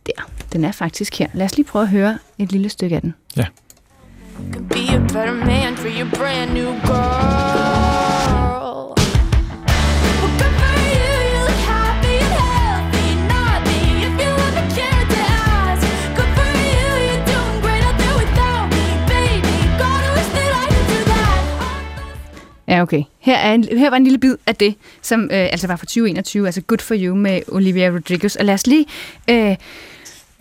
der. 0.05 0.42
Den 0.53 0.63
er 0.63 0.71
faktisk 0.71 1.19
her. 1.19 1.27
Lad 1.33 1.45
os 1.45 1.55
lige 1.57 1.65
prøve 1.65 1.83
at 1.83 1.89
høre 1.89 2.17
et 2.37 2.51
lille 2.51 2.69
stykke 2.69 2.95
af 2.95 3.01
den. 3.01 3.13
Ja. 3.37 3.45
Be 4.69 4.79
a 4.89 4.97
better 4.99 5.33
man 5.33 5.77
for 5.77 5.87
your 5.87 6.09
brand 6.15 6.53
new 6.53 6.71
girl. 6.71 7.93
Ja, 22.67 22.81
okay. 22.81 23.03
Her, 23.19 23.37
er 23.37 23.53
en, 23.53 23.63
her 23.63 23.89
var 23.89 23.97
en 23.97 24.03
lille 24.03 24.19
bid 24.19 24.35
af 24.47 24.55
det, 24.55 24.75
som 25.01 25.23
øh, 25.23 25.29
altså 25.31 25.67
var 25.67 25.75
fra 25.75 25.85
2021, 25.85 26.45
altså 26.45 26.61
Good 26.61 26.79
For 26.79 26.95
You 26.97 27.15
med 27.15 27.41
Olivia 27.47 27.89
Rodrigo. 27.89 28.27
Og 28.39 28.45
lad 28.45 28.53
os 28.53 28.67
lige... 28.67 28.85
Øh, 29.29 29.55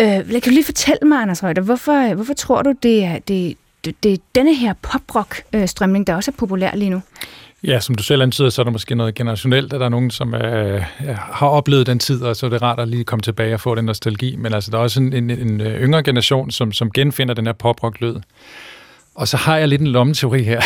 Øh, 0.01 0.31
kan 0.31 0.43
du 0.43 0.51
lige 0.51 0.65
fortælle 0.65 1.09
mig, 1.09 1.19
Anders 1.19 1.45
Reuter, 1.45 1.63
hvorfor, 1.63 2.15
hvorfor 2.15 2.35
tror 2.35 2.63
du, 2.63 2.75
det 2.83 3.05
er, 3.05 3.19
det, 3.19 3.57
det, 3.85 4.03
det 4.03 4.13
er 4.13 4.17
denne 4.35 4.55
her 4.55 4.75
poprock-strømning, 4.83 6.03
øh, 6.03 6.07
der 6.07 6.15
også 6.15 6.31
er 6.31 6.37
populær 6.39 6.75
lige 6.75 6.91
nu? 6.91 7.03
Ja, 7.65 7.81
som 7.81 7.95
du 7.95 8.03
selv 8.03 8.23
antyder, 8.23 8.51
så 8.51 8.63
er 8.63 8.65
der 8.65 8.73
måske 8.73 8.95
noget 8.95 9.15
generationelt, 9.15 9.73
at 9.73 9.81
der 9.81 9.87
er 9.87 9.91
nogen, 9.91 10.11
som 10.11 10.35
øh, 10.35 10.83
har 11.17 11.47
oplevet 11.47 11.87
den 11.87 11.99
tid, 11.99 12.23
og 12.23 12.37
så 12.37 12.47
er 12.47 12.51
det 12.51 12.63
rart 12.63 12.81
at 12.81 12.89
lige 12.89 13.05
komme 13.05 13.23
tilbage 13.23 13.55
og 13.55 13.61
få 13.61 13.75
den 13.75 13.85
nostalgi. 13.85 14.37
Men 14.37 14.55
altså, 14.55 14.71
der 14.71 14.79
er 14.79 14.83
også 14.83 15.01
en, 15.01 15.13
en, 15.13 15.31
en 15.31 15.61
øh, 15.61 15.83
yngre 15.83 16.03
generation, 16.03 16.51
som, 16.51 16.73
som 16.73 16.91
genfinder 16.91 17.35
den 17.35 17.47
her 17.47 17.53
poprock-lyd. 17.53 18.15
Og 19.15 19.29
så 19.29 19.37
har 19.37 19.57
jeg 19.57 19.69
lidt 19.69 19.81
en 19.81 19.87
lommeteori 19.87 20.43
her, 20.43 20.61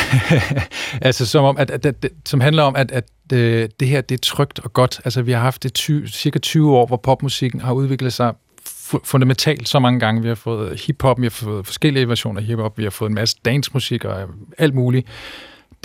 altså 1.08 1.26
som, 1.26 1.44
om, 1.44 1.56
at, 1.58 1.70
at, 1.70 1.86
at, 1.86 2.06
som 2.26 2.40
handler 2.40 2.62
om, 2.62 2.76
at, 2.76 2.90
at 2.90 3.04
øh, 3.32 3.68
det 3.80 3.88
her 3.88 4.00
det 4.00 4.14
er 4.14 4.22
trygt 4.22 4.58
og 4.58 4.72
godt. 4.72 5.00
Altså 5.04 5.22
vi 5.22 5.32
har 5.32 5.40
haft 5.40 5.62
det 5.62 5.74
20, 5.74 6.08
cirka 6.08 6.38
20 6.38 6.76
år, 6.76 6.86
hvor 6.86 6.96
popmusikken 6.96 7.60
har 7.60 7.72
udviklet 7.72 8.12
sig 8.12 8.32
fundamentalt 9.04 9.68
så 9.68 9.78
mange 9.78 10.00
gange. 10.00 10.22
Vi 10.22 10.28
har 10.28 10.34
fået 10.34 10.80
hiphop, 10.86 11.20
vi 11.20 11.26
har 11.26 11.30
fået 11.30 11.66
forskellige 11.66 12.08
versioner 12.08 12.40
af 12.40 12.46
hiphop, 12.46 12.78
vi 12.78 12.82
har 12.82 12.90
fået 12.90 13.08
en 13.08 13.14
masse 13.14 13.36
dancemusik 13.44 14.04
og 14.04 14.28
alt 14.58 14.74
muligt. 14.74 15.06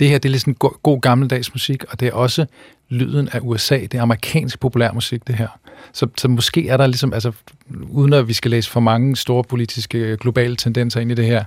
Det 0.00 0.08
her, 0.08 0.18
det 0.18 0.28
er 0.28 0.30
ligesom 0.30 0.50
lidt 0.50 0.58
sådan 0.60 0.70
god, 0.70 0.82
god 0.82 1.00
gammeldags 1.00 1.54
musik, 1.54 1.84
og 1.88 2.00
det 2.00 2.08
er 2.08 2.12
også 2.12 2.46
lyden 2.88 3.28
af 3.32 3.38
USA. 3.42 3.78
Det 3.80 3.94
er 3.94 4.02
amerikansk 4.02 4.60
populærmusik, 4.60 5.26
det 5.26 5.34
her. 5.34 5.48
Så, 5.92 6.06
så 6.18 6.28
måske 6.28 6.68
er 6.68 6.76
der 6.76 6.86
ligesom, 6.86 7.12
altså, 7.12 7.32
uden 7.90 8.12
at 8.12 8.28
vi 8.28 8.32
skal 8.32 8.50
læse 8.50 8.70
for 8.70 8.80
mange 8.80 9.16
store 9.16 9.44
politiske 9.44 10.16
globale 10.16 10.56
tendenser 10.56 11.00
ind 11.00 11.12
i 11.12 11.14
det 11.14 11.26
her, 11.26 11.44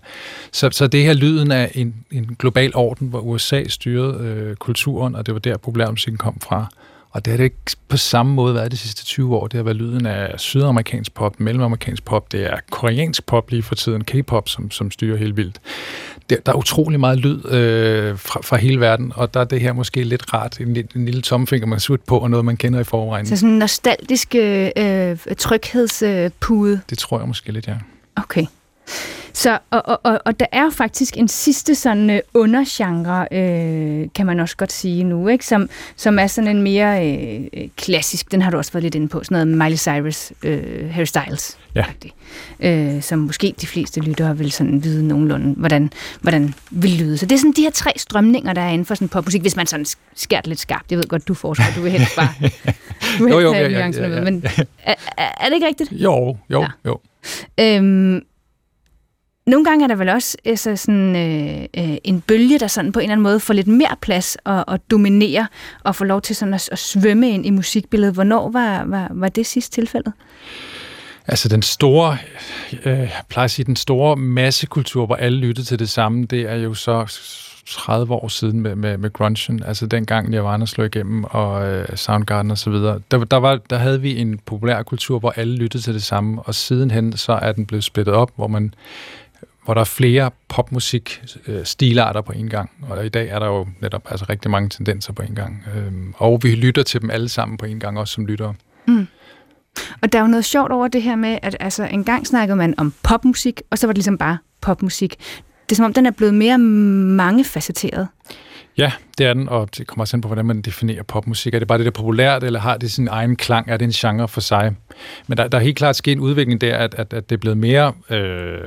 så, 0.51 0.69
så 0.71 0.87
det 0.87 1.03
her 1.03 1.13
lyden 1.13 1.51
af 1.51 1.71
en, 1.75 1.95
en 2.11 2.35
global 2.39 2.71
orden, 2.75 3.07
hvor 3.07 3.19
USA 3.19 3.63
styrede 3.67 4.23
øh, 4.23 4.55
kulturen, 4.55 5.15
og 5.15 5.25
det 5.25 5.33
var 5.33 5.39
der 5.39 5.57
populærmusikken 5.57 6.17
kom 6.17 6.39
fra. 6.41 6.67
Og 7.15 7.25
det 7.25 7.31
har 7.31 7.37
det 7.37 7.43
ikke 7.43 7.57
på 7.87 7.97
samme 7.97 8.33
måde 8.33 8.55
været 8.55 8.71
de 8.71 8.77
sidste 8.77 9.05
20 9.05 9.35
år. 9.35 9.47
Det 9.47 9.57
har 9.57 9.63
været 9.63 9.77
lyden 9.77 10.05
af 10.05 10.39
sydamerikansk 10.39 11.13
pop, 11.13 11.39
mellemamerikansk 11.39 12.05
pop, 12.05 12.31
det 12.31 12.43
er 12.43 12.57
koreansk 12.71 13.25
pop 13.25 13.51
lige 13.51 13.63
for 13.63 13.75
tiden, 13.75 14.03
K-pop, 14.03 14.49
som, 14.49 14.71
som 14.71 14.91
styrer 14.91 15.17
helt 15.17 15.37
vildt. 15.37 15.59
Der, 16.29 16.35
der 16.45 16.51
er 16.51 16.55
utrolig 16.55 16.99
meget 16.99 17.19
lyd 17.19 17.45
øh, 17.45 18.17
fra, 18.17 18.41
fra 18.43 18.57
hele 18.57 18.79
verden, 18.79 19.11
og 19.15 19.33
der 19.33 19.39
er 19.39 19.43
det 19.43 19.61
her 19.61 19.73
måske 19.73 20.03
lidt 20.03 20.33
rart, 20.33 20.59
en, 20.59 20.77
en 20.95 21.05
lille 21.05 21.21
tomfinger, 21.21 21.67
man 21.67 21.79
har 21.87 21.97
på, 22.07 22.17
og 22.17 22.29
noget, 22.29 22.45
man 22.45 22.57
kender 22.57 22.79
i 22.79 22.83
forvejen. 22.83 23.25
Så 23.25 23.37
sådan 23.37 23.49
en 23.49 23.59
nostalgisk 23.59 24.35
øh, 24.35 25.17
tryghedspude? 25.37 26.81
Det 26.89 26.97
tror 26.97 27.19
jeg 27.19 27.27
måske 27.27 27.51
lidt, 27.51 27.67
ja. 27.67 27.75
Okay. 28.15 28.45
Så, 29.35 29.59
og, 29.71 29.81
og, 29.85 29.99
og, 30.03 30.19
og 30.25 30.39
der 30.39 30.45
er 30.51 30.69
faktisk 30.69 31.17
en 31.17 31.27
sidste 31.27 31.75
sådan 31.75 32.09
øh, 32.09 32.19
undergenre, 32.33 33.27
øh, 33.31 34.07
kan 34.15 34.25
man 34.25 34.39
også 34.39 34.57
godt 34.57 34.71
sige 34.71 35.03
nu, 35.03 35.27
ikke? 35.27 35.45
Som, 35.45 35.69
som 35.95 36.19
er 36.19 36.27
sådan 36.27 36.55
en 36.55 36.61
mere 36.61 37.09
øh, 37.09 37.47
øh 37.53 37.67
klassisk, 37.77 38.31
den 38.31 38.41
har 38.41 38.51
du 38.51 38.57
også 38.57 38.71
været 38.71 38.83
lidt 38.83 38.95
inde 38.95 39.07
på, 39.07 39.23
sådan 39.23 39.47
noget 39.47 39.57
Miley 39.57 39.77
Cyrus, 39.77 40.31
øh, 40.43 40.89
Harry 40.91 41.05
Styles. 41.05 41.57
Ja. 41.75 41.85
Øh, 42.59 43.01
som 43.01 43.19
måske 43.19 43.53
de 43.61 43.67
fleste 43.67 44.01
lyttere 44.01 44.37
vil 44.37 44.51
sådan 44.51 44.83
vide 44.83 45.07
nogenlunde, 45.07 45.53
hvordan, 45.57 45.91
hvordan 46.21 46.53
vil 46.71 46.91
lyde. 46.91 47.17
Så 47.17 47.25
det 47.25 47.35
er 47.35 47.39
sådan 47.39 47.53
de 47.55 47.61
her 47.61 47.71
tre 47.71 47.91
strømninger, 47.97 48.53
der 48.53 48.61
er 48.61 48.69
inden 48.69 48.85
for 48.85 48.95
sådan 48.95 49.09
popmusik, 49.09 49.41
hvis 49.41 49.55
man 49.55 49.67
sådan 49.67 49.85
skærer 50.15 50.41
det 50.41 50.47
lidt 50.47 50.59
skarpt. 50.59 50.91
Jeg 50.91 50.97
ved 50.97 51.07
godt, 51.07 51.27
du 51.27 51.33
forsker, 51.33 51.63
du 51.75 51.81
vil 51.81 51.91
helst 51.91 52.15
bare 52.15 52.33
du 53.19 53.23
vil 53.23 53.31
Jo, 53.31 53.39
jo, 53.39 53.53
ja, 53.53 53.67
ja, 53.67 53.87
ja, 53.87 54.07
ja. 54.07 54.21
men 54.21 54.43
er, 54.83 54.95
er, 55.17 55.27
er 55.39 55.45
det 55.45 55.53
ikke 55.53 55.67
rigtigt? 55.67 55.91
Jo, 55.91 56.37
jo, 56.49 56.61
Ja. 56.61 56.67
jo. 56.85 56.99
Øhm, 57.59 58.21
nogle 59.47 59.65
gange 59.65 59.83
er 59.83 59.87
der 59.87 59.95
vel 59.95 60.09
også 60.09 60.37
altså 60.45 60.75
sådan, 60.75 61.15
øh, 61.15 61.61
øh, 61.77 61.97
en 62.03 62.21
bølge, 62.21 62.59
der 62.59 62.67
sådan 62.67 62.91
på 62.91 62.99
en 62.99 63.03
eller 63.03 63.11
anden 63.11 63.23
måde 63.23 63.39
får 63.39 63.53
lidt 63.53 63.67
mere 63.67 63.95
plads 64.01 64.37
og, 64.43 64.63
og 64.67 64.91
dominerer 64.91 65.45
og 65.83 65.95
får 65.95 66.05
lov 66.05 66.21
til 66.21 66.35
sådan 66.35 66.53
at, 66.53 66.69
at 66.71 66.79
svømme 66.79 67.29
ind 67.29 67.45
i 67.45 67.49
musikbilledet. 67.49 68.13
Hvornår 68.13 68.49
var, 68.49 68.83
var, 68.83 69.07
var 69.11 69.29
det 69.29 69.45
sidst 69.45 69.73
tilfældet? 69.73 70.13
Altså 71.27 71.49
den 71.49 71.61
store, 71.61 72.17
øh, 72.85 72.99
jeg 72.99 73.21
plejer 73.29 73.45
at 73.45 73.51
sige, 73.51 73.65
den 73.65 73.75
store 73.75 74.15
massekultur, 74.15 75.05
hvor 75.05 75.15
alle 75.15 75.39
lyttede 75.39 75.67
til 75.67 75.79
det 75.79 75.89
samme, 75.89 76.25
det 76.25 76.41
er 76.41 76.55
jo 76.55 76.73
så 76.73 77.19
30 77.67 78.13
år 78.13 78.27
siden 78.27 78.59
med, 78.59 78.75
med, 78.75 78.97
med 78.97 79.13
grungen, 79.13 79.63
altså 79.63 79.87
dengang 79.87 80.29
Nirvana 80.29 80.65
slog 80.65 80.85
igennem, 80.85 81.23
og 81.23 81.67
øh, 81.67 81.87
Soundgarden 81.95 82.51
og 82.51 82.57
så 82.57 82.69
videre. 82.69 82.99
Der, 83.11 83.23
der, 83.23 83.37
var, 83.37 83.59
der 83.69 83.77
havde 83.77 84.01
vi 84.01 84.17
en 84.17 84.37
populær 84.37 84.83
kultur, 84.83 85.19
hvor 85.19 85.33
alle 85.35 85.55
lyttede 85.55 85.83
til 85.83 85.93
det 85.93 86.03
samme, 86.03 86.41
og 86.41 86.55
sidenhen 86.55 87.17
så 87.17 87.33
er 87.33 87.51
den 87.51 87.65
blevet 87.65 87.83
splittet 87.83 88.13
op, 88.13 88.31
hvor 88.35 88.47
man 88.47 88.73
hvor 89.65 89.73
der 89.73 89.81
er 89.81 89.85
flere 89.85 90.31
popmusik 90.47 91.23
øh, 91.47 91.65
stilarter 91.65 92.21
på 92.21 92.31
en 92.31 92.49
gang, 92.49 92.71
og 92.89 93.05
i 93.05 93.09
dag 93.09 93.29
er 93.29 93.39
der 93.39 93.45
jo 93.45 93.67
netop 93.81 94.07
altså 94.09 94.25
rigtig 94.29 94.51
mange 94.51 94.69
tendenser 94.69 95.13
på 95.13 95.21
en 95.21 95.35
gang. 95.35 95.63
Øhm, 95.75 96.13
og 96.17 96.39
vi 96.43 96.55
lytter 96.55 96.83
til 96.83 97.01
dem 97.01 97.09
alle 97.09 97.29
sammen 97.29 97.57
på 97.57 97.65
en 97.65 97.79
gang, 97.79 97.99
også 97.99 98.13
som 98.13 98.25
lyttere. 98.25 98.53
Mm. 98.87 99.07
Og 100.01 100.13
der 100.13 100.19
er 100.19 100.23
jo 100.23 100.27
noget 100.27 100.45
sjovt 100.45 100.71
over 100.71 100.87
det 100.87 101.01
her 101.01 101.15
med, 101.15 101.37
at 101.41 101.57
altså, 101.59 101.83
engang 101.83 102.27
snakkede 102.27 102.55
man 102.55 102.73
om 102.77 102.93
popmusik, 103.03 103.61
og 103.69 103.77
så 103.77 103.87
var 103.87 103.91
det 103.93 103.97
ligesom 103.97 104.17
bare 104.17 104.37
popmusik. 104.61 105.15
Det 105.63 105.71
er 105.71 105.75
som 105.75 105.85
om, 105.85 105.93
den 105.93 106.05
er 106.05 106.11
blevet 106.11 106.33
mere 106.33 106.57
mangefacetteret. 106.57 108.07
Ja, 108.77 108.91
det 109.17 109.25
er 109.25 109.33
den, 109.33 109.49
og 109.49 109.77
det 109.77 109.87
kommer 109.87 110.03
også 110.03 110.17
an 110.17 110.21
på, 110.21 110.27
hvordan 110.27 110.45
man 110.45 110.61
definerer 110.61 111.03
popmusik. 111.03 111.53
Er 111.53 111.59
det 111.59 111.67
bare 111.67 111.77
det, 111.77 111.85
der 111.85 111.91
er 111.91 111.93
populært, 111.93 112.43
eller 112.43 112.59
har 112.59 112.77
det 112.77 112.91
sin 112.91 113.07
egen 113.07 113.35
klang? 113.35 113.69
Er 113.69 113.77
det 113.77 113.85
en 113.85 113.91
genre 113.91 114.27
for 114.27 114.41
sig? 114.41 114.75
Men 115.27 115.37
der, 115.37 115.47
der 115.47 115.57
er 115.57 115.61
helt 115.61 115.77
klart 115.77 115.95
sket 115.95 116.11
en 116.11 116.19
udvikling 116.19 116.61
der, 116.61 116.77
at, 116.77 116.93
at, 116.93 117.13
at 117.13 117.29
det 117.29 117.35
er 117.35 117.39
blevet 117.39 117.57
mere 117.57 117.93
øh, 118.09 118.59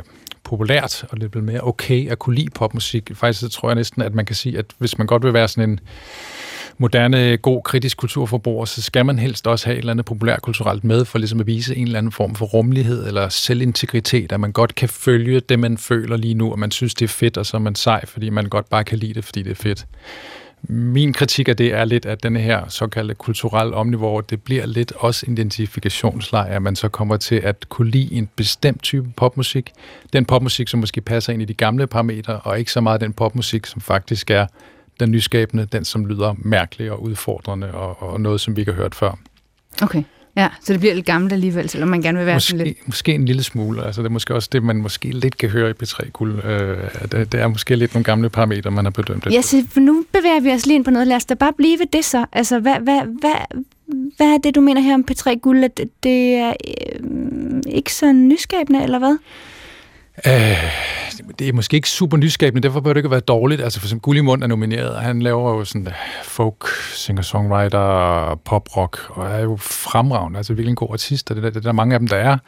populært, 0.49 1.05
og 1.11 1.17
det 1.17 1.25
er 1.25 1.29
blevet 1.29 1.47
mere 1.47 1.61
okay 1.61 2.11
at 2.11 2.19
kunne 2.19 2.37
lide 2.37 2.51
popmusik. 2.51 3.11
Faktisk 3.15 3.41
så 3.41 3.49
tror 3.49 3.69
jeg 3.69 3.77
næsten, 3.77 4.03
at 4.03 4.15
man 4.15 4.27
kan 4.27 4.37
sige, 4.37 4.59
at 4.59 4.65
hvis 4.79 4.99
man 4.99 5.07
godt 5.07 5.23
vil 5.23 5.33
være 5.33 5.49
sådan 5.49 5.71
en 5.71 5.81
moderne, 6.79 7.37
god, 7.37 7.63
kritisk 7.63 7.97
kulturforbruger, 7.97 8.65
så 8.65 8.83
skal 8.83 9.07
man 9.07 9.19
helst 9.19 9.47
også 9.47 9.67
have 9.67 9.75
et 9.75 9.79
eller 9.79 9.93
andet 9.93 10.07
populærkulturelt 10.07 10.85
med, 10.85 11.05
for 11.05 11.19
ligesom 11.19 11.41
at 11.41 11.47
vise 11.47 11.77
en 11.77 11.87
eller 11.87 11.99
anden 11.99 12.13
form 12.13 12.35
for 12.35 12.47
rummelighed 12.47 13.07
eller 13.07 13.29
selvintegritet, 13.29 14.33
at 14.33 14.41
man 14.41 14.53
godt 14.53 14.75
kan 14.75 14.89
følge 14.89 15.41
det, 15.41 15.59
man 15.59 15.79
føler 15.79 16.17
lige 16.17 16.35
nu, 16.35 16.53
og 16.53 16.59
man 16.59 16.71
synes, 16.71 16.95
det 16.95 17.05
er 17.05 17.09
fedt, 17.09 17.37
og 17.37 17.47
så 17.47 17.57
er 17.57 17.61
man 17.61 17.75
sej, 17.75 18.07
fordi 18.07 18.31
man 18.31 18.47
godt 18.47 18.69
bare 18.71 18.85
kan 18.85 18.99
lide 18.99 19.15
det, 19.15 19.25
fordi 19.25 19.43
det 19.43 19.51
er 19.51 19.63
fedt. 19.63 19.87
Min 20.63 21.13
kritik 21.13 21.49
af 21.49 21.57
det 21.57 21.75
er 21.75 21.85
lidt, 21.85 22.07
at 22.07 22.23
denne 22.23 22.41
her 22.41 22.69
såkaldte 22.69 23.15
kulturelle 23.15 23.75
omnivor, 23.75 24.21
det 24.21 24.43
bliver 24.43 24.67
lidt 24.67 24.93
også 24.97 25.27
identifikationslejr, 25.29 26.55
at 26.55 26.63
man 26.63 26.77
så 26.77 26.89
kommer 26.89 27.17
til 27.17 27.35
at 27.35 27.69
kunne 27.69 27.91
lide 27.91 28.15
en 28.15 28.29
bestemt 28.37 28.83
type 28.83 29.09
popmusik. 29.17 29.73
Den 30.13 30.25
popmusik, 30.25 30.69
som 30.69 30.81
måske 30.81 31.01
passer 31.01 31.33
ind 31.33 31.43
i 31.43 31.45
de 31.45 31.55
gamle 31.55 31.87
parametre, 31.87 32.41
og 32.41 32.59
ikke 32.59 32.73
så 32.73 32.81
meget 32.81 33.01
den 33.01 33.13
popmusik, 33.13 33.67
som 33.67 33.81
faktisk 33.81 34.31
er 34.31 34.47
den 35.01 35.11
nyskabende, 35.11 35.65
den 35.65 35.85
som 35.85 36.07
lyder 36.07 36.35
mærkelig 36.39 36.93
og 36.93 37.03
udfordrende, 37.03 37.73
og, 37.73 38.03
og 38.03 38.21
noget, 38.21 38.41
som 38.41 38.57
vi 38.57 38.61
ikke 38.61 38.73
har 38.73 38.83
hørt 38.83 38.95
før. 38.95 39.19
Okay. 39.83 40.03
Ja, 40.39 40.49
så 40.63 40.73
det 40.73 40.81
bliver 40.81 40.95
lidt 40.95 41.07
gammelt 41.07 41.33
alligevel, 41.33 41.69
selvom 41.69 41.89
man 41.89 42.03
gerne 42.03 42.19
vil 42.19 42.27
være 42.27 42.41
sådan 42.41 42.59
Måske, 42.59 42.69
lidt... 42.69 42.87
måske 42.87 43.15
en 43.15 43.25
lille 43.25 43.43
smule. 43.43 43.85
Altså, 43.87 44.03
det 44.03 44.07
er 44.09 44.13
måske 44.13 44.35
også 44.35 44.49
det, 44.53 44.63
man 44.63 44.77
måske 44.77 45.09
lidt 45.11 45.39
kan 45.39 45.49
høre 45.49 45.71
i 45.71 45.73
P3 45.83 46.11
Guld. 46.11 46.45
Øh, 46.45 46.77
det, 47.13 47.33
det 47.33 47.41
er 47.41 47.49
måske 47.49 47.77
lidt 47.77 47.95
nogle 47.95 48.05
gamle 48.05 48.31
parametre, 48.31 48.71
man 48.71 48.85
har 48.85 48.91
bedømt 48.91 49.25
det. 49.25 49.33
Ja, 49.33 49.43
så 49.43 49.65
nu 49.77 50.05
bevæger 50.13 50.41
vi 50.41 50.51
os 50.51 50.67
lige 50.67 50.75
ind 50.77 50.85
på 50.85 50.91
noget. 50.91 51.09
Lad 51.09 51.17
os 51.17 51.25
da 51.25 51.35
bare 51.35 51.53
blive 51.53 51.79
ved 51.79 51.87
det 51.93 52.05
så. 52.05 52.25
Altså, 52.33 52.59
hvad, 52.59 52.75
hvad, 52.83 53.01
hvad, 53.21 53.63
hvad 54.17 54.27
er 54.27 54.39
det, 54.39 54.55
du 54.55 54.61
mener 54.61 54.81
her 54.81 54.95
om 54.95 55.05
P3 55.11 55.35
Guld? 55.39 55.65
At 55.65 55.77
det- 55.77 55.91
det 56.03 56.35
er 56.35 56.53
øh, 57.03 57.61
ikke 57.67 57.95
så 57.95 58.13
nyskabende, 58.13 58.83
eller 58.83 58.99
hvad? 58.99 59.19
Øh, 60.27 60.65
det 61.39 61.49
er 61.49 61.53
måske 61.53 61.75
ikke 61.75 61.91
super 61.91 62.17
nyskabende, 62.17 62.63
derfor 62.63 62.81
bør 62.81 62.93
det 62.93 62.99
ikke 62.99 63.11
være 63.11 63.21
dårligt. 63.21 63.61
Altså 63.61 63.81
for 63.81 63.87
eksempel 63.87 64.03
Gulli 64.03 64.21
Mund 64.21 64.43
er 64.43 64.47
nomineret, 64.47 64.91
og 64.91 65.03
han 65.03 65.23
laver 65.23 65.51
jo 65.51 65.65
sådan 65.65 65.87
øh, 65.87 65.93
folk, 66.23 66.69
singer-songwriter, 66.93 68.41
pop-rock, 68.45 68.99
og 69.09 69.27
er 69.27 69.39
jo 69.39 69.57
fremragende, 69.57 70.37
altså 70.37 70.53
virkelig 70.53 70.71
en 70.71 70.77
god 70.77 70.89
artist, 70.93 71.31
og 71.31 71.37
det, 71.37 71.45
der, 71.45 71.51
det 71.51 71.57
er 71.57 71.61
der 71.61 71.73
mange 71.73 71.95
af 71.95 71.99
dem, 71.99 72.09
der 72.09 72.17
er. 72.17 72.39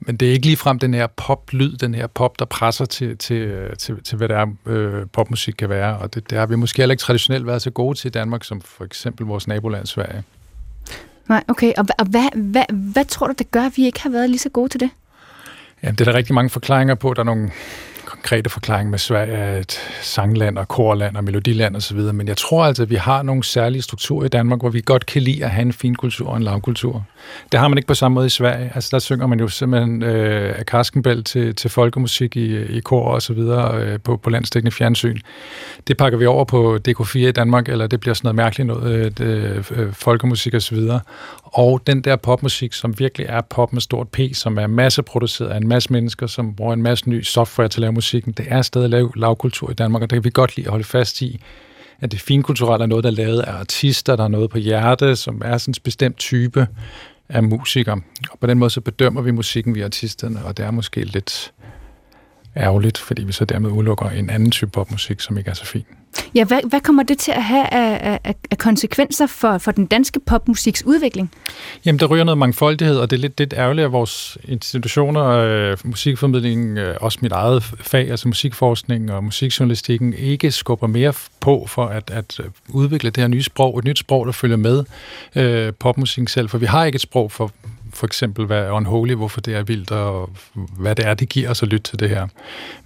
Men 0.00 0.16
det 0.16 0.28
er 0.28 0.32
ikke 0.32 0.46
ligefrem 0.46 0.78
den 0.78 0.94
her 0.94 1.06
pop-lyd, 1.06 1.76
den 1.76 1.94
her 1.94 2.06
pop, 2.06 2.38
der 2.38 2.44
presser 2.44 2.84
til, 2.84 3.18
til, 3.18 3.68
til, 3.78 4.02
til 4.04 4.18
hvad 4.18 4.28
det 4.28 4.36
er, 4.36 4.46
øh, 4.66 5.06
popmusik 5.12 5.54
kan 5.58 5.68
være, 5.68 5.96
og 5.96 6.14
det, 6.14 6.30
det 6.30 6.38
har 6.38 6.46
vi 6.46 6.56
måske 6.56 6.82
heller 6.82 6.92
ikke 6.92 7.02
traditionelt 7.02 7.46
været 7.46 7.62
så 7.62 7.70
gode 7.70 7.98
til 7.98 8.08
i 8.08 8.10
Danmark, 8.10 8.44
som 8.44 8.60
for 8.60 8.84
eksempel 8.84 9.26
vores 9.26 9.48
naboland 9.48 9.86
Sverige. 9.86 10.22
Nej, 11.28 11.44
okay. 11.48 11.72
Og, 11.78 11.86
og 11.98 12.04
hvad, 12.04 12.36
hvad, 12.36 12.64
hvad 12.92 13.04
tror 13.04 13.26
du, 13.26 13.34
det 13.38 13.50
gør, 13.50 13.62
at 13.62 13.72
vi 13.76 13.86
ikke 13.86 14.00
har 14.02 14.10
været 14.10 14.30
lige 14.30 14.38
så 14.38 14.48
gode 14.48 14.68
til 14.68 14.80
det? 14.80 14.90
Ja, 15.82 15.90
det 15.90 16.00
er 16.00 16.04
der 16.04 16.14
rigtig 16.14 16.34
mange 16.34 16.50
forklaringer 16.50 16.94
på. 16.94 17.14
Der 17.14 17.20
er 17.20 17.24
nogle 17.24 17.50
konkrete 18.20 18.50
forklaring 18.50 18.90
med 18.90 18.98
Sverige 18.98 19.32
er 19.32 19.58
et 19.58 19.80
sangland 20.02 20.58
og 20.58 20.68
korland 20.68 21.16
og 21.16 21.24
melodiland 21.24 21.76
osv., 21.76 21.98
men 21.98 22.28
jeg 22.28 22.36
tror 22.36 22.64
altså, 22.64 22.82
at 22.82 22.90
vi 22.90 22.94
har 22.94 23.22
nogle 23.22 23.44
særlige 23.44 23.82
strukturer 23.82 24.24
i 24.24 24.28
Danmark, 24.28 24.60
hvor 24.60 24.70
vi 24.70 24.82
godt 24.84 25.06
kan 25.06 25.22
lide 25.22 25.44
at 25.44 25.50
have 25.50 25.62
en 25.62 25.72
fin 25.72 25.94
kultur 25.94 26.28
og 26.28 26.36
en 26.36 26.42
lavkultur. 26.42 27.04
Det 27.52 27.60
har 27.60 27.68
man 27.68 27.78
ikke 27.78 27.86
på 27.86 27.94
samme 27.94 28.14
måde 28.14 28.26
i 28.26 28.30
Sverige. 28.30 28.72
Altså, 28.74 28.88
der 28.92 28.98
synger 28.98 29.26
man 29.26 29.40
jo 29.40 29.48
simpelthen 29.48 30.02
øh, 30.02 30.54
af 30.58 30.66
karskenbæl 30.66 31.24
til, 31.24 31.54
til 31.54 31.70
folkemusik 31.70 32.36
i, 32.36 32.62
i 32.62 32.80
kor 32.80 33.04
og 33.04 33.22
så 33.22 33.32
videre 33.32 33.82
øh, 33.82 34.00
på, 34.00 34.16
på 34.16 34.30
landstækkende 34.30 34.72
fjernsyn. 34.72 35.18
Det 35.88 35.96
pakker 35.96 36.18
vi 36.18 36.26
over 36.26 36.44
på 36.44 36.78
DK4 36.88 37.18
i 37.18 37.32
Danmark, 37.32 37.68
eller 37.68 37.86
det 37.86 38.00
bliver 38.00 38.14
sådan 38.14 38.26
noget 38.26 38.36
mærkeligt 38.36 38.66
noget, 38.66 39.20
øh, 39.20 39.64
øh, 39.70 39.92
folkemusik 39.92 40.54
og 40.54 40.62
så 40.62 40.74
videre. 40.74 41.00
Og 41.42 41.80
den 41.86 42.00
der 42.00 42.16
popmusik, 42.16 42.72
som 42.72 42.98
virkelig 42.98 43.26
er 43.30 43.40
pop 43.40 43.72
med 43.72 43.80
stort 43.80 44.08
P, 44.08 44.18
som 44.32 44.58
er 44.58 44.66
masseproduceret 44.66 45.48
af 45.48 45.56
en 45.56 45.68
masse 45.68 45.92
mennesker, 45.92 46.26
som 46.26 46.54
bruger 46.54 46.72
en 46.72 46.82
masse 46.82 47.10
ny 47.10 47.22
software 47.22 47.68
til 47.68 47.78
at 47.78 47.80
lave 47.80 47.92
musikken, 48.10 48.32
det 48.32 48.46
er 48.48 48.62
stadig 48.62 48.90
lav, 48.90 49.12
lavkultur 49.16 49.70
i 49.70 49.74
Danmark, 49.74 50.02
og 50.02 50.10
det 50.10 50.16
kan 50.16 50.24
vi 50.24 50.30
godt 50.30 50.56
lide 50.56 50.66
at 50.66 50.70
holde 50.70 50.84
fast 50.84 51.22
i, 51.22 51.40
at 52.00 52.12
det 52.12 52.20
finkulturelle 52.20 52.82
er 52.82 52.86
noget, 52.86 53.04
der 53.04 53.10
er 53.10 53.14
lavet 53.14 53.40
af 53.40 53.52
artister, 53.52 54.16
der 54.16 54.24
er 54.24 54.28
noget 54.28 54.50
på 54.50 54.58
hjerte, 54.58 55.16
som 55.16 55.42
er 55.44 55.58
sådan 55.58 55.72
en 55.72 55.82
bestemt 55.84 56.16
type 56.16 56.66
af 57.28 57.42
musikere. 57.42 58.00
Og 58.30 58.38
på 58.38 58.46
den 58.46 58.58
måde 58.58 58.70
så 58.70 58.80
bedømmer 58.80 59.22
vi 59.22 59.30
musikken 59.30 59.74
via 59.74 59.84
artisterne, 59.84 60.44
og 60.44 60.56
det 60.56 60.64
er 60.64 60.70
måske 60.70 61.04
lidt 61.04 61.52
ærgerligt, 62.56 62.98
fordi 62.98 63.24
vi 63.24 63.32
så 63.32 63.44
dermed 63.44 63.70
udelukker 63.70 64.10
en 64.10 64.30
anden 64.30 64.50
type 64.50 64.70
popmusik, 64.70 65.20
som 65.20 65.38
ikke 65.38 65.50
er 65.50 65.54
så 65.54 65.66
fin. 65.66 65.99
Ja, 66.34 66.44
hvad, 66.44 66.60
hvad 66.68 66.80
kommer 66.80 67.02
det 67.02 67.18
til 67.18 67.32
at 67.32 67.44
have 67.44 67.74
af, 67.74 68.18
af, 68.24 68.34
af 68.50 68.58
konsekvenser 68.58 69.26
for, 69.26 69.58
for 69.58 69.70
den 69.70 69.86
danske 69.86 70.20
popmusiks 70.20 70.82
udvikling? 70.86 71.30
Jamen, 71.84 71.98
der 71.98 72.06
ryger 72.06 72.24
noget 72.24 72.38
mangfoldighed, 72.38 72.96
og 72.96 73.10
det 73.10 73.16
er 73.16 73.20
lidt, 73.20 73.38
lidt 73.38 73.54
ærgerligt, 73.56 73.84
at 73.84 73.92
vores 73.92 74.38
institutioner, 74.44 75.26
øh, 75.26 75.76
musikformidling, 75.84 76.78
øh, 76.78 76.96
også 77.00 77.18
mit 77.22 77.32
eget 77.32 77.62
fag, 77.62 78.10
altså 78.10 78.28
musikforskning 78.28 79.12
og 79.12 79.24
musikjournalistikken, 79.24 80.14
ikke 80.14 80.50
skubber 80.50 80.86
mere 80.86 81.12
på 81.40 81.66
for 81.68 81.86
at, 81.86 82.10
at 82.10 82.40
øh, 82.40 82.46
udvikle 82.68 83.10
det 83.10 83.22
her 83.22 83.28
nye 83.28 83.42
sprog, 83.42 83.78
et 83.78 83.84
nyt 83.84 83.98
sprog, 83.98 84.26
der 84.26 84.32
følger 84.32 84.56
med 84.56 84.84
øh, 85.36 85.72
popmusikken 85.78 86.28
selv, 86.28 86.48
for 86.48 86.58
vi 86.58 86.66
har 86.66 86.84
ikke 86.84 86.96
et 86.96 87.02
sprog 87.02 87.32
for 87.32 87.52
for 88.00 88.06
eksempel, 88.06 88.46
hvad 88.46 88.58
er 88.58 88.70
unholy, 88.70 89.14
hvorfor 89.14 89.40
det 89.40 89.54
er 89.54 89.62
vildt, 89.62 89.90
og 89.90 90.30
hvad 90.54 90.94
det 90.94 91.06
er, 91.06 91.14
det 91.14 91.28
giver 91.28 91.50
os 91.50 91.62
at 91.62 91.68
lytte 91.68 91.90
til 91.90 91.98
det 91.98 92.08
her. 92.08 92.26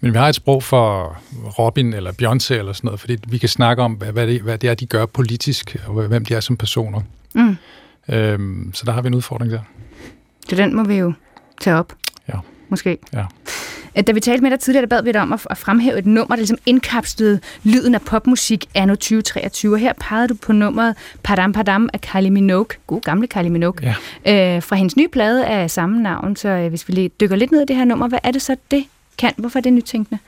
Men 0.01 0.13
vi 0.13 0.19
har 0.19 0.29
et 0.29 0.35
sprog 0.35 0.63
for 0.63 1.17
Robin 1.59 1.95
eller 1.95 2.13
Beyoncé 2.13 2.55
eller 2.55 2.73
sådan 2.73 2.89
noget, 2.89 3.01
fordi 3.01 3.17
vi 3.29 3.39
kan 3.39 3.49
snakke 3.49 3.83
om, 3.83 3.93
hvad, 3.93 4.13
hvad, 4.13 4.27
det, 4.27 4.41
hvad 4.41 4.59
det 4.59 4.71
er, 4.71 4.75
de 4.75 4.87
gør 4.87 5.07
politisk, 5.07 5.77
og 5.87 6.07
hvem 6.07 6.25
de 6.25 6.35
er 6.35 6.41
som 6.41 6.57
personer. 6.57 7.01
Mm. 7.35 7.57
Øhm, 8.09 8.71
så 8.75 8.83
der 8.87 8.93
har 8.93 9.03
vi 9.03 9.07
en 9.07 9.15
udfordring 9.15 9.53
der. 9.53 9.61
Så 10.49 10.57
den 10.57 10.77
må 10.77 10.85
vi 10.85 10.95
jo 10.95 11.13
tage 11.61 11.77
op. 11.77 11.93
Ja. 12.29 12.39
Måske. 12.69 12.99
Ja. 13.13 13.25
Da 14.03 14.13
vi 14.13 14.21
talte 14.21 14.43
med 14.43 14.51
dig 14.51 14.61
tidligere, 14.61 14.83
der 14.83 14.97
bad 14.97 15.03
vi 15.03 15.13
dig 15.13 15.21
om 15.21 15.33
at, 15.33 15.47
at 15.51 15.59
fremhæve 15.59 15.99
et 15.99 16.07
nummer, 16.07 16.37
der 16.37 16.41
ligesom 16.41 16.59
indkapslede 16.67 17.41
lyden 17.65 17.95
af 17.95 18.03
popmusik 18.03 18.65
anno 18.75 18.95
2023. 18.95 19.75
Og 19.75 19.79
her 19.79 19.93
pegede 20.01 20.29
du 20.29 20.35
på 20.35 20.53
nummeret 20.53 20.97
Padam 21.23 21.53
Padam 21.53 21.89
af 21.93 22.01
Kylie 22.01 22.31
Minogue. 22.31 22.67
God 22.87 23.01
gamle 23.01 23.27
Kylie 23.27 23.51
Minogue. 23.51 23.95
Ja. 24.25 24.57
Øh, 24.57 24.63
fra 24.63 24.77
hendes 24.77 24.97
nye 24.97 25.09
plade 25.09 25.47
af 25.47 25.71
samme 25.71 26.03
navn. 26.03 26.37
Så 26.37 26.49
øh, 26.49 26.69
hvis 26.69 26.89
vi 26.89 26.95
lige 26.95 27.09
dykker 27.09 27.37
lidt 27.37 27.53
ned 27.53 27.61
i 27.63 27.65
det 27.65 27.77
her 27.77 27.85
nummer, 27.85 28.09
hvad 28.09 28.19
er 28.23 28.31
det 28.31 28.43
så, 28.43 28.57
det 28.71 28.85
kan? 29.19 29.33
Hvorfor 29.37 29.59
er 29.59 29.63
det 29.63 29.73
nytænkende? 29.73 30.21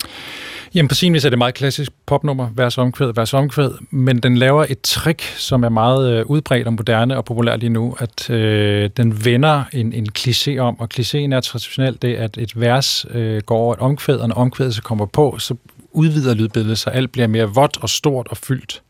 Jamen 0.77 0.89
på 0.89 0.95
sin 0.95 1.15
vis 1.15 1.25
er 1.25 1.31
det 1.31 1.39
meget 1.39 1.55
klassisk 1.55 1.93
popnummer, 2.07 2.49
vers 2.55 2.79
omkvæd, 2.79 3.13
vers 3.15 3.35
omkvæd, 3.35 3.71
men 3.91 4.19
den 4.19 4.37
laver 4.37 4.67
et 4.69 4.81
trick, 4.81 5.23
som 5.23 5.65
er 5.65 5.69
meget 5.69 6.13
øh, 6.13 6.27
udbredt 6.27 6.67
og 6.67 6.73
moderne 6.73 7.17
og 7.17 7.25
populært 7.25 7.61
lige 7.61 7.71
nu, 7.71 7.97
at 7.99 8.31
øh, 8.31 8.91
den 8.97 9.25
vender 9.25 9.65
en, 9.73 9.93
en 9.93 10.07
kliché 10.19 10.59
om, 10.59 10.81
og 10.81 10.89
klichéen 10.95 11.35
er 11.35 11.41
traditionelt 11.41 12.03
det, 12.03 12.15
at 12.15 12.39
et 12.39 12.61
vers 12.61 13.07
øh, 13.11 13.43
går 13.43 13.57
over 13.57 13.75
et 13.75 13.81
omkvæd, 13.81 14.17
og 14.17 14.29
når 14.29 14.37
omkvædet 14.37 14.75
så 14.75 14.83
kommer 14.83 15.07
på, 15.07 15.39
så 15.39 15.55
udvider 15.93 16.35
lydbilledet, 16.35 16.79
så 16.79 16.91
alt 16.91 17.13
bliver 17.13 17.27
mere 17.27 17.55
vådt 17.55 17.79
og 17.81 17.89
stort 17.89 18.27
og 18.31 18.37
fyldt. 18.37 18.83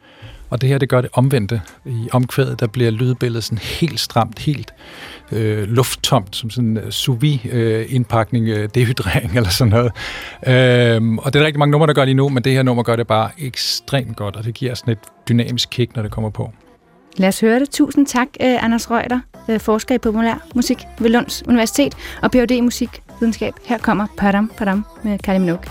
Og 0.50 0.60
det 0.60 0.68
her, 0.68 0.78
det 0.78 0.88
gør 0.88 1.00
det 1.00 1.10
omvendte. 1.12 1.60
I 1.84 2.08
omkvædet, 2.12 2.60
der 2.60 2.66
bliver 2.66 2.90
lydbilledet 2.90 3.44
sådan 3.44 3.58
helt 3.58 4.00
stramt, 4.00 4.38
helt 4.38 4.74
øh, 5.32 5.68
lufttomt, 5.68 6.36
som 6.36 6.50
sådan 6.50 6.68
en 6.68 6.76
øh, 6.76 6.90
sous 6.90 7.18
øh, 7.44 7.86
indpakning, 7.88 8.48
øh, 8.48 8.68
dehydrering 8.74 9.36
eller 9.36 9.50
sådan 9.50 9.70
noget. 9.70 9.92
Øh, 10.46 11.18
og 11.18 11.32
det 11.32 11.40
er 11.40 11.46
rigtig 11.46 11.58
mange 11.58 11.70
numre, 11.70 11.86
der 11.86 11.92
gør 11.92 12.04
lige 12.04 12.14
nu, 12.14 12.28
men 12.28 12.44
det 12.44 12.52
her 12.52 12.62
nummer 12.62 12.82
gør 12.82 12.96
det 12.96 13.06
bare 13.06 13.30
ekstremt 13.38 14.16
godt, 14.16 14.36
og 14.36 14.44
det 14.44 14.54
giver 14.54 14.74
sådan 14.74 14.92
et 14.92 14.98
dynamisk 15.28 15.68
kick, 15.70 15.96
når 15.96 16.02
det 16.02 16.10
kommer 16.12 16.30
på. 16.30 16.52
Lad 17.16 17.28
os 17.28 17.40
høre 17.40 17.60
det. 17.60 17.70
Tusind 17.70 18.06
tak, 18.06 18.28
øh, 18.40 18.64
Anders 18.64 18.90
Røgter, 18.90 19.20
øh, 19.48 19.60
forsker 19.60 19.94
i 19.94 19.98
populær 19.98 20.46
musik 20.54 20.78
ved 20.98 21.10
Lunds 21.10 21.42
Universitet 21.48 21.94
og 22.22 22.30
Ph.D. 22.30 22.50
i 22.50 22.60
musikvidenskab. 22.60 23.54
Her 23.64 23.78
kommer 23.78 24.06
Padam 24.18 24.50
Padam 24.56 24.84
med 25.04 25.18
Kylie 25.18 25.38
Minogue. 25.38 25.64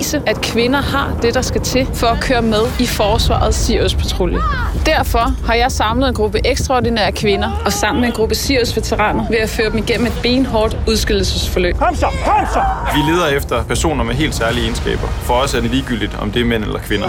Bevise, 0.00 0.22
at 0.26 0.40
kvinder 0.40 0.80
har 0.80 1.12
det, 1.22 1.34
der 1.34 1.42
skal 1.42 1.60
til 1.60 1.88
for 1.94 2.06
at 2.06 2.20
køre 2.20 2.42
med 2.42 2.62
i 2.78 2.86
forsvarets 2.86 3.56
Sirius-patrulje. 3.56 4.38
Derfor 4.86 5.46
har 5.46 5.54
jeg 5.54 5.72
samlet 5.72 6.08
en 6.08 6.14
gruppe 6.14 6.40
ekstraordinære 6.44 7.12
kvinder, 7.12 7.50
og 7.64 7.72
sammen 7.72 8.00
med 8.00 8.08
en 8.08 8.14
gruppe 8.14 8.34
Sirius-veteraner 8.34 9.28
vil 9.28 9.38
jeg 9.38 9.48
føre 9.48 9.70
dem 9.70 9.78
igennem 9.78 10.06
et 10.06 10.18
benhårdt 10.22 10.76
udskillelsesforløb. 10.88 11.76
Kom 11.76 11.94
så, 11.94 12.06
kom 12.24 12.46
så! 12.52 12.62
Vi 12.94 13.12
leder 13.12 13.26
efter 13.26 13.64
personer 13.64 14.04
med 14.04 14.14
helt 14.14 14.34
særlige 14.34 14.62
egenskaber. 14.64 15.08
For 15.08 15.34
os 15.34 15.54
er 15.54 15.60
det 15.60 15.70
ligegyldigt, 15.70 16.16
om 16.20 16.30
det 16.30 16.42
er 16.42 16.46
mænd 16.46 16.64
eller 16.64 16.78
kvinder. 16.78 17.08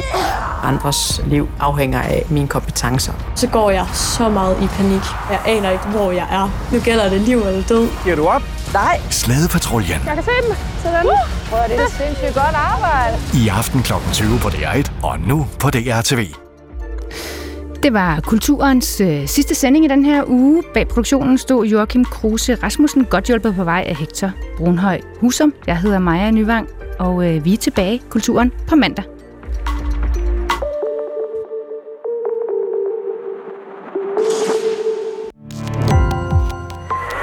Andres 0.63 1.21
liv 1.25 1.49
afhænger 1.59 2.01
af 2.01 2.25
mine 2.29 2.47
kompetencer. 2.47 3.13
Så 3.35 3.47
går 3.47 3.69
jeg 3.69 3.85
så 3.93 4.29
meget 4.29 4.57
i 4.63 4.67
panik. 4.67 5.01
Jeg 5.29 5.39
aner 5.45 5.69
ikke, 5.69 5.85
hvor 5.85 6.11
jeg 6.11 6.27
er. 6.31 6.49
Nu 6.73 6.79
gælder 6.79 7.09
det 7.09 7.21
liv 7.21 7.37
eller 7.37 7.63
død. 7.69 7.87
Giver 8.03 8.15
du 8.15 8.27
op? 8.27 8.41
Nej. 8.73 9.01
Slædepatruljen. 9.09 9.99
Jeg 10.05 10.15
kan 10.15 10.23
se 10.23 10.31
dem. 10.47 10.55
Sådan. 10.83 11.05
Uh. 11.05 11.11
Prøv, 11.49 11.59
det 11.67 11.79
er 11.79 11.89
sindssygt 11.89 12.33
godt 12.33 12.55
arbejde. 12.55 13.17
I 13.33 13.47
aften 13.47 13.83
kl. 13.83 13.93
20 14.13 14.39
på 14.39 14.47
DR1 14.47 14.91
og 15.03 15.19
nu 15.19 15.47
på 15.59 15.69
DRTV. 15.69 16.27
Det 17.83 17.93
var 17.93 18.19
Kulturens 18.19 19.01
øh, 19.01 19.27
sidste 19.27 19.55
sending 19.55 19.85
i 19.85 19.87
den 19.87 20.05
her 20.05 20.23
uge. 20.27 20.63
Bag 20.73 20.87
produktionen 20.87 21.37
stod 21.37 21.65
Joachim 21.65 22.05
Kruse 22.05 22.55
Rasmussen, 22.55 23.05
godt 23.05 23.25
hjulpet 23.25 23.55
på 23.55 23.63
vej 23.63 23.83
af 23.87 23.95
Hector 23.95 24.31
Brunhøj 24.57 25.01
Husum. 25.19 25.53
Jeg 25.67 25.77
hedder 25.77 25.99
Maja 25.99 26.31
Nyvang, 26.31 26.67
og 26.99 27.27
øh, 27.27 27.45
vi 27.45 27.53
er 27.53 27.57
tilbage 27.57 28.01
Kulturen 28.09 28.51
på 28.67 28.75
mandag. 28.75 29.03